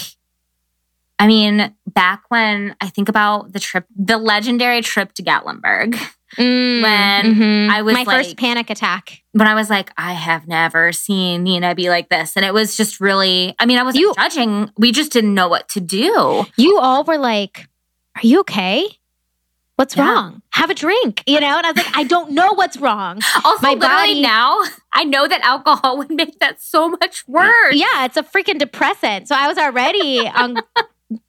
I 1.17 1.27
mean, 1.27 1.73
back 1.87 2.23
when 2.27 2.75
I 2.81 2.89
think 2.89 3.07
about 3.07 3.53
the 3.53 3.59
trip, 3.59 3.85
the 3.95 4.17
legendary 4.17 4.81
trip 4.81 5.13
to 5.13 5.23
Gatlinburg, 5.23 5.97
mm, 6.35 6.81
when 6.81 7.35
mm-hmm. 7.35 7.71
I 7.71 7.81
was 7.81 7.93
my 7.93 8.03
like, 8.03 8.25
first 8.25 8.37
panic 8.37 8.69
attack. 8.69 9.21
When 9.31 9.47
I 9.47 9.55
was 9.55 9.69
like, 9.69 9.91
I 9.97 10.13
have 10.13 10.47
never 10.47 10.91
seen 10.91 11.43
Nina 11.43 11.75
be 11.75 11.89
like 11.89 12.09
this, 12.09 12.35
and 12.35 12.43
it 12.43 12.53
was 12.53 12.75
just 12.75 12.99
really. 12.99 13.55
I 13.59 13.65
mean, 13.65 13.77
I 13.77 13.83
wasn't 13.83 14.01
you, 14.01 14.13
judging. 14.15 14.71
We 14.77 14.91
just 14.91 15.11
didn't 15.11 15.33
know 15.33 15.47
what 15.47 15.69
to 15.69 15.79
do. 15.79 16.45
You 16.57 16.79
all 16.79 17.03
were 17.03 17.17
like, 17.17 17.67
"Are 18.15 18.25
you 18.27 18.41
okay?" 18.41 18.87
What's 19.77 19.95
yeah. 19.95 20.11
wrong? 20.11 20.41
Have 20.53 20.71
a 20.71 20.73
drink, 20.73 21.23
you 21.27 21.39
know? 21.39 21.55
And 21.55 21.65
I 21.67 21.71
was 21.71 21.77
like, 21.77 21.95
I 21.95 22.03
don't 22.03 22.31
know 22.31 22.51
what's 22.53 22.77
wrong. 22.77 23.21
Also, 23.45 23.61
my 23.61 23.75
body 23.75 24.19
now, 24.21 24.63
I 24.91 25.03
know 25.03 25.27
that 25.27 25.41
alcohol 25.41 25.97
would 25.99 26.09
make 26.09 26.39
that 26.39 26.59
so 26.59 26.89
much 26.89 27.25
worse. 27.27 27.75
Yeah, 27.75 28.05
it's 28.05 28.17
a 28.17 28.23
freaking 28.23 28.57
depressant. 28.57 29.27
So 29.27 29.35
I 29.35 29.47
was 29.47 29.57
already 29.59 30.27
on 30.35 30.57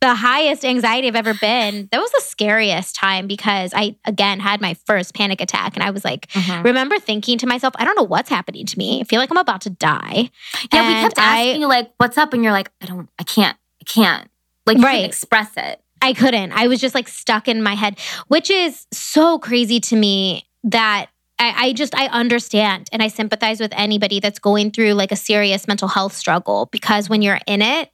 the 0.01 0.15
highest 0.15 0.65
anxiety 0.65 1.07
I've 1.07 1.17
ever 1.17 1.35
been. 1.35 1.89
That 1.93 2.01
was 2.01 2.11
the 2.11 2.21
scariest 2.21 2.97
time 2.97 3.27
because 3.27 3.73
I, 3.75 3.97
again, 4.05 4.41
had 4.41 4.61
my 4.61 4.75
first 4.75 5.15
panic 5.15 5.41
attack. 5.41 5.77
And 5.77 5.85
I 5.85 5.91
was 5.91 6.05
like, 6.05 6.27
mm-hmm. 6.29 6.63
remember 6.63 6.99
thinking 6.99 7.39
to 7.39 7.47
myself, 7.47 7.75
I 7.77 7.85
don't 7.85 7.97
know 7.97 8.03
what's 8.03 8.29
happening 8.29 8.67
to 8.67 8.79
me. 8.79 9.01
I 9.01 9.05
feel 9.05 9.21
like 9.21 9.31
I'm 9.31 9.37
about 9.37 9.61
to 9.63 9.71
die. 9.71 10.31
Yeah, 10.73 10.81
and 10.81 10.87
we 10.89 10.95
kept 10.95 11.19
asking 11.19 11.61
you, 11.61 11.69
like, 11.69 11.93
what's 11.99 12.19
up? 12.19 12.33
And 12.33 12.43
you're 12.43 12.53
like, 12.53 12.71
I 12.83 12.87
don't, 12.87 13.09
I 13.19 13.23
can't, 13.23 13.57
I 13.81 13.85
can't. 13.85 14.29
Like, 14.67 14.79
right. 14.79 15.05
express 15.05 15.53
it. 15.57 15.81
I 16.03 16.13
couldn't. 16.13 16.53
I 16.53 16.69
was 16.69 16.81
just 16.81 16.95
like 16.95 17.09
stuck 17.09 17.49
in 17.49 17.63
my 17.63 17.75
head, 17.75 17.99
which 18.29 18.51
is 18.51 18.87
so 18.93 19.39
crazy 19.39 19.81
to 19.81 19.97
me 19.97 20.45
that 20.65 21.07
I, 21.39 21.67
I, 21.67 21.73
just 21.73 21.95
I 21.97 22.07
understand 22.07 22.89
and 22.93 23.03
I 23.03 23.09
sympathize 23.09 23.61
with 23.61 23.73
anybody 23.75 24.21
that's 24.21 24.39
going 24.39 24.71
through 24.71 24.93
like 24.95 25.13
a 25.13 25.17
serious 25.17 25.67
mental 25.67 25.89
health 25.89 26.13
struggle 26.13 26.67
because 26.67 27.09
when 27.09 27.23
you're 27.23 27.41
in 27.47 27.63
it, 27.63 27.91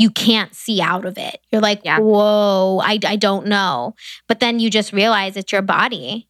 you 0.00 0.10
can't 0.10 0.54
see 0.54 0.80
out 0.80 1.04
of 1.04 1.18
it. 1.18 1.42
You're 1.52 1.60
like, 1.60 1.82
yeah. 1.84 1.98
whoa, 1.98 2.80
I, 2.82 2.98
I 3.04 3.16
don't 3.16 3.46
know. 3.46 3.94
But 4.28 4.40
then 4.40 4.58
you 4.58 4.70
just 4.70 4.94
realize 4.94 5.36
it's 5.36 5.52
your 5.52 5.60
body 5.60 6.26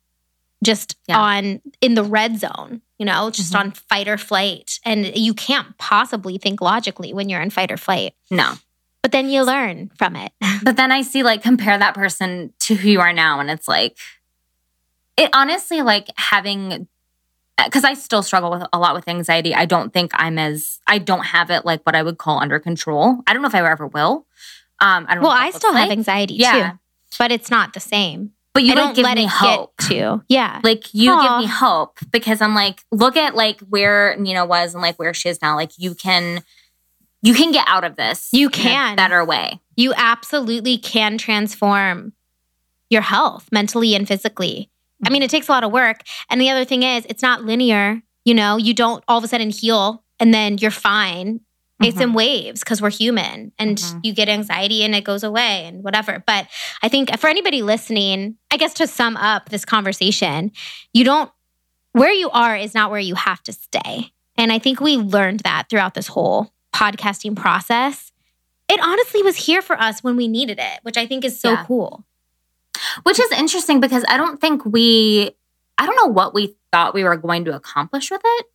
just 0.64 0.96
yeah. 1.06 1.16
on 1.16 1.62
in 1.80 1.94
the 1.94 2.02
red 2.02 2.36
zone, 2.40 2.82
you 2.98 3.06
know, 3.06 3.30
just 3.30 3.52
mm-hmm. 3.52 3.68
on 3.68 3.70
fight 3.70 4.08
or 4.08 4.18
flight. 4.18 4.80
And 4.84 5.16
you 5.16 5.34
can't 5.34 5.78
possibly 5.78 6.36
think 6.36 6.60
logically 6.60 7.14
when 7.14 7.28
you're 7.28 7.40
in 7.40 7.50
fight 7.50 7.70
or 7.70 7.76
flight. 7.76 8.14
No. 8.28 8.54
But 9.02 9.12
then 9.12 9.30
you 9.30 9.44
learn 9.44 9.92
from 9.96 10.16
it. 10.16 10.32
but 10.64 10.76
then 10.76 10.90
I 10.90 11.02
see 11.02 11.22
like 11.22 11.40
compare 11.40 11.78
that 11.78 11.94
person 11.94 12.52
to 12.62 12.74
who 12.74 12.88
you 12.88 13.00
are 13.00 13.12
now. 13.12 13.38
And 13.38 13.52
it's 13.52 13.68
like, 13.68 13.96
it 15.16 15.30
honestly 15.32 15.82
like 15.82 16.08
having, 16.16 16.88
because 17.64 17.84
I 17.84 17.94
still 17.94 18.22
struggle 18.22 18.50
with 18.50 18.62
a 18.72 18.78
lot 18.78 18.94
with 18.94 19.08
anxiety. 19.08 19.54
I 19.54 19.66
don't 19.66 19.92
think 19.92 20.12
I'm 20.14 20.38
as, 20.38 20.78
I 20.86 20.98
don't 20.98 21.24
have 21.24 21.50
it 21.50 21.64
like 21.64 21.82
what 21.84 21.94
I 21.94 22.02
would 22.02 22.18
call 22.18 22.38
under 22.40 22.58
control. 22.58 23.20
I 23.26 23.32
don't 23.32 23.42
know 23.42 23.48
if 23.48 23.54
I 23.54 23.70
ever 23.70 23.86
will. 23.86 24.26
Um, 24.80 25.06
I 25.08 25.14
don't 25.14 25.22
well, 25.22 25.32
I 25.32 25.50
still 25.50 25.72
like. 25.72 25.82
have 25.82 25.90
anxiety 25.90 26.34
yeah. 26.34 26.70
too, 26.70 26.78
but 27.18 27.30
it's 27.30 27.50
not 27.50 27.74
the 27.74 27.80
same. 27.80 28.32
But 28.52 28.64
you 28.64 28.72
I 28.72 28.74
don't 28.74 28.96
let 28.98 29.18
it 29.18 29.28
hope. 29.28 29.76
get 29.78 29.88
to. 29.88 30.24
Yeah. 30.28 30.60
Like 30.64 30.92
you 30.92 31.12
Aww. 31.12 31.22
give 31.22 31.38
me 31.38 31.46
hope 31.46 31.98
because 32.10 32.40
I'm 32.40 32.54
like, 32.54 32.82
look 32.90 33.16
at 33.16 33.34
like 33.34 33.60
where 33.60 34.16
Nina 34.16 34.44
was 34.44 34.74
and 34.74 34.82
like 34.82 34.98
where 34.98 35.14
she 35.14 35.28
is 35.28 35.40
now. 35.40 35.54
Like 35.54 35.70
you 35.76 35.94
can, 35.94 36.42
you 37.22 37.34
can 37.34 37.52
get 37.52 37.64
out 37.68 37.84
of 37.84 37.96
this. 37.96 38.28
You 38.32 38.48
can. 38.50 38.96
better 38.96 39.24
way. 39.24 39.60
You 39.76 39.92
absolutely 39.96 40.78
can 40.78 41.16
transform 41.16 42.12
your 42.88 43.02
health 43.02 43.48
mentally 43.52 43.94
and 43.94 44.08
physically. 44.08 44.68
I 45.04 45.10
mean, 45.10 45.22
it 45.22 45.30
takes 45.30 45.48
a 45.48 45.52
lot 45.52 45.64
of 45.64 45.72
work. 45.72 46.02
And 46.28 46.40
the 46.40 46.50
other 46.50 46.64
thing 46.64 46.82
is, 46.82 47.06
it's 47.08 47.22
not 47.22 47.44
linear. 47.44 48.02
You 48.24 48.34
know, 48.34 48.56
you 48.56 48.74
don't 48.74 49.02
all 49.08 49.18
of 49.18 49.24
a 49.24 49.28
sudden 49.28 49.50
heal 49.50 50.04
and 50.18 50.32
then 50.32 50.58
you're 50.58 50.70
fine. 50.70 51.40
Mm-hmm. 51.80 51.84
It's 51.84 52.00
in 52.00 52.08
mm-hmm. 52.08 52.16
waves 52.16 52.60
because 52.60 52.82
we're 52.82 52.90
human 52.90 53.52
and 53.58 53.78
mm-hmm. 53.78 54.00
you 54.02 54.12
get 54.12 54.28
anxiety 54.28 54.84
and 54.84 54.94
it 54.94 55.04
goes 55.04 55.24
away 55.24 55.64
and 55.64 55.82
whatever. 55.82 56.22
But 56.26 56.46
I 56.82 56.88
think 56.88 57.18
for 57.18 57.28
anybody 57.28 57.62
listening, 57.62 58.36
I 58.50 58.58
guess 58.58 58.74
to 58.74 58.86
sum 58.86 59.16
up 59.16 59.48
this 59.48 59.64
conversation, 59.64 60.52
you 60.92 61.04
don't, 61.04 61.30
where 61.92 62.12
you 62.12 62.30
are 62.30 62.54
is 62.56 62.74
not 62.74 62.90
where 62.90 63.00
you 63.00 63.14
have 63.14 63.42
to 63.44 63.52
stay. 63.52 64.12
And 64.36 64.52
I 64.52 64.58
think 64.58 64.80
we 64.80 64.96
learned 64.96 65.40
that 65.40 65.68
throughout 65.68 65.94
this 65.94 66.06
whole 66.06 66.52
podcasting 66.74 67.34
process, 67.34 68.12
it 68.68 68.80
honestly 68.80 69.22
was 69.22 69.36
here 69.36 69.62
for 69.62 69.78
us 69.80 70.04
when 70.04 70.16
we 70.16 70.28
needed 70.28 70.58
it, 70.60 70.80
which 70.82 70.96
I 70.96 71.06
think 71.06 71.24
is 71.24 71.40
so 71.40 71.52
yeah. 71.52 71.64
cool. 71.64 72.04
Which 73.02 73.18
is 73.20 73.30
interesting 73.32 73.80
because 73.80 74.04
I 74.08 74.16
don't 74.16 74.40
think 74.40 74.64
we, 74.64 75.30
I 75.78 75.86
don't 75.86 75.96
know 75.96 76.12
what 76.12 76.34
we 76.34 76.54
thought 76.72 76.94
we 76.94 77.04
were 77.04 77.16
going 77.16 77.44
to 77.46 77.54
accomplish 77.54 78.10
with 78.10 78.22
it. 78.24 78.46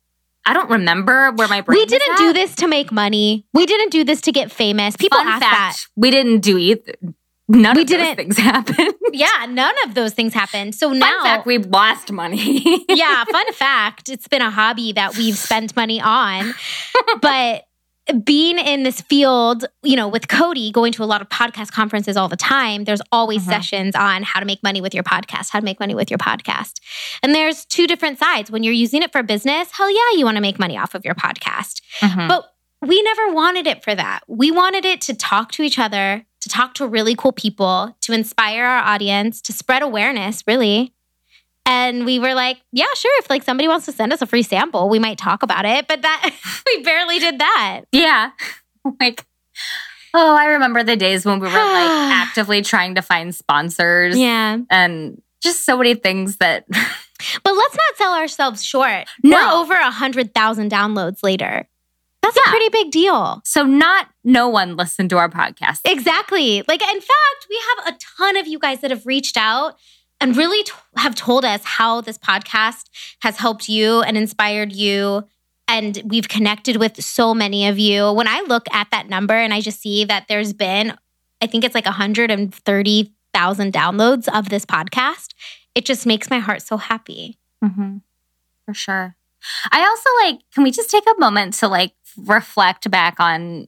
I 0.48 0.52
don't 0.52 0.70
remember 0.70 1.32
where 1.32 1.48
my 1.48 1.60
brain. 1.60 1.78
We 1.78 1.86
didn't 1.86 2.16
do 2.18 2.32
this 2.32 2.54
to 2.56 2.68
make 2.68 2.92
money. 2.92 3.44
We 3.52 3.66
didn't 3.66 3.90
do 3.90 4.04
this 4.04 4.20
to 4.22 4.32
get 4.32 4.52
famous. 4.52 4.96
People 4.96 5.18
Fun 5.18 5.26
ask 5.26 5.40
fact, 5.42 5.52
that. 5.52 5.76
We 5.96 6.10
didn't 6.12 6.40
do 6.40 6.56
either. 6.56 6.94
None 7.48 7.76
we 7.76 7.82
of 7.82 7.88
didn't, 7.88 8.16
things 8.16 8.38
happened. 8.52 8.94
yeah, 9.12 9.46
none 9.48 9.74
of 9.84 9.94
those 9.94 10.12
things 10.14 10.34
happened. 10.34 10.74
So 10.74 10.90
fun 10.90 10.98
now, 10.98 11.22
fact, 11.22 11.46
we 11.46 11.58
lost 11.58 12.10
money. 12.10 12.84
yeah, 12.88 13.24
fun 13.30 13.52
fact, 13.52 14.08
it's 14.08 14.26
been 14.28 14.42
a 14.42 14.50
hobby 14.50 14.92
that 14.92 15.16
we've 15.16 15.36
spent 15.36 15.74
money 15.76 16.00
on, 16.00 16.54
but 17.20 17.66
being 18.24 18.58
in 18.58 18.82
this 18.82 19.00
field, 19.00 19.64
you 19.82 19.96
know, 19.96 20.08
with 20.08 20.28
Cody 20.28 20.70
going 20.70 20.92
to 20.92 21.02
a 21.02 21.06
lot 21.06 21.20
of 21.20 21.28
podcast 21.28 21.72
conferences 21.72 22.16
all 22.16 22.28
the 22.28 22.36
time, 22.36 22.84
there's 22.84 23.02
always 23.10 23.42
mm-hmm. 23.42 23.50
sessions 23.50 23.94
on 23.96 24.22
how 24.22 24.40
to 24.40 24.46
make 24.46 24.62
money 24.62 24.80
with 24.80 24.94
your 24.94 25.02
podcast, 25.02 25.50
how 25.50 25.58
to 25.58 25.64
make 25.64 25.80
money 25.80 25.94
with 25.94 26.10
your 26.10 26.18
podcast. 26.18 26.80
And 27.22 27.34
there's 27.34 27.64
two 27.64 27.86
different 27.86 28.18
sides. 28.18 28.50
When 28.50 28.62
you're 28.62 28.72
using 28.72 29.02
it 29.02 29.12
for 29.12 29.22
business, 29.22 29.70
hell 29.72 29.90
yeah, 29.90 30.18
you 30.18 30.24
want 30.24 30.36
to 30.36 30.40
make 30.40 30.58
money 30.58 30.78
off 30.78 30.94
of 30.94 31.04
your 31.04 31.14
podcast. 31.14 31.80
Mm-hmm. 32.00 32.28
But 32.28 32.46
we 32.82 33.02
never 33.02 33.32
wanted 33.32 33.66
it 33.66 33.82
for 33.82 33.94
that. 33.94 34.20
We 34.28 34.50
wanted 34.50 34.84
it 34.84 35.00
to 35.02 35.14
talk 35.14 35.50
to 35.52 35.62
each 35.62 35.78
other, 35.78 36.24
to 36.40 36.48
talk 36.48 36.74
to 36.74 36.86
really 36.86 37.16
cool 37.16 37.32
people, 37.32 37.96
to 38.02 38.12
inspire 38.12 38.64
our 38.64 38.84
audience, 38.84 39.40
to 39.42 39.52
spread 39.52 39.82
awareness, 39.82 40.44
really. 40.46 40.94
And 41.66 42.06
we 42.06 42.18
were 42.18 42.34
like, 42.34 42.58
yeah, 42.72 42.86
sure. 42.94 43.18
If 43.18 43.28
like 43.28 43.42
somebody 43.42 43.68
wants 43.68 43.86
to 43.86 43.92
send 43.92 44.12
us 44.12 44.22
a 44.22 44.26
free 44.26 44.42
sample, 44.42 44.88
we 44.88 44.98
might 44.98 45.18
talk 45.18 45.42
about 45.42 45.66
it. 45.66 45.88
But 45.88 46.02
that 46.02 46.30
we 46.66 46.82
barely 46.82 47.18
did 47.18 47.38
that. 47.38 47.82
Yeah. 47.92 48.30
Like, 49.00 49.26
oh, 50.14 50.36
I 50.36 50.44
remember 50.44 50.84
the 50.84 50.94
days 50.94 51.24
when 51.24 51.40
we 51.40 51.48
were 51.48 51.52
like 51.52 51.58
actively 52.12 52.62
trying 52.62 52.94
to 52.94 53.02
find 53.02 53.34
sponsors. 53.34 54.16
Yeah. 54.16 54.58
And 54.70 55.20
just 55.42 55.64
so 55.64 55.76
many 55.76 55.96
things 55.96 56.36
that 56.36 56.66
But 57.42 57.54
let's 57.54 57.74
not 57.74 57.96
sell 57.96 58.14
ourselves 58.14 58.64
short. 58.64 59.08
No. 59.22 59.36
We're 59.36 59.60
over 59.60 59.74
a 59.74 59.90
hundred 59.90 60.34
thousand 60.34 60.70
downloads 60.70 61.22
later. 61.22 61.68
That's 62.22 62.36
yeah. 62.36 62.42
a 62.46 62.50
pretty 62.50 62.68
big 62.70 62.90
deal. 62.90 63.40
So 63.44 63.64
not 63.64 64.08
no 64.24 64.48
one 64.48 64.76
listened 64.76 65.10
to 65.10 65.18
our 65.18 65.28
podcast. 65.28 65.80
Exactly. 65.84 66.62
Like 66.66 66.82
in 66.82 67.00
fact, 67.00 67.46
we 67.48 67.60
have 67.68 67.94
a 67.94 67.98
ton 68.18 68.36
of 68.36 68.46
you 68.46 68.58
guys 68.58 68.80
that 68.80 68.90
have 68.90 69.06
reached 69.06 69.36
out 69.36 69.76
and 70.20 70.36
really 70.36 70.62
t- 70.62 70.72
have 70.96 71.14
told 71.14 71.44
us 71.44 71.62
how 71.64 72.00
this 72.00 72.18
podcast 72.18 72.88
has 73.20 73.36
helped 73.36 73.68
you 73.68 74.02
and 74.02 74.16
inspired 74.16 74.72
you. 74.72 75.24
And 75.68 76.00
we've 76.04 76.28
connected 76.28 76.76
with 76.76 77.02
so 77.02 77.34
many 77.34 77.66
of 77.66 77.78
you. 77.78 78.12
When 78.12 78.28
I 78.28 78.42
look 78.46 78.66
at 78.72 78.88
that 78.92 79.08
number 79.08 79.34
and 79.34 79.52
I 79.52 79.60
just 79.60 79.80
see 79.80 80.04
that 80.04 80.26
there's 80.28 80.52
been, 80.52 80.96
I 81.42 81.46
think 81.46 81.64
it's 81.64 81.74
like 81.74 81.86
130,000 81.86 83.72
downloads 83.72 84.28
of 84.32 84.48
this 84.48 84.64
podcast, 84.64 85.34
it 85.74 85.84
just 85.84 86.06
makes 86.06 86.30
my 86.30 86.38
heart 86.38 86.62
so 86.62 86.76
happy. 86.76 87.38
Mm-hmm. 87.64 87.98
For 88.64 88.74
sure. 88.74 89.16
I 89.70 89.84
also 89.84 90.08
like, 90.24 90.40
can 90.54 90.64
we 90.64 90.70
just 90.70 90.90
take 90.90 91.04
a 91.06 91.20
moment 91.20 91.54
to 91.54 91.68
like 91.68 91.92
reflect 92.16 92.90
back 92.90 93.20
on 93.20 93.66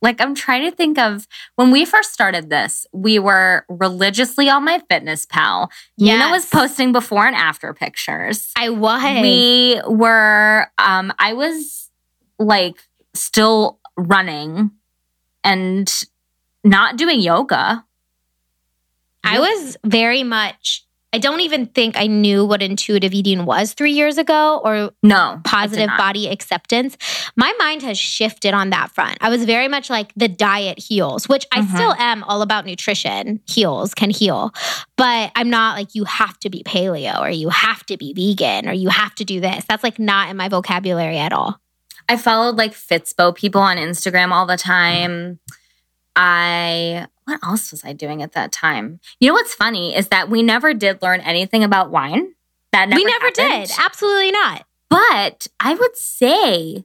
like 0.00 0.20
I'm 0.20 0.34
trying 0.34 0.68
to 0.70 0.74
think 0.74 0.98
of 0.98 1.26
when 1.56 1.70
we 1.70 1.84
first 1.84 2.12
started 2.12 2.50
this, 2.50 2.86
we 2.92 3.18
were 3.18 3.64
religiously 3.68 4.48
on 4.48 4.66
MyFitnessPal. 4.66 5.68
Yes. 5.96 6.20
Nina 6.20 6.30
was 6.30 6.46
posting 6.48 6.92
before 6.92 7.26
and 7.26 7.36
after 7.36 7.72
pictures. 7.74 8.52
I 8.56 8.70
was. 8.70 9.22
We 9.22 9.80
were 9.86 10.70
um 10.78 11.12
I 11.18 11.32
was 11.32 11.90
like 12.38 12.76
still 13.14 13.80
running 13.96 14.70
and 15.42 15.92
not 16.64 16.96
doing 16.96 17.20
yoga. 17.20 17.84
I 19.24 19.40
was 19.40 19.76
very 19.84 20.22
much 20.22 20.86
I 21.12 21.18
don't 21.18 21.40
even 21.40 21.66
think 21.66 21.96
I 21.96 22.06
knew 22.06 22.44
what 22.44 22.62
intuitive 22.62 23.14
eating 23.14 23.46
was 23.46 23.72
three 23.72 23.92
years 23.92 24.18
ago 24.18 24.60
or 24.62 24.90
no 25.02 25.40
positive 25.42 25.88
body 25.96 26.28
acceptance. 26.28 26.98
My 27.34 27.52
mind 27.58 27.80
has 27.82 27.98
shifted 27.98 28.52
on 28.52 28.70
that 28.70 28.90
front. 28.90 29.16
I 29.22 29.30
was 29.30 29.44
very 29.44 29.68
much 29.68 29.88
like 29.88 30.12
the 30.16 30.28
diet 30.28 30.78
heals, 30.78 31.26
which 31.26 31.46
I 31.50 31.60
mm-hmm. 31.60 31.74
still 31.74 31.94
am 31.94 32.24
all 32.24 32.42
about 32.42 32.66
nutrition. 32.66 33.40
Heals 33.48 33.94
can 33.94 34.10
heal, 34.10 34.52
but 34.96 35.32
I'm 35.34 35.48
not 35.48 35.78
like 35.78 35.94
you 35.94 36.04
have 36.04 36.38
to 36.40 36.50
be 36.50 36.62
paleo 36.62 37.18
or 37.20 37.30
you 37.30 37.48
have 37.48 37.86
to 37.86 37.96
be 37.96 38.12
vegan 38.12 38.68
or 38.68 38.74
you 38.74 38.90
have 38.90 39.14
to 39.14 39.24
do 39.24 39.40
this. 39.40 39.64
That's 39.66 39.82
like 39.82 39.98
not 39.98 40.28
in 40.28 40.36
my 40.36 40.50
vocabulary 40.50 41.16
at 41.16 41.32
all. 41.32 41.58
I 42.10 42.18
followed 42.18 42.56
like 42.56 42.72
Fitspo 42.72 43.34
people 43.34 43.62
on 43.62 43.78
Instagram 43.78 44.30
all 44.30 44.44
the 44.44 44.56
time. 44.58 45.38
I 46.16 47.06
what 47.28 47.40
else 47.44 47.70
was 47.70 47.84
I 47.84 47.92
doing 47.92 48.22
at 48.22 48.32
that 48.32 48.52
time? 48.52 49.00
You 49.20 49.28
know 49.28 49.34
what's 49.34 49.54
funny 49.54 49.94
is 49.94 50.08
that 50.08 50.28
we 50.30 50.42
never 50.42 50.74
did 50.74 51.02
learn 51.02 51.20
anything 51.20 51.62
about 51.62 51.90
wine. 51.90 52.34
That 52.72 52.88
never 52.88 52.98
we 53.00 53.04
never 53.04 53.26
happened. 53.26 53.68
did. 53.68 53.70
Absolutely 53.78 54.30
not. 54.32 54.64
But 54.90 55.46
I 55.60 55.74
would 55.74 55.96
say, 55.96 56.84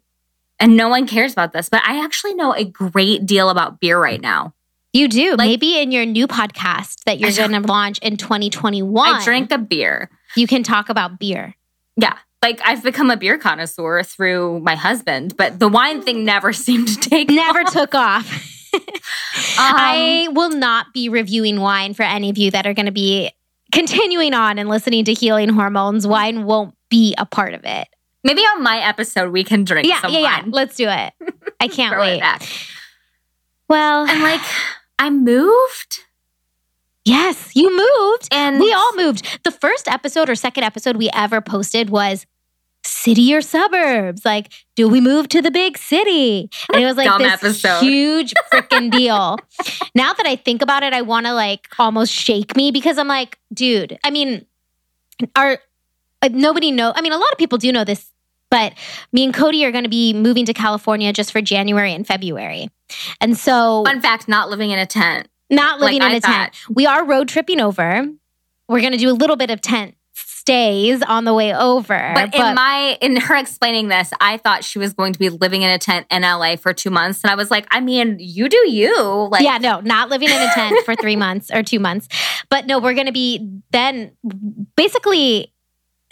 and 0.60 0.76
no 0.78 0.90
one 0.90 1.08
cares 1.08 1.32
about 1.34 1.54
this, 1.54 1.70
but 1.70 1.82
I 1.86 2.04
actually 2.04 2.34
know 2.36 2.54
a 2.54 2.64
great 2.66 3.26
deal 3.26 3.50
about 3.50 3.80
beer 3.80 4.00
right 4.00 4.22
now. 4.22 4.54
You 4.92 5.08
do. 5.08 5.32
Like, 5.32 5.48
Maybe 5.48 5.80
in 5.80 5.92
your 5.92 6.06
new 6.06 6.28
podcast 6.28 7.04
that 7.06 7.20
you're 7.20 7.32
going 7.32 7.52
to 7.52 7.68
launch 7.68 7.98
in 8.00 8.18
2021. 8.18 9.16
I 9.16 9.24
drink 9.24 9.52
a 9.52 9.58
beer. 9.58 10.10
You 10.36 10.46
can 10.48 10.62
talk 10.64 10.90
about 10.90 11.18
beer. 11.20 11.56
Yeah. 11.96 12.18
Like 12.42 12.60
I've 12.66 12.84
become 12.84 13.10
a 13.10 13.16
beer 13.18 13.38
connoisseur 13.38 14.04
through 14.04 14.60
my 14.60 14.76
husband, 14.76 15.38
but 15.38 15.60
the 15.60 15.70
wine 15.70 16.02
thing 16.02 16.26
never 16.26 16.52
seemed 16.54 16.90
to 16.90 17.10
take 17.10 17.30
Never 17.30 17.62
off. 17.62 17.72
took 17.74 17.96
off. 17.96 18.50
Um, 19.56 19.76
I 19.76 20.28
will 20.32 20.50
not 20.50 20.94
be 20.94 21.10
reviewing 21.10 21.60
wine 21.60 21.94
for 21.94 22.04
any 22.04 22.30
of 22.30 22.38
you 22.38 22.50
that 22.52 22.66
are 22.66 22.74
going 22.74 22.86
to 22.88 22.92
be 22.92 23.32
continuing 23.72 24.34
on 24.34 24.58
and 24.58 24.70
listening 24.70 25.06
to 25.06 25.14
healing 25.14 25.50
hormones. 25.50 26.08
Wine 26.08 26.46
won't 26.46 26.76
be 26.90 27.14
a 27.18 27.26
part 27.26 27.54
of 27.54 27.62
it. 27.64 27.88
Maybe 28.24 28.42
on 28.42 28.64
my 28.64 28.80
episode 28.80 29.32
we 29.32 29.44
can 29.44 29.64
drink 29.64 29.88
yeah, 29.88 30.08
yeah, 30.08 30.22
wine. 30.22 30.46
Yeah, 30.46 30.52
let's 30.52 30.76
do 30.76 30.88
it. 30.88 31.14
I 31.60 31.68
can't 31.72 32.00
wait. 32.00 32.20
Back. 32.20 32.44
Well, 33.70 34.06
I'm 34.08 34.22
like, 34.22 34.42
I 34.98 35.10
moved. 35.10 36.00
Yes, 37.06 37.56
you 37.56 37.70
moved. 37.70 38.28
And 38.32 38.60
we 38.60 38.72
all 38.72 38.96
moved. 38.96 39.40
The 39.44 39.52
first 39.52 39.88
episode 39.88 40.30
or 40.30 40.36
second 40.36 40.64
episode 40.64 40.98
we 40.98 41.10
ever 41.14 41.42
posted 41.42 41.90
was 41.90 42.26
city 42.86 43.34
or 43.34 43.42
suburbs? 43.42 44.26
Like, 44.26 44.52
do 44.76 44.88
we 44.88 45.02
move 45.02 45.30
to 45.30 45.42
the 45.42 45.52
big 45.52 45.78
city? 45.78 46.50
And 46.72 46.82
it 46.82 46.86
was 46.86 46.98
like 46.98 47.18
this 47.20 47.34
episode. 47.34 47.80
huge 47.82 48.34
freaking 48.54 48.92
deal. 48.92 49.38
now 49.96 50.14
that 50.14 50.26
I 50.26 50.36
think 50.36 50.62
about 50.62 50.84
it, 50.84 50.94
I 50.94 51.02
want 51.02 51.26
to 51.26 51.34
like 51.34 51.68
almost 51.78 52.12
shake 52.12 52.56
me 52.56 52.72
because 52.72 52.98
I'm 52.98 53.08
like, 53.08 53.40
dude, 53.54 53.98
I 54.04 54.10
mean, 54.10 54.46
our 55.36 55.60
uh, 56.22 56.30
nobody 56.32 56.72
know. 56.72 56.94
I 56.96 57.02
mean, 57.02 57.14
a 57.14 57.18
lot 57.18 57.32
of 57.32 57.38
people 57.38 57.58
do 57.58 57.72
know 57.72 57.84
this, 57.84 58.10
but 58.50 58.74
me 59.12 59.24
and 59.26 59.34
Cody 59.34 59.66
are 59.66 59.72
going 59.72 59.84
to 59.84 59.90
be 59.90 60.14
moving 60.14 60.46
to 60.46 60.54
California 60.54 61.12
just 61.14 61.32
for 61.32 61.42
January 61.42 61.94
and 61.94 62.06
February. 62.08 62.70
And 63.20 63.38
so, 63.38 63.84
fun 63.86 64.02
fact, 64.02 64.28
not 64.28 64.50
living 64.50 64.72
in 64.72 64.80
a 64.80 64.86
tent. 64.86 65.28
Not 65.50 65.80
living 65.80 66.00
like 66.00 66.10
in 66.10 66.16
I 66.16 66.18
a 66.18 66.22
thought. 66.22 66.54
tent. 66.54 66.56
We 66.70 66.86
are 66.86 67.06
road 67.06 67.28
tripping 67.28 67.60
over. 67.60 68.08
We're 68.68 68.80
going 68.80 68.94
to 68.94 68.98
do 68.98 69.10
a 69.10 69.14
little 69.14 69.36
bit 69.36 69.52
of 69.52 69.62
tent 69.62 69.96
stays 70.44 71.02
on 71.02 71.24
the 71.24 71.34
way 71.34 71.56
over. 71.56 72.12
But, 72.14 72.34
but, 72.34 72.50
in 72.50 72.56
my 72.56 72.98
in 73.00 73.16
her 73.16 73.36
explaining 73.38 73.88
this, 73.88 74.12
I 74.20 74.36
thought 74.36 74.66
she 74.66 74.78
was 74.78 74.92
going 74.92 75.14
to 75.14 75.20
be 75.20 75.30
living 75.30 75.62
in 75.62 75.70
a 75.70 75.80
tent 75.80 76.06
in 76.12 76.24
LA 76.24 76.58
for 76.58 76.74
two 76.74 76.90
months. 76.90 77.24
And 77.24 77.32
I 77.32 77.36
was 77.36 77.50
like, 77.50 77.66
I 77.72 77.80
mean, 77.80 78.18
you 78.20 78.50
do 78.50 78.70
you. 78.70 79.30
Like 79.32 79.42
Yeah, 79.42 79.58
no, 79.58 79.80
not 79.80 80.10
living 80.10 80.30
in 80.30 80.36
a 80.36 80.50
tent 80.54 80.84
for 80.86 80.96
three 80.98 81.16
months 81.16 81.50
or 81.50 81.64
two 81.64 81.80
months. 81.80 82.10
But 82.50 82.68
no, 82.68 82.80
we're 82.80 82.94
gonna 82.94 83.14
be 83.14 83.50
then 83.72 84.18
basically 84.76 85.54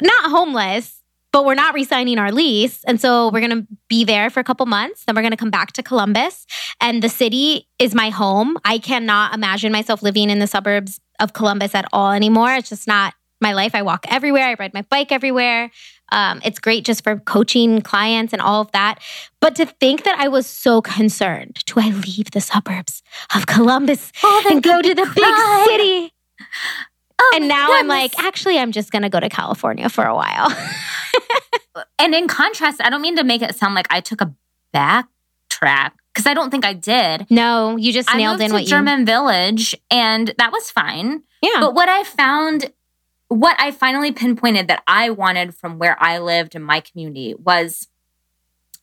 not 0.02 0.32
homeless. 0.32 0.98
But 1.34 1.46
we're 1.46 1.56
not 1.56 1.74
re-signing 1.74 2.18
our 2.20 2.30
lease. 2.30 2.84
And 2.84 3.00
so 3.00 3.30
we're 3.32 3.40
going 3.40 3.62
to 3.62 3.68
be 3.88 4.04
there 4.04 4.30
for 4.30 4.42
a 4.42 4.44
couple 4.44 4.66
months. 4.66 5.06
Then 5.06 5.16
we're 5.16 5.22
going 5.22 5.32
to 5.32 5.38
come 5.38 5.50
back 5.50 5.72
to 5.72 5.82
Columbus. 5.82 6.46
And 6.82 7.02
the 7.02 7.08
city 7.08 7.70
is 7.80 7.96
my 7.96 8.10
home. 8.10 8.58
I 8.66 8.80
cannot 8.80 9.34
imagine 9.34 9.72
myself 9.72 10.04
living 10.04 10.30
in 10.30 10.40
the 10.40 10.48
suburbs 10.48 11.00
of 11.22 11.32
Columbus 11.32 11.74
at 11.74 11.86
all 11.94 12.12
anymore. 12.12 12.54
It's 12.56 12.68
just 12.68 12.86
not 12.86 13.14
my 13.42 13.54
life. 13.54 13.76
I 13.76 13.82
walk 13.82 14.06
everywhere. 14.10 14.46
I 14.46 14.56
ride 14.60 14.74
my 14.74 14.84
bike 14.84 15.12
everywhere. 15.12 15.72
Um, 16.12 16.42
it's 16.44 16.60
great 16.60 16.86
just 16.86 17.04
for 17.04 17.18
coaching 17.20 17.82
clients 17.82 18.34
and 18.34 18.42
all 18.42 18.62
of 18.62 18.72
that. 18.74 19.00
But 19.40 19.56
to 19.56 19.66
think 19.66 20.04
that 20.04 20.20
I 20.20 20.28
was 20.28 20.46
so 20.46 20.82
concerned, 20.82 21.64
do 21.66 21.76
I 21.78 21.90
leave 21.90 22.32
the 22.32 22.42
suburbs 22.42 23.02
of 23.34 23.48
Columbus 23.48 24.12
oh, 24.24 24.48
and 24.50 24.62
go 24.62 24.82
to 24.82 24.94
the 24.94 25.06
big 25.16 25.70
city? 25.70 26.14
Oh, 27.20 27.34
and 27.36 27.48
now 27.48 27.68
I'm 27.72 27.88
like, 27.88 28.18
actually, 28.20 28.58
I'm 28.58 28.72
just 28.72 28.92
going 28.92 29.04
to 29.04 29.10
go 29.10 29.20
to 29.20 29.30
California 29.30 29.90
for 29.90 30.06
a 30.06 30.16
while. 30.16 30.52
and 32.00 32.16
in 32.16 32.28
contrast, 32.28 32.82
I 32.82 32.90
don't 32.90 33.02
mean 33.02 33.16
to 33.16 33.24
make 33.24 33.42
it 33.42 33.56
sound 33.56 33.76
like 33.76 33.88
I 33.90 34.02
took 34.02 34.22
a 34.22 34.34
backtrack 34.74 35.92
because 36.14 36.26
I 36.26 36.34
don't 36.34 36.50
think 36.50 36.66
I 36.66 36.74
did. 36.74 37.28
No, 37.30 37.78
you 37.78 37.94
just 37.94 38.14
nailed 38.14 38.42
in 38.42 38.52
what 38.52 38.66
German 38.66 39.06
Village, 39.06 39.76
and 39.90 40.34
that 40.38 40.52
was 40.52 40.72
fine. 40.72 41.24
Yeah. 41.42 41.60
But 41.60 41.74
what 41.74 41.90
I 41.90 42.04
found 42.04 42.72
what 43.32 43.56
I 43.60 43.72
finally 43.72 44.12
pinpointed 44.12 44.68
that 44.68 44.84
I 44.88 45.10
wanted 45.10 45.56
from 45.56 45.80
where 45.80 45.96
I 46.04 46.18
lived 46.18 46.54
in 46.54 46.62
my 46.62 46.82
community 46.82 47.34
was 47.34 47.88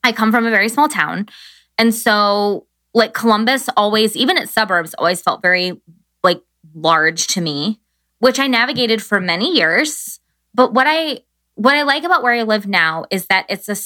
I 0.03 0.11
come 0.13 0.33
from 0.33 0.47
a 0.47 0.51
very 0.51 0.71
small 0.71 0.89
town. 0.89 1.29
And 1.77 1.95
so, 1.95 2.67
like, 2.95 3.13
Columbus 3.13 3.69
always, 3.77 4.17
even 4.17 4.39
its 4.39 4.51
suburbs, 4.51 4.95
always 4.95 5.21
felt 5.21 5.43
very 5.43 5.79
like 6.25 6.41
large 6.75 7.27
to 7.27 7.43
me, 7.43 7.79
which 8.21 8.41
I 8.41 8.47
navigated 8.47 9.03
for 9.03 9.21
many 9.21 9.55
years. 9.55 10.19
But 10.55 10.73
what 10.73 10.87
I, 10.89 11.21
what 11.57 11.77
I 11.77 11.83
like 11.83 12.05
about 12.05 12.23
where 12.23 12.33
I 12.33 12.45
live 12.45 12.67
now 12.67 13.05
is 13.11 13.27
that 13.27 13.45
it's 13.51 13.69
a, 13.69 13.77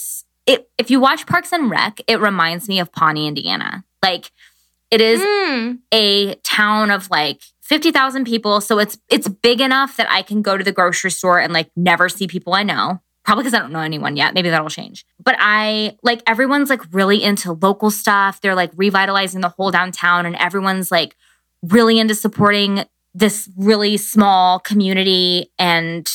it, 0.48 0.70
if 0.78 0.92
you 0.92 1.00
watch 1.00 1.26
Parks 1.26 1.52
and 1.52 1.72
Rec, 1.72 2.00
it 2.06 2.20
reminds 2.20 2.68
me 2.68 2.78
of 2.78 2.92
Pawnee, 2.92 3.26
Indiana. 3.26 3.84
Like, 4.00 4.30
it 4.92 5.00
is 5.00 5.20
mm. 5.20 5.78
a 5.92 6.36
town 6.36 6.92
of 6.92 7.10
like 7.10 7.42
50,000 7.72 8.26
people. 8.26 8.60
So 8.60 8.78
it's 8.78 8.98
it's 9.08 9.26
big 9.26 9.62
enough 9.62 9.96
that 9.96 10.06
I 10.10 10.20
can 10.20 10.42
go 10.42 10.58
to 10.58 10.62
the 10.62 10.72
grocery 10.72 11.10
store 11.10 11.40
and 11.40 11.54
like 11.54 11.70
never 11.74 12.10
see 12.10 12.26
people 12.26 12.52
I 12.52 12.64
know. 12.64 13.00
Probably 13.24 13.44
because 13.44 13.54
I 13.54 13.60
don't 13.60 13.72
know 13.72 13.80
anyone 13.80 14.14
yet. 14.14 14.34
Maybe 14.34 14.50
that'll 14.50 14.68
change. 14.68 15.06
But 15.18 15.36
I 15.38 15.96
like 16.02 16.22
everyone's 16.26 16.68
like 16.68 16.82
really 16.92 17.22
into 17.22 17.52
local 17.54 17.90
stuff. 17.90 18.42
They're 18.42 18.54
like 18.54 18.72
revitalizing 18.76 19.40
the 19.40 19.48
whole 19.48 19.70
downtown 19.70 20.26
and 20.26 20.36
everyone's 20.36 20.90
like 20.90 21.16
really 21.62 21.98
into 21.98 22.14
supporting 22.14 22.84
this 23.14 23.48
really 23.56 23.96
small 23.96 24.58
community 24.58 25.50
and 25.58 26.06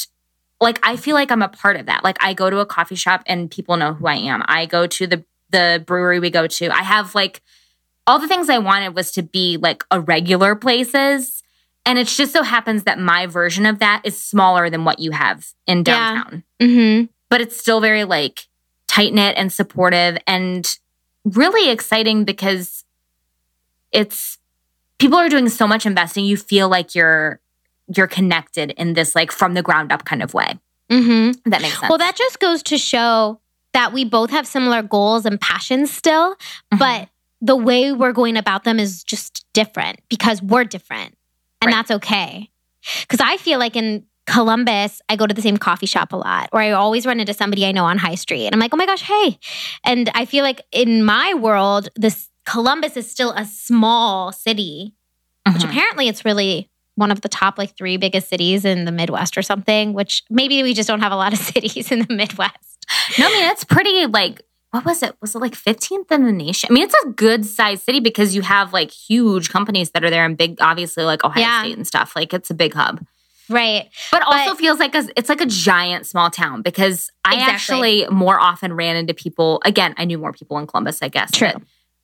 like 0.62 0.80
I 0.84 0.96
feel 0.96 1.16
like 1.16 1.32
I'm 1.32 1.42
a 1.42 1.50
part 1.50 1.76
of 1.76 1.88
that. 1.88 2.04
Like 2.04 2.18
I 2.24 2.36
go 2.36 2.52
to 2.52 2.60
a 2.60 2.68
coffee 2.68 2.94
shop 2.94 3.24
and 3.26 3.50
people 3.50 3.78
know 3.78 3.96
who 3.96 4.06
I 4.06 4.18
am. 4.18 4.44
I 4.46 4.68
go 4.68 4.86
to 4.86 5.08
the 5.08 5.26
the 5.50 5.84
brewery 5.88 6.20
we 6.20 6.30
go 6.30 6.46
to. 6.46 6.70
I 6.70 6.84
have 6.84 7.16
like 7.16 7.42
all 8.06 8.20
the 8.20 8.28
things 8.28 8.48
I 8.48 8.60
wanted 8.60 8.94
was 8.94 9.12
to 9.14 9.24
be 9.24 9.58
like 9.58 9.84
a 9.90 10.00
regular 10.00 10.54
places 10.54 11.42
and 11.88 11.98
it 11.98 12.06
just 12.08 12.34
so 12.34 12.44
happens 12.44 12.84
that 12.84 13.00
my 13.00 13.28
version 13.28 13.66
of 13.66 13.80
that 13.80 14.02
is 14.04 14.22
smaller 14.22 14.70
than 14.70 14.84
what 14.84 15.00
you 15.00 15.12
have 15.12 15.54
in 15.66 15.84
downtown. 15.84 16.44
Yeah. 16.60 16.68
Mm-hmm. 16.68 17.06
But 17.30 17.40
it's 17.40 17.58
still 17.58 17.80
very 17.80 18.04
like 18.04 18.42
tight 18.88 19.14
knit 19.14 19.36
and 19.38 19.52
supportive 19.52 20.18
and 20.28 20.78
really 21.24 21.70
exciting 21.70 22.26
because 22.26 22.84
it's 23.94 24.38
people 24.98 25.18
are 25.18 25.30
doing 25.30 25.48
so 25.48 25.66
much 25.66 25.86
investing. 25.86 26.26
You 26.26 26.36
feel 26.36 26.68
like 26.68 26.94
you're 26.94 27.40
you're 27.96 28.08
connected 28.08 28.72
in 28.72 28.94
this 28.94 29.16
like 29.16 29.32
from 29.32 29.54
the 29.54 29.64
ground 29.64 29.94
up 29.94 30.04
kind 30.04 30.22
of 30.22 30.34
way. 30.34 30.60
Mm-hmm. 30.92 31.50
That 31.50 31.62
makes 31.62 31.80
sense. 31.80 31.90
Well, 31.90 32.00
that 32.00 32.18
just 32.18 32.40
goes 32.40 32.62
to 32.64 32.78
show 32.78 33.40
that 33.72 33.94
we 33.94 34.04
both 34.04 34.30
have 34.32 34.46
similar 34.46 34.82
goals 34.82 35.26
and 35.26 35.40
passions 35.40 35.90
still, 35.94 36.34
mm-hmm. 36.36 36.80
but 36.80 37.08
the 37.40 37.56
way 37.56 37.94
we're 37.94 38.12
going 38.12 38.36
about 38.36 38.66
them 38.66 38.78
is 38.78 39.06
just 39.06 39.46
different 39.54 40.02
because 40.10 40.42
we're 40.42 40.66
different 40.66 41.17
and 41.62 41.68
right. 41.68 41.76
that's 41.76 41.92
okay. 41.92 42.50
Because 43.02 43.20
I 43.20 43.38
feel 43.38 43.60
like 43.60 43.76
in 43.76 44.06
Columbus, 44.28 45.02
I 45.10 45.16
go 45.16 45.26
to 45.26 45.34
the 45.34 45.42
same 45.42 45.58
coffee 45.58 45.86
shop 45.86 46.14
a 46.14 46.18
lot, 46.18 46.50
or 46.52 46.62
I 46.62 46.72
always 46.72 47.06
run 47.06 47.20
into 47.20 47.34
somebody 47.34 47.66
I 47.66 47.72
know 47.72 47.86
on 47.86 47.98
High 47.98 48.16
Street. 48.16 48.46
And 48.46 48.54
I'm 48.54 48.60
like, 48.60 48.74
oh 48.74 48.78
my 48.78 48.86
gosh, 48.86 49.02
hey. 49.02 49.40
And 49.84 50.10
I 50.14 50.26
feel 50.26 50.44
like 50.44 50.62
in 50.72 51.04
my 51.04 51.34
world, 51.34 51.90
this 51.96 52.30
Columbus 52.46 52.98
is 52.98 53.10
still 53.10 53.32
a 53.32 53.46
small 53.46 54.32
city, 54.32 54.94
mm-hmm. 55.46 55.54
which 55.54 55.64
apparently 55.64 56.08
it's 56.08 56.26
really 56.26 56.70
one 56.96 57.12
of 57.12 57.22
the 57.22 57.30
top 57.30 57.58
like 57.58 57.76
three 57.78 57.96
biggest 57.98 58.28
cities 58.28 58.66
in 58.66 58.86
the 58.86 58.92
Midwest 58.92 59.38
or 59.38 59.42
something, 59.42 59.94
which 59.94 60.24
maybe 60.30 60.64
we 60.64 60.74
just 60.74 60.88
don't 60.88 61.02
have 61.02 61.12
a 61.12 61.16
lot 61.16 61.32
of 61.32 61.40
cities 61.54 61.92
in 61.92 62.00
the 62.00 62.14
Midwest. 62.14 62.86
No, 63.18 63.28
I 63.28 63.30
mean, 63.30 63.52
it's 63.52 63.64
pretty 63.64 64.06
like 64.08 64.42
what 64.78 64.86
was 64.86 65.02
it? 65.02 65.16
Was 65.22 65.34
it 65.34 65.40
like 65.40 65.54
15th 65.54 66.12
in 66.12 66.24
the 66.24 66.32
nation? 66.32 66.68
I 66.70 66.74
mean, 66.74 66.84
it's 66.84 66.96
a 67.04 67.10
good 67.10 67.46
sized 67.46 67.82
city 67.82 68.00
because 68.00 68.36
you 68.36 68.44
have 68.44 68.74
like 68.74 68.92
huge 68.92 69.50
companies 69.50 69.90
that 69.92 70.04
are 70.04 70.12
there 70.12 70.24
and 70.24 70.38
big, 70.38 70.58
obviously, 70.62 71.04
like 71.04 71.24
Ohio 71.24 71.42
yeah. 71.42 71.62
State 71.62 71.76
and 71.78 71.88
stuff. 71.88 72.16
Like 72.16 72.32
it's 72.32 72.52
a 72.52 72.54
big 72.54 72.76
hub. 72.76 73.04
Right. 73.50 73.90
But, 74.12 74.20
but 74.20 74.28
also 74.28 74.54
feels 74.54 74.78
like 74.78 74.94
a, 74.94 75.08
it's 75.16 75.30
like 75.30 75.42
a 75.42 75.48
giant 75.48 76.06
small 76.06 76.30
town 76.30 76.62
because 76.62 77.10
I 77.26 77.34
exactly. 77.34 77.54
actually 78.04 78.08
more 78.16 78.40
often 78.40 78.74
ran 78.74 78.96
into 78.96 79.16
people. 79.16 79.62
Again, 79.66 79.96
I 79.98 80.06
knew 80.06 80.20
more 80.20 80.32
people 80.32 80.60
in 80.60 80.68
Columbus, 80.68 81.02
I 81.02 81.08
guess. 81.08 81.32
True. 81.32 81.54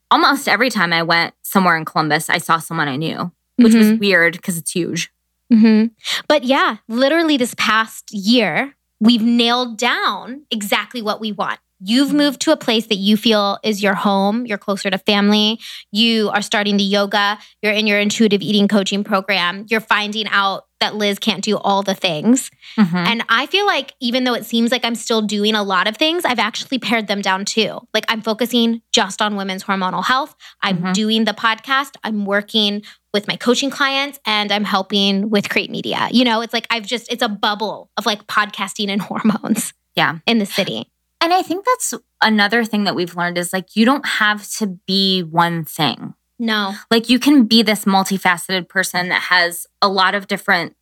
Almost 0.09 0.47
every 0.47 0.71
time 0.71 0.93
I 0.93 1.03
went 1.03 1.36
somewhere 1.43 1.78
in 1.78 1.86
Columbus, 1.86 2.28
I 2.28 2.39
saw 2.39 2.57
someone 2.57 2.88
I 2.88 2.95
knew, 2.95 3.32
which 3.57 3.74
mm-hmm. 3.74 3.91
was 3.91 3.99
weird 3.99 4.34
because 4.34 4.57
it's 4.57 4.71
huge. 4.71 5.11
Mm-hmm. 5.51 5.88
But 6.28 6.43
yeah, 6.43 6.78
literally 6.88 7.38
this 7.38 7.53
past 7.55 8.11
year, 8.11 8.74
we've 8.99 9.21
nailed 9.21 9.78
down 9.78 10.43
exactly 10.49 11.03
what 11.03 11.19
we 11.19 11.32
want. 11.32 11.59
You've 11.86 12.14
moved 12.14 12.40
to 12.42 12.52
a 12.54 12.58
place 12.58 12.88
that 12.88 12.96
you 12.96 13.18
feel 13.18 13.60
is 13.62 13.84
your 13.84 13.94
home. 13.94 14.46
You're 14.46 14.58
closer 14.58 14.90
to 14.90 14.98
family. 14.98 15.60
You 15.92 16.30
are 16.30 16.42
starting 16.42 16.78
the 16.78 16.84
yoga. 16.84 17.38
You're 17.62 17.74
in 17.74 17.88
your 17.88 18.00
intuitive 18.00 18.42
eating 18.42 18.70
coaching 18.70 19.04
program. 19.04 19.66
You're 19.70 19.82
finding 19.82 20.28
out 20.30 20.64
that 20.80 20.96
Liz 20.96 21.20
can't 21.20 21.44
do 21.44 21.58
all 21.58 21.84
the 21.84 21.94
things. 21.94 22.50
Mm-hmm. 22.78 22.96
And 22.96 23.26
I 23.28 23.48
feel 23.48 23.66
like 23.66 23.94
even 24.00 24.24
though 24.24 24.34
it 24.34 24.46
seems 24.46 24.72
like 24.72 24.86
I'm 24.86 24.96
still 24.96 25.22
doing 25.22 25.56
a 25.56 25.64
lot 25.64 25.90
of 25.90 25.98
things, 25.98 26.24
I've 26.24 26.40
actually 26.40 26.80
pared 26.80 27.08
them 27.08 27.22
down 27.22 27.44
too. 27.44 27.80
Like 27.94 28.06
I'm 28.08 28.22
focusing 28.22 28.82
just 28.94 29.22
on 29.22 29.36
women's 29.36 29.66
hormonal 29.66 30.06
health. 30.06 30.36
I'm 30.62 30.78
mm-hmm. 30.78 30.92
doing 30.94 31.26
the 31.26 31.34
podcast. 31.34 31.96
I'm 32.04 32.26
working 32.26 32.84
with 33.14 33.28
my 33.28 33.36
coaching 33.36 33.70
clients 33.70 34.20
and 34.26 34.54
I'm 34.54 34.64
helping 34.64 35.30
with 35.30 35.50
Create 35.50 35.70
Media. 35.70 36.08
You 36.12 36.24
know, 36.24 36.40
it's 36.42 36.54
like 36.54 36.68
I've 36.70 36.86
just, 36.86 37.12
it's 37.12 37.24
a 37.24 37.30
bubble 37.30 37.90
of 37.98 38.06
like 38.06 38.26
podcasting 38.28 38.88
and 38.88 39.02
hormones. 39.10 39.74
Yeah. 39.96 40.20
In 40.26 40.40
the 40.40 40.46
city. 40.46 40.90
And 41.24 41.32
I 41.32 41.41
think 41.41 41.63
that's 41.63 41.93
another 42.21 42.65
thing 42.65 42.84
that 42.84 42.95
we've 42.95 43.15
learned 43.15 43.38
is 43.38 43.53
like 43.53 43.78
you 43.78 43.86
don't 43.86 44.05
have 44.05 44.45
to 44.57 44.67
be 44.86 45.21
one 45.21 45.63
thing. 45.63 46.15
No. 46.38 46.74
Like 46.91 47.07
you 47.07 47.17
can 47.17 47.45
be 47.45 47.63
this 47.63 47.86
multifaceted 47.86 48.67
person 48.67 49.07
that 49.07 49.21
has 49.21 49.65
a 49.82 49.88
lot 49.88 50.15
of 50.15 50.28
different 50.28 50.76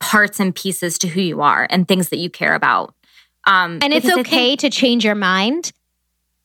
parts 0.00 0.38
and 0.38 0.54
pieces 0.54 0.98
to 0.98 1.08
who 1.08 1.22
you 1.22 1.40
are 1.40 1.66
and 1.70 1.88
things 1.88 2.10
that 2.10 2.18
you 2.18 2.28
care 2.28 2.54
about. 2.54 2.94
Um, 3.46 3.78
and 3.80 3.94
it's 3.94 4.06
okay 4.06 4.48
think, 4.48 4.60
to 4.60 4.70
change 4.70 5.02
your 5.02 5.14
mind. 5.14 5.72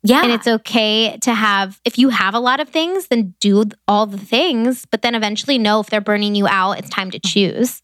Yeah. 0.01 0.23
And 0.23 0.31
it's 0.31 0.47
okay 0.47 1.17
to 1.23 1.33
have, 1.33 1.81
if 1.83 1.97
you 1.97 2.07
have 2.07 2.33
a 2.33 2.39
lot 2.39 2.61
of 2.61 2.69
things, 2.69 3.09
then 3.09 3.35
do 3.41 3.65
all 3.85 4.05
the 4.05 4.17
things, 4.17 4.85
but 4.89 5.01
then 5.01 5.13
eventually 5.13 5.57
know 5.57 5.81
if 5.81 5.89
they're 5.89 5.99
burning 5.99 6.35
you 6.35 6.47
out, 6.47 6.79
it's 6.79 6.89
time 6.89 7.11
to 7.11 7.19
mm-hmm. 7.19 7.57
choose. 7.57 7.81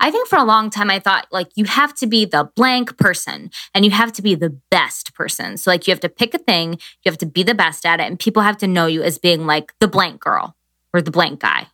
I 0.00 0.10
think 0.10 0.28
for 0.28 0.38
a 0.38 0.44
long 0.44 0.70
time, 0.70 0.90
I 0.90 0.98
thought 0.98 1.26
like 1.30 1.48
you 1.54 1.64
have 1.64 1.94
to 1.96 2.06
be 2.06 2.24
the 2.24 2.50
blank 2.56 2.96
person 2.96 3.50
and 3.74 3.84
you 3.84 3.90
have 3.90 4.12
to 4.14 4.22
be 4.22 4.34
the 4.34 4.50
best 4.70 5.14
person. 5.14 5.56
So, 5.56 5.70
like, 5.70 5.86
you 5.86 5.92
have 5.92 6.00
to 6.00 6.08
pick 6.08 6.34
a 6.34 6.38
thing, 6.38 6.74
you 6.74 7.10
have 7.10 7.18
to 7.18 7.26
be 7.26 7.42
the 7.42 7.54
best 7.54 7.84
at 7.84 8.00
it, 8.00 8.04
and 8.04 8.18
people 8.18 8.42
have 8.42 8.56
to 8.58 8.66
know 8.66 8.86
you 8.86 9.02
as 9.02 9.18
being 9.18 9.46
like 9.46 9.72
the 9.80 9.88
blank 9.88 10.20
girl 10.20 10.56
or 10.92 11.02
the 11.02 11.10
blank 11.10 11.40
guy. 11.40 11.66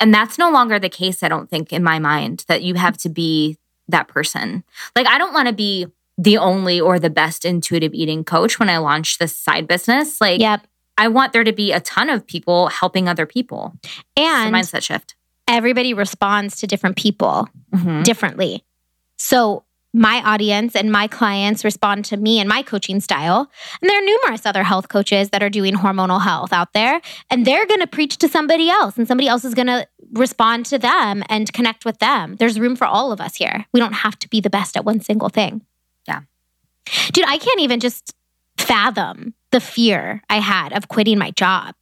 And 0.00 0.12
that's 0.12 0.38
no 0.38 0.50
longer 0.50 0.78
the 0.78 0.88
case, 0.88 1.22
I 1.22 1.28
don't 1.28 1.48
think, 1.48 1.72
in 1.72 1.82
my 1.82 1.98
mind, 1.98 2.44
that 2.48 2.62
you 2.62 2.74
have 2.74 2.96
to 2.98 3.08
be 3.08 3.58
that 3.88 4.08
person. 4.08 4.64
Like, 4.96 5.06
I 5.06 5.18
don't 5.18 5.32
want 5.32 5.48
to 5.48 5.54
be 5.54 5.86
the 6.16 6.38
only 6.38 6.80
or 6.80 6.98
the 6.98 7.10
best 7.10 7.44
intuitive 7.44 7.94
eating 7.94 8.24
coach 8.24 8.58
when 8.58 8.68
I 8.68 8.78
launch 8.78 9.18
this 9.18 9.36
side 9.36 9.66
business. 9.66 10.20
Like, 10.20 10.40
yep. 10.40 10.66
I 10.96 11.08
want 11.08 11.32
there 11.32 11.44
to 11.44 11.52
be 11.52 11.72
a 11.72 11.80
ton 11.80 12.08
of 12.08 12.26
people 12.26 12.68
helping 12.68 13.08
other 13.08 13.26
people. 13.26 13.76
And 14.16 14.54
mindset 14.54 14.82
shift. 14.82 15.16
Everybody 15.46 15.94
responds 15.94 16.56
to 16.56 16.66
different 16.66 16.96
people 16.96 17.48
mm-hmm. 17.72 18.02
differently. 18.02 18.64
So 19.16 19.64
my 19.96 20.20
audience 20.24 20.74
and 20.74 20.90
my 20.90 21.06
clients 21.06 21.64
respond 21.64 22.04
to 22.06 22.16
me 22.16 22.40
and 22.40 22.48
my 22.48 22.62
coaching 22.62 23.00
style. 23.00 23.48
And 23.80 23.88
there 23.88 23.96
are 23.96 24.04
numerous 24.04 24.44
other 24.44 24.64
health 24.64 24.88
coaches 24.88 25.30
that 25.30 25.42
are 25.42 25.48
doing 25.48 25.74
hormonal 25.74 26.22
health 26.22 26.52
out 26.52 26.72
there, 26.72 27.00
and 27.30 27.46
they're 27.46 27.66
going 27.66 27.80
to 27.80 27.86
preach 27.86 28.16
to 28.18 28.28
somebody 28.28 28.68
else, 28.68 28.98
and 28.98 29.06
somebody 29.06 29.28
else 29.28 29.44
is 29.44 29.54
going 29.54 29.68
to 29.68 29.86
respond 30.12 30.66
to 30.66 30.78
them 30.78 31.22
and 31.28 31.52
connect 31.52 31.84
with 31.84 31.98
them. 31.98 32.36
There's 32.36 32.58
room 32.58 32.74
for 32.74 32.86
all 32.86 33.12
of 33.12 33.20
us 33.20 33.36
here. 33.36 33.66
We 33.72 33.78
don't 33.78 33.92
have 33.92 34.18
to 34.18 34.28
be 34.28 34.40
the 34.40 34.50
best 34.50 34.76
at 34.76 34.84
one 34.84 35.00
single 35.00 35.28
thing. 35.28 35.62
Yeah. 36.08 36.22
Dude, 37.12 37.26
I 37.26 37.38
can't 37.38 37.60
even 37.60 37.78
just 37.78 38.14
fathom 38.58 39.34
the 39.52 39.60
fear 39.60 40.22
I 40.28 40.40
had 40.40 40.72
of 40.72 40.88
quitting 40.88 41.18
my 41.18 41.30
job. 41.30 41.76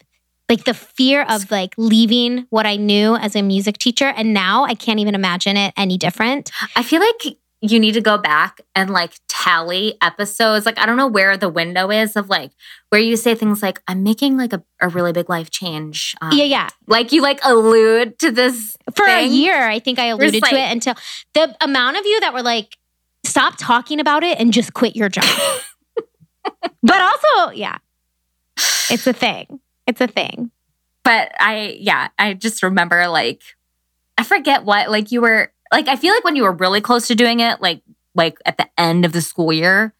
Like 0.53 0.65
the 0.65 0.75
fear 0.75 1.23
of 1.31 1.51
like 1.51 1.73
leaving 1.79 2.47
what 2.51 2.67
I 2.67 2.77
knew 2.77 3.17
as 3.17 3.35
a 3.35 3.41
music 3.41 3.79
teacher. 3.79 4.13
And 4.15 4.35
now 4.35 4.65
I 4.65 4.75
can't 4.75 5.01
even 5.01 5.15
imagine 5.15 5.57
it 5.57 5.73
any 5.79 5.97
different. 5.97 6.51
I 6.77 6.83
feel 6.83 7.01
like 7.01 7.39
you 7.63 7.81
need 7.81 7.93
to 7.93 8.03
go 8.03 8.19
back 8.19 8.61
and 8.75 8.91
like 8.91 9.15
tally 9.29 9.97
episodes. 10.03 10.67
Like, 10.67 10.79
I 10.79 10.85
don't 10.85 10.99
know 10.99 11.07
where 11.07 11.39
the 11.39 11.49
window 11.49 11.91
is 11.91 12.17
of 12.17 12.29
like 12.29 12.51
where 12.91 13.01
you 13.01 13.17
say 13.17 13.35
things 13.35 13.63
like, 13.63 13.81
I'm 13.89 14.03
making 14.03 14.37
like 14.37 14.53
a, 14.53 14.63
a 14.79 14.89
really 14.89 15.13
big 15.13 15.31
life 15.31 15.51
change. 15.51 16.15
Um, 16.21 16.37
yeah, 16.37 16.45
yeah. 16.45 16.69
Like 16.87 17.13
you 17.13 17.23
like 17.23 17.41
allude 17.43 18.19
to 18.19 18.31
this 18.31 18.77
for 18.95 19.07
thing. 19.07 19.31
a 19.31 19.35
year. 19.35 19.57
I 19.57 19.79
think 19.79 19.99
I 19.99 20.09
alluded 20.09 20.43
like, 20.43 20.51
to 20.51 20.59
it 20.59 20.71
until 20.71 20.95
the 21.33 21.57
amount 21.63 21.97
of 21.97 22.05
you 22.05 22.21
that 22.21 22.35
were 22.35 22.43
like, 22.43 22.77
stop 23.25 23.55
talking 23.57 24.01
about 24.01 24.23
it 24.23 24.39
and 24.39 24.53
just 24.53 24.75
quit 24.75 24.97
your 24.97 25.09
job. 25.09 25.25
but 26.83 27.01
also, 27.01 27.53
yeah, 27.55 27.79
it's 28.91 29.07
a 29.07 29.15
thing. 29.15 29.61
It's 29.87 30.01
a 30.01 30.07
thing. 30.07 30.51
But 31.05 31.33
I, 31.39 31.77
yeah, 31.81 32.09
I 32.19 32.35
just 32.35 32.63
remember 32.63 33.09
like, 33.09 33.43
I 34.17 34.25
forget 34.25 34.65
what, 34.65 34.91
like 34.91 35.11
you 35.11 35.21
were, 35.21 35.53
like, 35.73 35.89
I 35.89 35.97
feel 35.97 36.15
like 36.15 36.25
when 36.25 36.37
you 36.37 36.45
were 36.45 36.53
really 36.53 36.81
close 36.81 37.09
to 37.09 37.15
doing 37.15 37.41
it, 37.41 37.61
like, 37.61 37.83
like 38.15 38.37
at 38.45 38.59
the 38.59 38.69
end 38.79 39.05
of 39.05 39.13
the 39.13 39.21
school 39.23 39.53
year, 39.53 39.95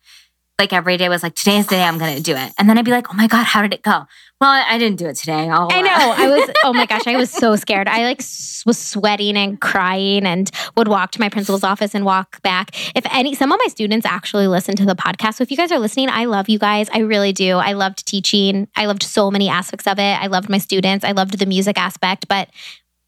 like 0.59 0.73
every 0.73 0.97
day 0.97 1.09
was 1.09 1.23
like, 1.23 1.35
today's 1.35 1.67
the 1.67 1.77
day 1.77 1.83
I'm 1.83 1.99
going 1.99 2.17
to 2.17 2.23
do 2.23 2.37
it. 2.37 2.53
And 2.59 2.69
then 2.69 2.79
I'd 2.79 2.85
be 2.85 2.91
like, 2.91 3.13
oh 3.13 3.17
my 3.17 3.27
God, 3.27 3.45
how 3.45 3.63
did 3.63 3.75
it 3.75 3.83
go? 3.83 4.05
Well, 4.43 4.51
I 4.51 4.77
didn't 4.77 4.99
do 4.99 5.07
it 5.07 5.15
today. 5.15 5.49
I'll, 5.49 5.69
I 5.71 5.83
know. 5.83 6.15
I 6.17 6.29
was, 6.29 6.51
oh 6.65 6.73
my 6.73 6.85
gosh, 6.85 7.07
I 7.07 7.15
was 7.15 7.31
so 7.31 7.55
scared. 7.55 7.87
I 7.87 8.03
like 8.03 8.19
was 8.67 8.77
sweating 8.77 9.37
and 9.37 9.61
crying 9.61 10.27
and 10.27 10.51
would 10.77 10.89
walk 10.89 11.13
to 11.13 11.21
my 11.21 11.29
principal's 11.29 11.63
office 11.63 11.95
and 11.95 12.05
walk 12.05 12.43
back. 12.43 12.71
If 12.97 13.07
any, 13.13 13.37
some 13.37 13.53
of 13.53 13.61
my 13.63 13.69
students 13.69 14.05
actually 14.05 14.49
listen 14.49 14.75
to 14.75 14.85
the 14.85 14.97
podcast. 14.97 15.35
So 15.35 15.43
if 15.43 15.53
you 15.53 15.57
guys 15.57 15.71
are 15.71 15.79
listening, 15.79 16.09
I 16.09 16.25
love 16.25 16.49
you 16.49 16.59
guys. 16.59 16.89
I 16.93 17.03
really 17.03 17.33
do. 17.33 17.59
I 17.59 17.75
loved 17.75 18.05
teaching. 18.05 18.67
I 18.75 18.87
loved 18.87 19.05
so 19.05 19.31
many 19.31 19.49
aspects 19.49 19.87
of 19.87 20.01
it. 20.01 20.21
I 20.21 20.27
loved 20.27 20.49
my 20.49 20.59
students. 20.59 21.05
I 21.05 21.13
loved 21.13 21.39
the 21.39 21.47
music 21.47 21.79
aspect, 21.79 22.27
but 22.27 22.51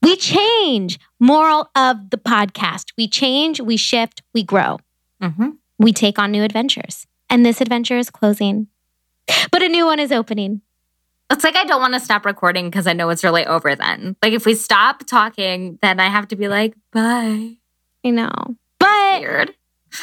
we 0.02 0.14
change. 0.14 1.00
Moral 1.18 1.68
of 1.74 2.10
the 2.10 2.18
podcast 2.18 2.92
we 2.96 3.08
change, 3.08 3.60
we 3.60 3.76
shift, 3.76 4.22
we 4.34 4.44
grow. 4.44 4.78
Mm-hmm. 5.20 5.50
We 5.80 5.92
take 5.92 6.16
on 6.16 6.30
new 6.30 6.44
adventures. 6.44 7.08
And 7.28 7.44
this 7.44 7.60
adventure 7.60 7.98
is 7.98 8.08
closing, 8.08 8.68
but 9.50 9.64
a 9.64 9.68
new 9.68 9.84
one 9.84 9.98
is 9.98 10.12
opening. 10.12 10.60
It's 11.34 11.42
like 11.42 11.56
I 11.56 11.64
don't 11.64 11.80
want 11.80 11.94
to 11.94 12.00
stop 12.00 12.24
recording 12.24 12.70
because 12.70 12.86
I 12.86 12.92
know 12.92 13.08
it's 13.10 13.24
really 13.24 13.44
over 13.44 13.74
then. 13.74 14.14
Like 14.22 14.32
if 14.32 14.46
we 14.46 14.54
stop 14.54 15.04
talking, 15.04 15.80
then 15.82 15.98
I 15.98 16.06
have 16.08 16.28
to 16.28 16.36
be 16.36 16.46
like, 16.46 16.74
bye. 16.92 17.56
I 18.04 18.10
know. 18.10 18.30
But 18.78 19.20
Weird. 19.20 19.54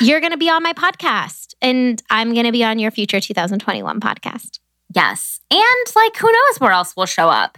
you're 0.01 0.19
going 0.19 0.33
to 0.33 0.37
be 0.37 0.49
on 0.49 0.61
my 0.61 0.73
podcast 0.73 1.53
and 1.61 2.03
I'm 2.09 2.33
going 2.33 2.47
to 2.47 2.51
be 2.51 2.65
on 2.65 2.79
your 2.79 2.91
future 2.91 3.21
2021 3.21 4.01
podcast. 4.01 4.59
Yes. 4.93 5.39
And 5.49 5.95
like, 5.95 6.17
who 6.17 6.29
knows 6.29 6.59
where 6.59 6.73
else 6.73 6.95
we'll 6.97 7.05
show 7.05 7.29
up. 7.29 7.57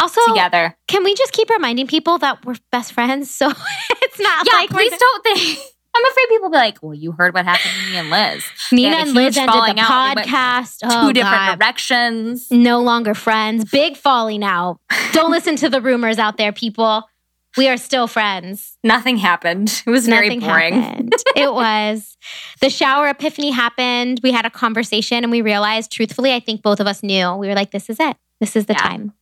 Also, 0.00 0.22
together. 0.28 0.74
Can 0.88 1.04
we 1.04 1.14
just 1.14 1.34
keep 1.34 1.50
reminding 1.50 1.86
people 1.88 2.16
that 2.18 2.42
we're 2.46 2.56
best 2.72 2.94
friends? 2.94 3.30
So 3.40 3.50
it's 3.50 4.18
not 4.18 4.46
yeah, 4.46 4.60
like. 4.60 4.70
please 4.70 4.96
don't 4.96 5.22
think. 5.24 5.58
I'm 5.94 6.06
afraid 6.06 6.28
people 6.28 6.44
will 6.44 6.50
be 6.50 6.56
like, 6.56 6.78
well, 6.82 6.94
you 6.94 7.12
heard 7.12 7.34
what 7.34 7.44
happened 7.44 7.72
to 7.84 7.90
me 7.90 7.96
and 7.96 8.10
Liz. 8.10 8.44
Nina 8.72 8.96
and 8.96 9.12
Liz 9.12 9.36
ended 9.36 9.54
the 9.54 9.80
podcast. 9.82 10.78
Oh, 10.84 11.08
two 11.08 11.12
different 11.12 11.36
God. 11.36 11.58
directions. 11.58 12.50
No 12.50 12.80
longer 12.80 13.14
friends. 13.14 13.68
Big 13.70 13.96
falling 13.96 14.44
out. 14.44 14.78
Don't 15.12 15.30
listen 15.30 15.56
to 15.56 15.68
the 15.68 15.80
rumors 15.80 16.18
out 16.18 16.36
there, 16.36 16.52
people. 16.52 17.08
We 17.56 17.68
are 17.68 17.76
still 17.76 18.06
friends. 18.06 18.78
Nothing 18.84 19.16
happened. 19.16 19.82
It 19.84 19.90
was 19.90 20.06
Nothing 20.06 20.40
very 20.40 20.70
boring. 20.70 21.10
it 21.34 21.52
was. 21.52 22.16
The 22.60 22.70
shower 22.70 23.08
epiphany 23.08 23.50
happened. 23.50 24.20
We 24.22 24.30
had 24.30 24.46
a 24.46 24.50
conversation 24.50 25.24
and 25.24 25.30
we 25.32 25.42
realized, 25.42 25.90
truthfully, 25.90 26.32
I 26.32 26.40
think 26.40 26.62
both 26.62 26.78
of 26.78 26.86
us 26.86 27.02
knew. 27.02 27.34
We 27.34 27.48
were 27.48 27.54
like, 27.54 27.72
this 27.72 27.90
is 27.90 27.98
it. 27.98 28.16
This 28.38 28.54
is 28.54 28.66
the 28.66 28.74
yeah. 28.74 28.78
time. 28.78 29.12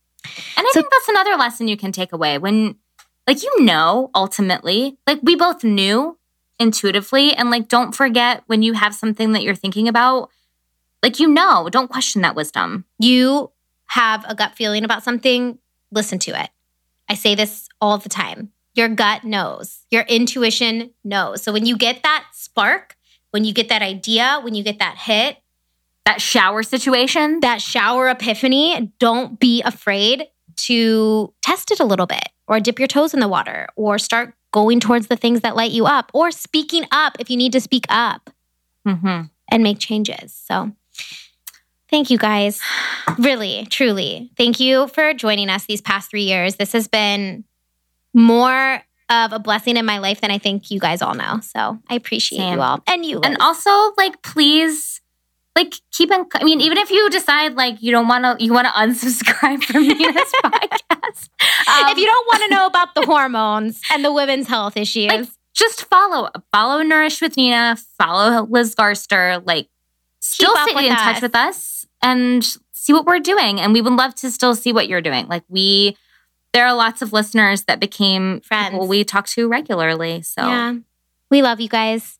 And 0.55 0.67
I 0.67 0.69
so, 0.73 0.81
think 0.81 0.91
that's 0.91 1.09
another 1.09 1.35
lesson 1.35 1.67
you 1.67 1.77
can 1.77 1.91
take 1.91 2.13
away 2.13 2.37
when, 2.37 2.75
like, 3.25 3.41
you 3.41 3.63
know, 3.63 4.11
ultimately, 4.13 4.97
like, 5.07 5.19
we 5.23 5.35
both 5.35 5.63
knew 5.63 6.18
intuitively. 6.59 7.33
And 7.33 7.49
like, 7.49 7.67
don't 7.67 7.95
forget 7.95 8.43
when 8.47 8.61
you 8.61 8.73
have 8.73 8.93
something 8.93 9.31
that 9.31 9.43
you're 9.43 9.55
thinking 9.55 9.87
about, 9.87 10.29
like, 11.01 11.19
you 11.19 11.27
know, 11.27 11.69
don't 11.69 11.89
question 11.89 12.21
that 12.21 12.35
wisdom. 12.35 12.85
You 12.99 13.51
have 13.87 14.25
a 14.27 14.35
gut 14.35 14.55
feeling 14.55 14.83
about 14.83 15.03
something, 15.03 15.57
listen 15.91 16.19
to 16.19 16.41
it. 16.41 16.49
I 17.07 17.15
say 17.15 17.33
this 17.35 17.69
all 17.81 17.97
the 17.97 18.09
time. 18.09 18.51
Your 18.75 18.89
gut 18.89 19.23
knows, 19.23 19.85
your 19.89 20.03
intuition 20.03 20.91
knows. 21.03 21.41
So 21.41 21.51
when 21.51 21.65
you 21.65 21.75
get 21.75 22.03
that 22.03 22.25
spark, 22.33 22.95
when 23.31 23.43
you 23.43 23.53
get 23.53 23.69
that 23.69 23.81
idea, 23.81 24.39
when 24.43 24.53
you 24.53 24.63
get 24.63 24.79
that 24.79 24.97
hit, 24.97 25.37
that 26.05 26.21
shower 26.21 26.63
situation, 26.63 27.39
that 27.41 27.61
shower 27.61 28.09
epiphany, 28.09 28.91
don't 28.99 29.39
be 29.39 29.61
afraid 29.63 30.27
to 30.55 31.33
test 31.41 31.71
it 31.71 31.79
a 31.79 31.85
little 31.85 32.05
bit 32.05 32.29
or 32.47 32.59
dip 32.59 32.79
your 32.79 32.87
toes 32.87 33.13
in 33.13 33.19
the 33.19 33.27
water 33.27 33.67
or 33.75 33.97
start 33.97 34.33
going 34.51 34.79
towards 34.79 35.07
the 35.07 35.15
things 35.15 35.41
that 35.41 35.55
light 35.55 35.71
you 35.71 35.85
up 35.85 36.11
or 36.13 36.31
speaking 36.31 36.85
up 36.91 37.15
if 37.19 37.29
you 37.29 37.37
need 37.37 37.51
to 37.53 37.61
speak 37.61 37.85
up 37.89 38.29
mm-hmm. 38.87 39.23
and 39.49 39.63
make 39.63 39.79
changes. 39.79 40.33
So, 40.33 40.71
thank 41.89 42.09
you 42.09 42.17
guys. 42.17 42.61
Really, 43.17 43.65
truly. 43.65 44.29
Thank 44.37 44.59
you 44.59 44.87
for 44.87 45.13
joining 45.15 45.49
us 45.49 45.65
these 45.65 45.81
past 45.81 46.11
three 46.11 46.23
years. 46.23 46.55
This 46.55 46.73
has 46.73 46.87
been 46.87 47.43
more 48.13 48.83
of 49.09 49.33
a 49.33 49.39
blessing 49.39 49.77
in 49.77 49.85
my 49.85 49.97
life 49.97 50.21
than 50.21 50.29
I 50.29 50.37
think 50.37 50.69
you 50.69 50.79
guys 50.79 51.01
all 51.01 51.15
know. 51.15 51.39
So, 51.41 51.79
I 51.89 51.95
appreciate 51.95 52.37
Same. 52.37 52.53
you 52.53 52.61
all 52.61 52.83
and 52.85 53.03
you. 53.03 53.19
And 53.21 53.37
also, 53.39 53.71
like, 53.97 54.21
please 54.21 54.98
like 55.59 55.75
keep 55.91 56.11
in 56.11 56.25
I 56.35 56.43
mean, 56.43 56.61
even 56.61 56.77
if 56.77 56.89
you 56.89 57.09
decide 57.09 57.55
like 57.55 57.81
you 57.81 57.91
don't 57.91 58.07
want 58.07 58.23
to 58.23 58.43
you 58.43 58.53
want 58.53 58.67
to 58.67 58.73
unsubscribe 58.73 59.63
from 59.63 59.87
me 59.87 59.93
this 59.93 60.31
podcast. 60.43 61.29
Um, 61.67 61.91
if 61.91 61.97
you 61.97 62.05
don't 62.05 62.27
want 62.27 62.43
to 62.43 62.55
know 62.55 62.65
about 62.65 62.95
the 62.95 63.05
hormones 63.05 63.81
and 63.91 64.03
the 64.03 64.13
women's 64.13 64.47
health 64.47 64.77
issues. 64.77 65.07
Like, 65.07 65.27
just 65.53 65.85
follow 65.85 66.29
follow 66.53 66.81
Nourish 66.81 67.21
with 67.21 67.35
Nina, 67.35 67.77
follow 67.97 68.45
Liz 68.45 68.75
Garster, 68.75 69.41
like 69.45 69.67
still 70.21 70.55
stay 70.67 70.87
in 70.87 70.93
us. 70.93 71.01
touch 71.01 71.21
with 71.21 71.35
us 71.35 71.85
and 72.01 72.45
see 72.71 72.93
what 72.93 73.05
we're 73.05 73.19
doing. 73.19 73.59
And 73.59 73.73
we 73.73 73.81
would 73.81 73.93
love 73.93 74.15
to 74.15 74.31
still 74.31 74.55
see 74.55 74.71
what 74.71 74.87
you're 74.87 75.01
doing. 75.01 75.27
Like 75.27 75.43
we 75.49 75.97
there 76.53 76.65
are 76.65 76.73
lots 76.73 77.01
of 77.01 77.11
listeners 77.11 77.63
that 77.63 77.79
became 77.79 78.39
friends 78.41 78.87
we 78.87 79.03
talk 79.03 79.27
to 79.29 79.49
regularly. 79.49 80.21
So 80.21 80.47
yeah. 80.47 80.75
We 81.29 81.41
love 81.41 81.59
you 81.59 81.69
guys. 81.69 82.18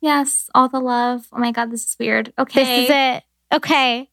Yes, 0.00 0.48
all 0.54 0.68
the 0.68 0.80
love. 0.80 1.26
Oh 1.32 1.38
my 1.38 1.52
God, 1.52 1.70
this 1.70 1.84
is 1.84 1.96
weird. 1.98 2.32
Okay. 2.38 2.64
This 2.64 2.84
is 2.84 2.90
it. 2.90 3.22
Okay. 3.52 4.10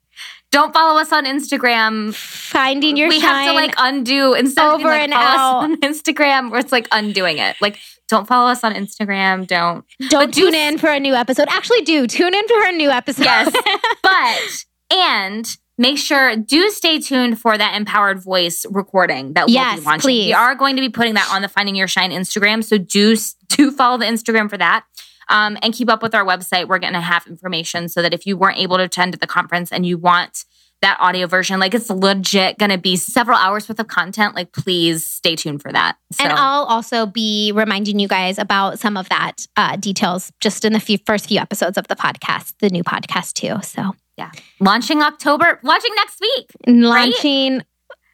Don't 0.51 0.73
follow 0.73 0.99
us 0.99 1.11
on 1.11 1.25
Instagram. 1.25 2.15
Finding 2.15 2.95
your 2.95 3.11
Shine. 3.11 3.19
we 3.19 3.25
have 3.25 3.47
to 3.47 3.53
like 3.53 3.75
undo 3.77 4.33
instead 4.33 4.65
over 4.65 4.75
of 4.75 4.79
being, 4.79 4.89
like, 4.89 5.03
and 5.03 5.13
out 5.13 5.63
on 5.63 5.75
Instagram 5.81 6.49
where 6.49 6.59
it's 6.59 6.71
like 6.71 6.87
undoing 6.91 7.39
it. 7.39 7.57
Like 7.59 7.77
don't 8.07 8.27
follow 8.27 8.49
us 8.49 8.63
on 8.63 8.73
Instagram. 8.73 9.47
Don't 9.47 9.85
don't 10.09 10.33
tune 10.33 10.51
do, 10.51 10.57
in 10.57 10.77
for 10.77 10.87
a 10.87 10.99
new 10.99 11.13
episode. 11.13 11.47
Actually, 11.49 11.81
do 11.81 12.07
tune 12.07 12.33
in 12.33 12.47
for 12.47 12.63
a 12.63 12.71
new 12.71 12.89
episode. 12.89 13.25
Yes, 13.25 13.53
but 14.03 14.95
and 14.95 15.57
make 15.77 15.97
sure 15.97 16.37
do 16.37 16.69
stay 16.69 16.99
tuned 16.99 17.39
for 17.39 17.57
that 17.57 17.75
empowered 17.75 18.23
voice 18.23 18.65
recording 18.69 19.33
that 19.33 19.47
we'll 19.47 19.75
be 19.75 19.81
launching. 19.81 20.01
Please. 20.01 20.27
We 20.27 20.33
are 20.33 20.55
going 20.55 20.75
to 20.77 20.81
be 20.81 20.89
putting 20.89 21.15
that 21.15 21.29
on 21.33 21.41
the 21.41 21.49
Finding 21.49 21.75
Your 21.75 21.87
Shine 21.87 22.11
Instagram, 22.11 22.63
so 22.63 22.77
do 22.77 23.17
do 23.49 23.71
follow 23.71 23.97
the 23.97 24.05
Instagram 24.05 24.49
for 24.49 24.57
that. 24.57 24.85
Um, 25.29 25.57
and 25.61 25.73
keep 25.73 25.89
up 25.89 26.03
with 26.03 26.13
our 26.13 26.23
website. 26.23 26.67
We're 26.67 26.79
going 26.79 26.93
to 26.93 27.01
have 27.01 27.25
information 27.27 27.89
so 27.89 28.01
that 28.01 28.13
if 28.13 28.25
you 28.25 28.37
weren't 28.37 28.59
able 28.59 28.77
to 28.77 28.83
attend 28.83 29.15
the 29.15 29.27
conference 29.27 29.71
and 29.71 29.85
you 29.85 29.97
want 29.97 30.45
that 30.81 30.97
audio 30.99 31.25
version, 31.25 31.59
like 31.59 31.73
it's 31.73 31.89
legit 31.89 32.57
going 32.59 32.69
to 32.69 32.77
be 32.77 32.95
several 32.95 33.37
hours 33.37 33.67
worth 33.67 33.79
of 33.79 33.87
content. 33.87 34.35
Like, 34.35 34.51
please 34.51 35.05
stay 35.05 35.35
tuned 35.35 35.61
for 35.61 35.71
that. 35.71 35.97
So. 36.11 36.23
And 36.23 36.33
I'll 36.33 36.65
also 36.65 37.05
be 37.05 37.51
reminding 37.55 37.97
you 37.97 38.07
guys 38.07 38.37
about 38.37 38.77
some 38.77 38.97
of 38.97 39.09
that 39.09 39.47
uh, 39.55 39.77
details 39.77 40.31
just 40.39 40.63
in 40.63 40.73
the 40.73 40.79
few, 40.79 40.99
first 41.05 41.27
few 41.27 41.39
episodes 41.39 41.77
of 41.77 41.87
the 41.87 41.95
podcast, 41.95 42.53
the 42.59 42.69
new 42.69 42.83
podcast 42.83 43.33
too. 43.33 43.55
So 43.63 43.95
yeah, 44.17 44.31
launching 44.59 45.01
October, 45.01 45.59
launching 45.63 45.91
next 45.95 46.21
week, 46.21 46.51
launching 46.67 47.53
right? 47.55 47.65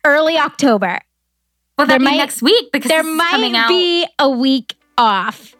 early 0.06 0.38
October. 0.38 1.00
Well, 1.78 1.88
there 1.88 2.00
might, 2.00 2.18
next 2.18 2.42
week 2.42 2.72
because 2.72 2.90
there 2.90 3.04
might 3.04 3.68
be 3.68 4.06
a 4.20 4.30
week 4.30 4.76
off. 4.98 5.56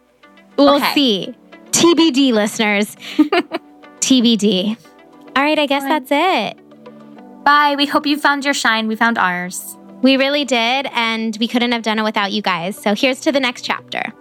We'll 0.56 0.76
okay. 0.76 0.94
see. 0.94 1.34
TBD, 1.72 2.32
listeners. 2.32 2.96
TBD. 4.00 4.76
All 5.36 5.42
right, 5.42 5.58
I 5.58 5.66
guess 5.66 5.82
that's 5.82 6.10
it. 6.10 7.44
Bye. 7.44 7.74
We 7.76 7.86
hope 7.86 8.06
you 8.06 8.16
found 8.16 8.44
your 8.44 8.54
shine. 8.54 8.86
We 8.86 8.96
found 8.96 9.18
ours. 9.18 9.76
We 10.02 10.16
really 10.16 10.44
did, 10.44 10.86
and 10.92 11.36
we 11.38 11.48
couldn't 11.48 11.72
have 11.72 11.82
done 11.82 11.98
it 11.98 12.02
without 12.02 12.32
you 12.32 12.42
guys. 12.42 12.76
So 12.76 12.94
here's 12.94 13.20
to 13.20 13.32
the 13.32 13.40
next 13.40 13.62
chapter. 13.62 14.12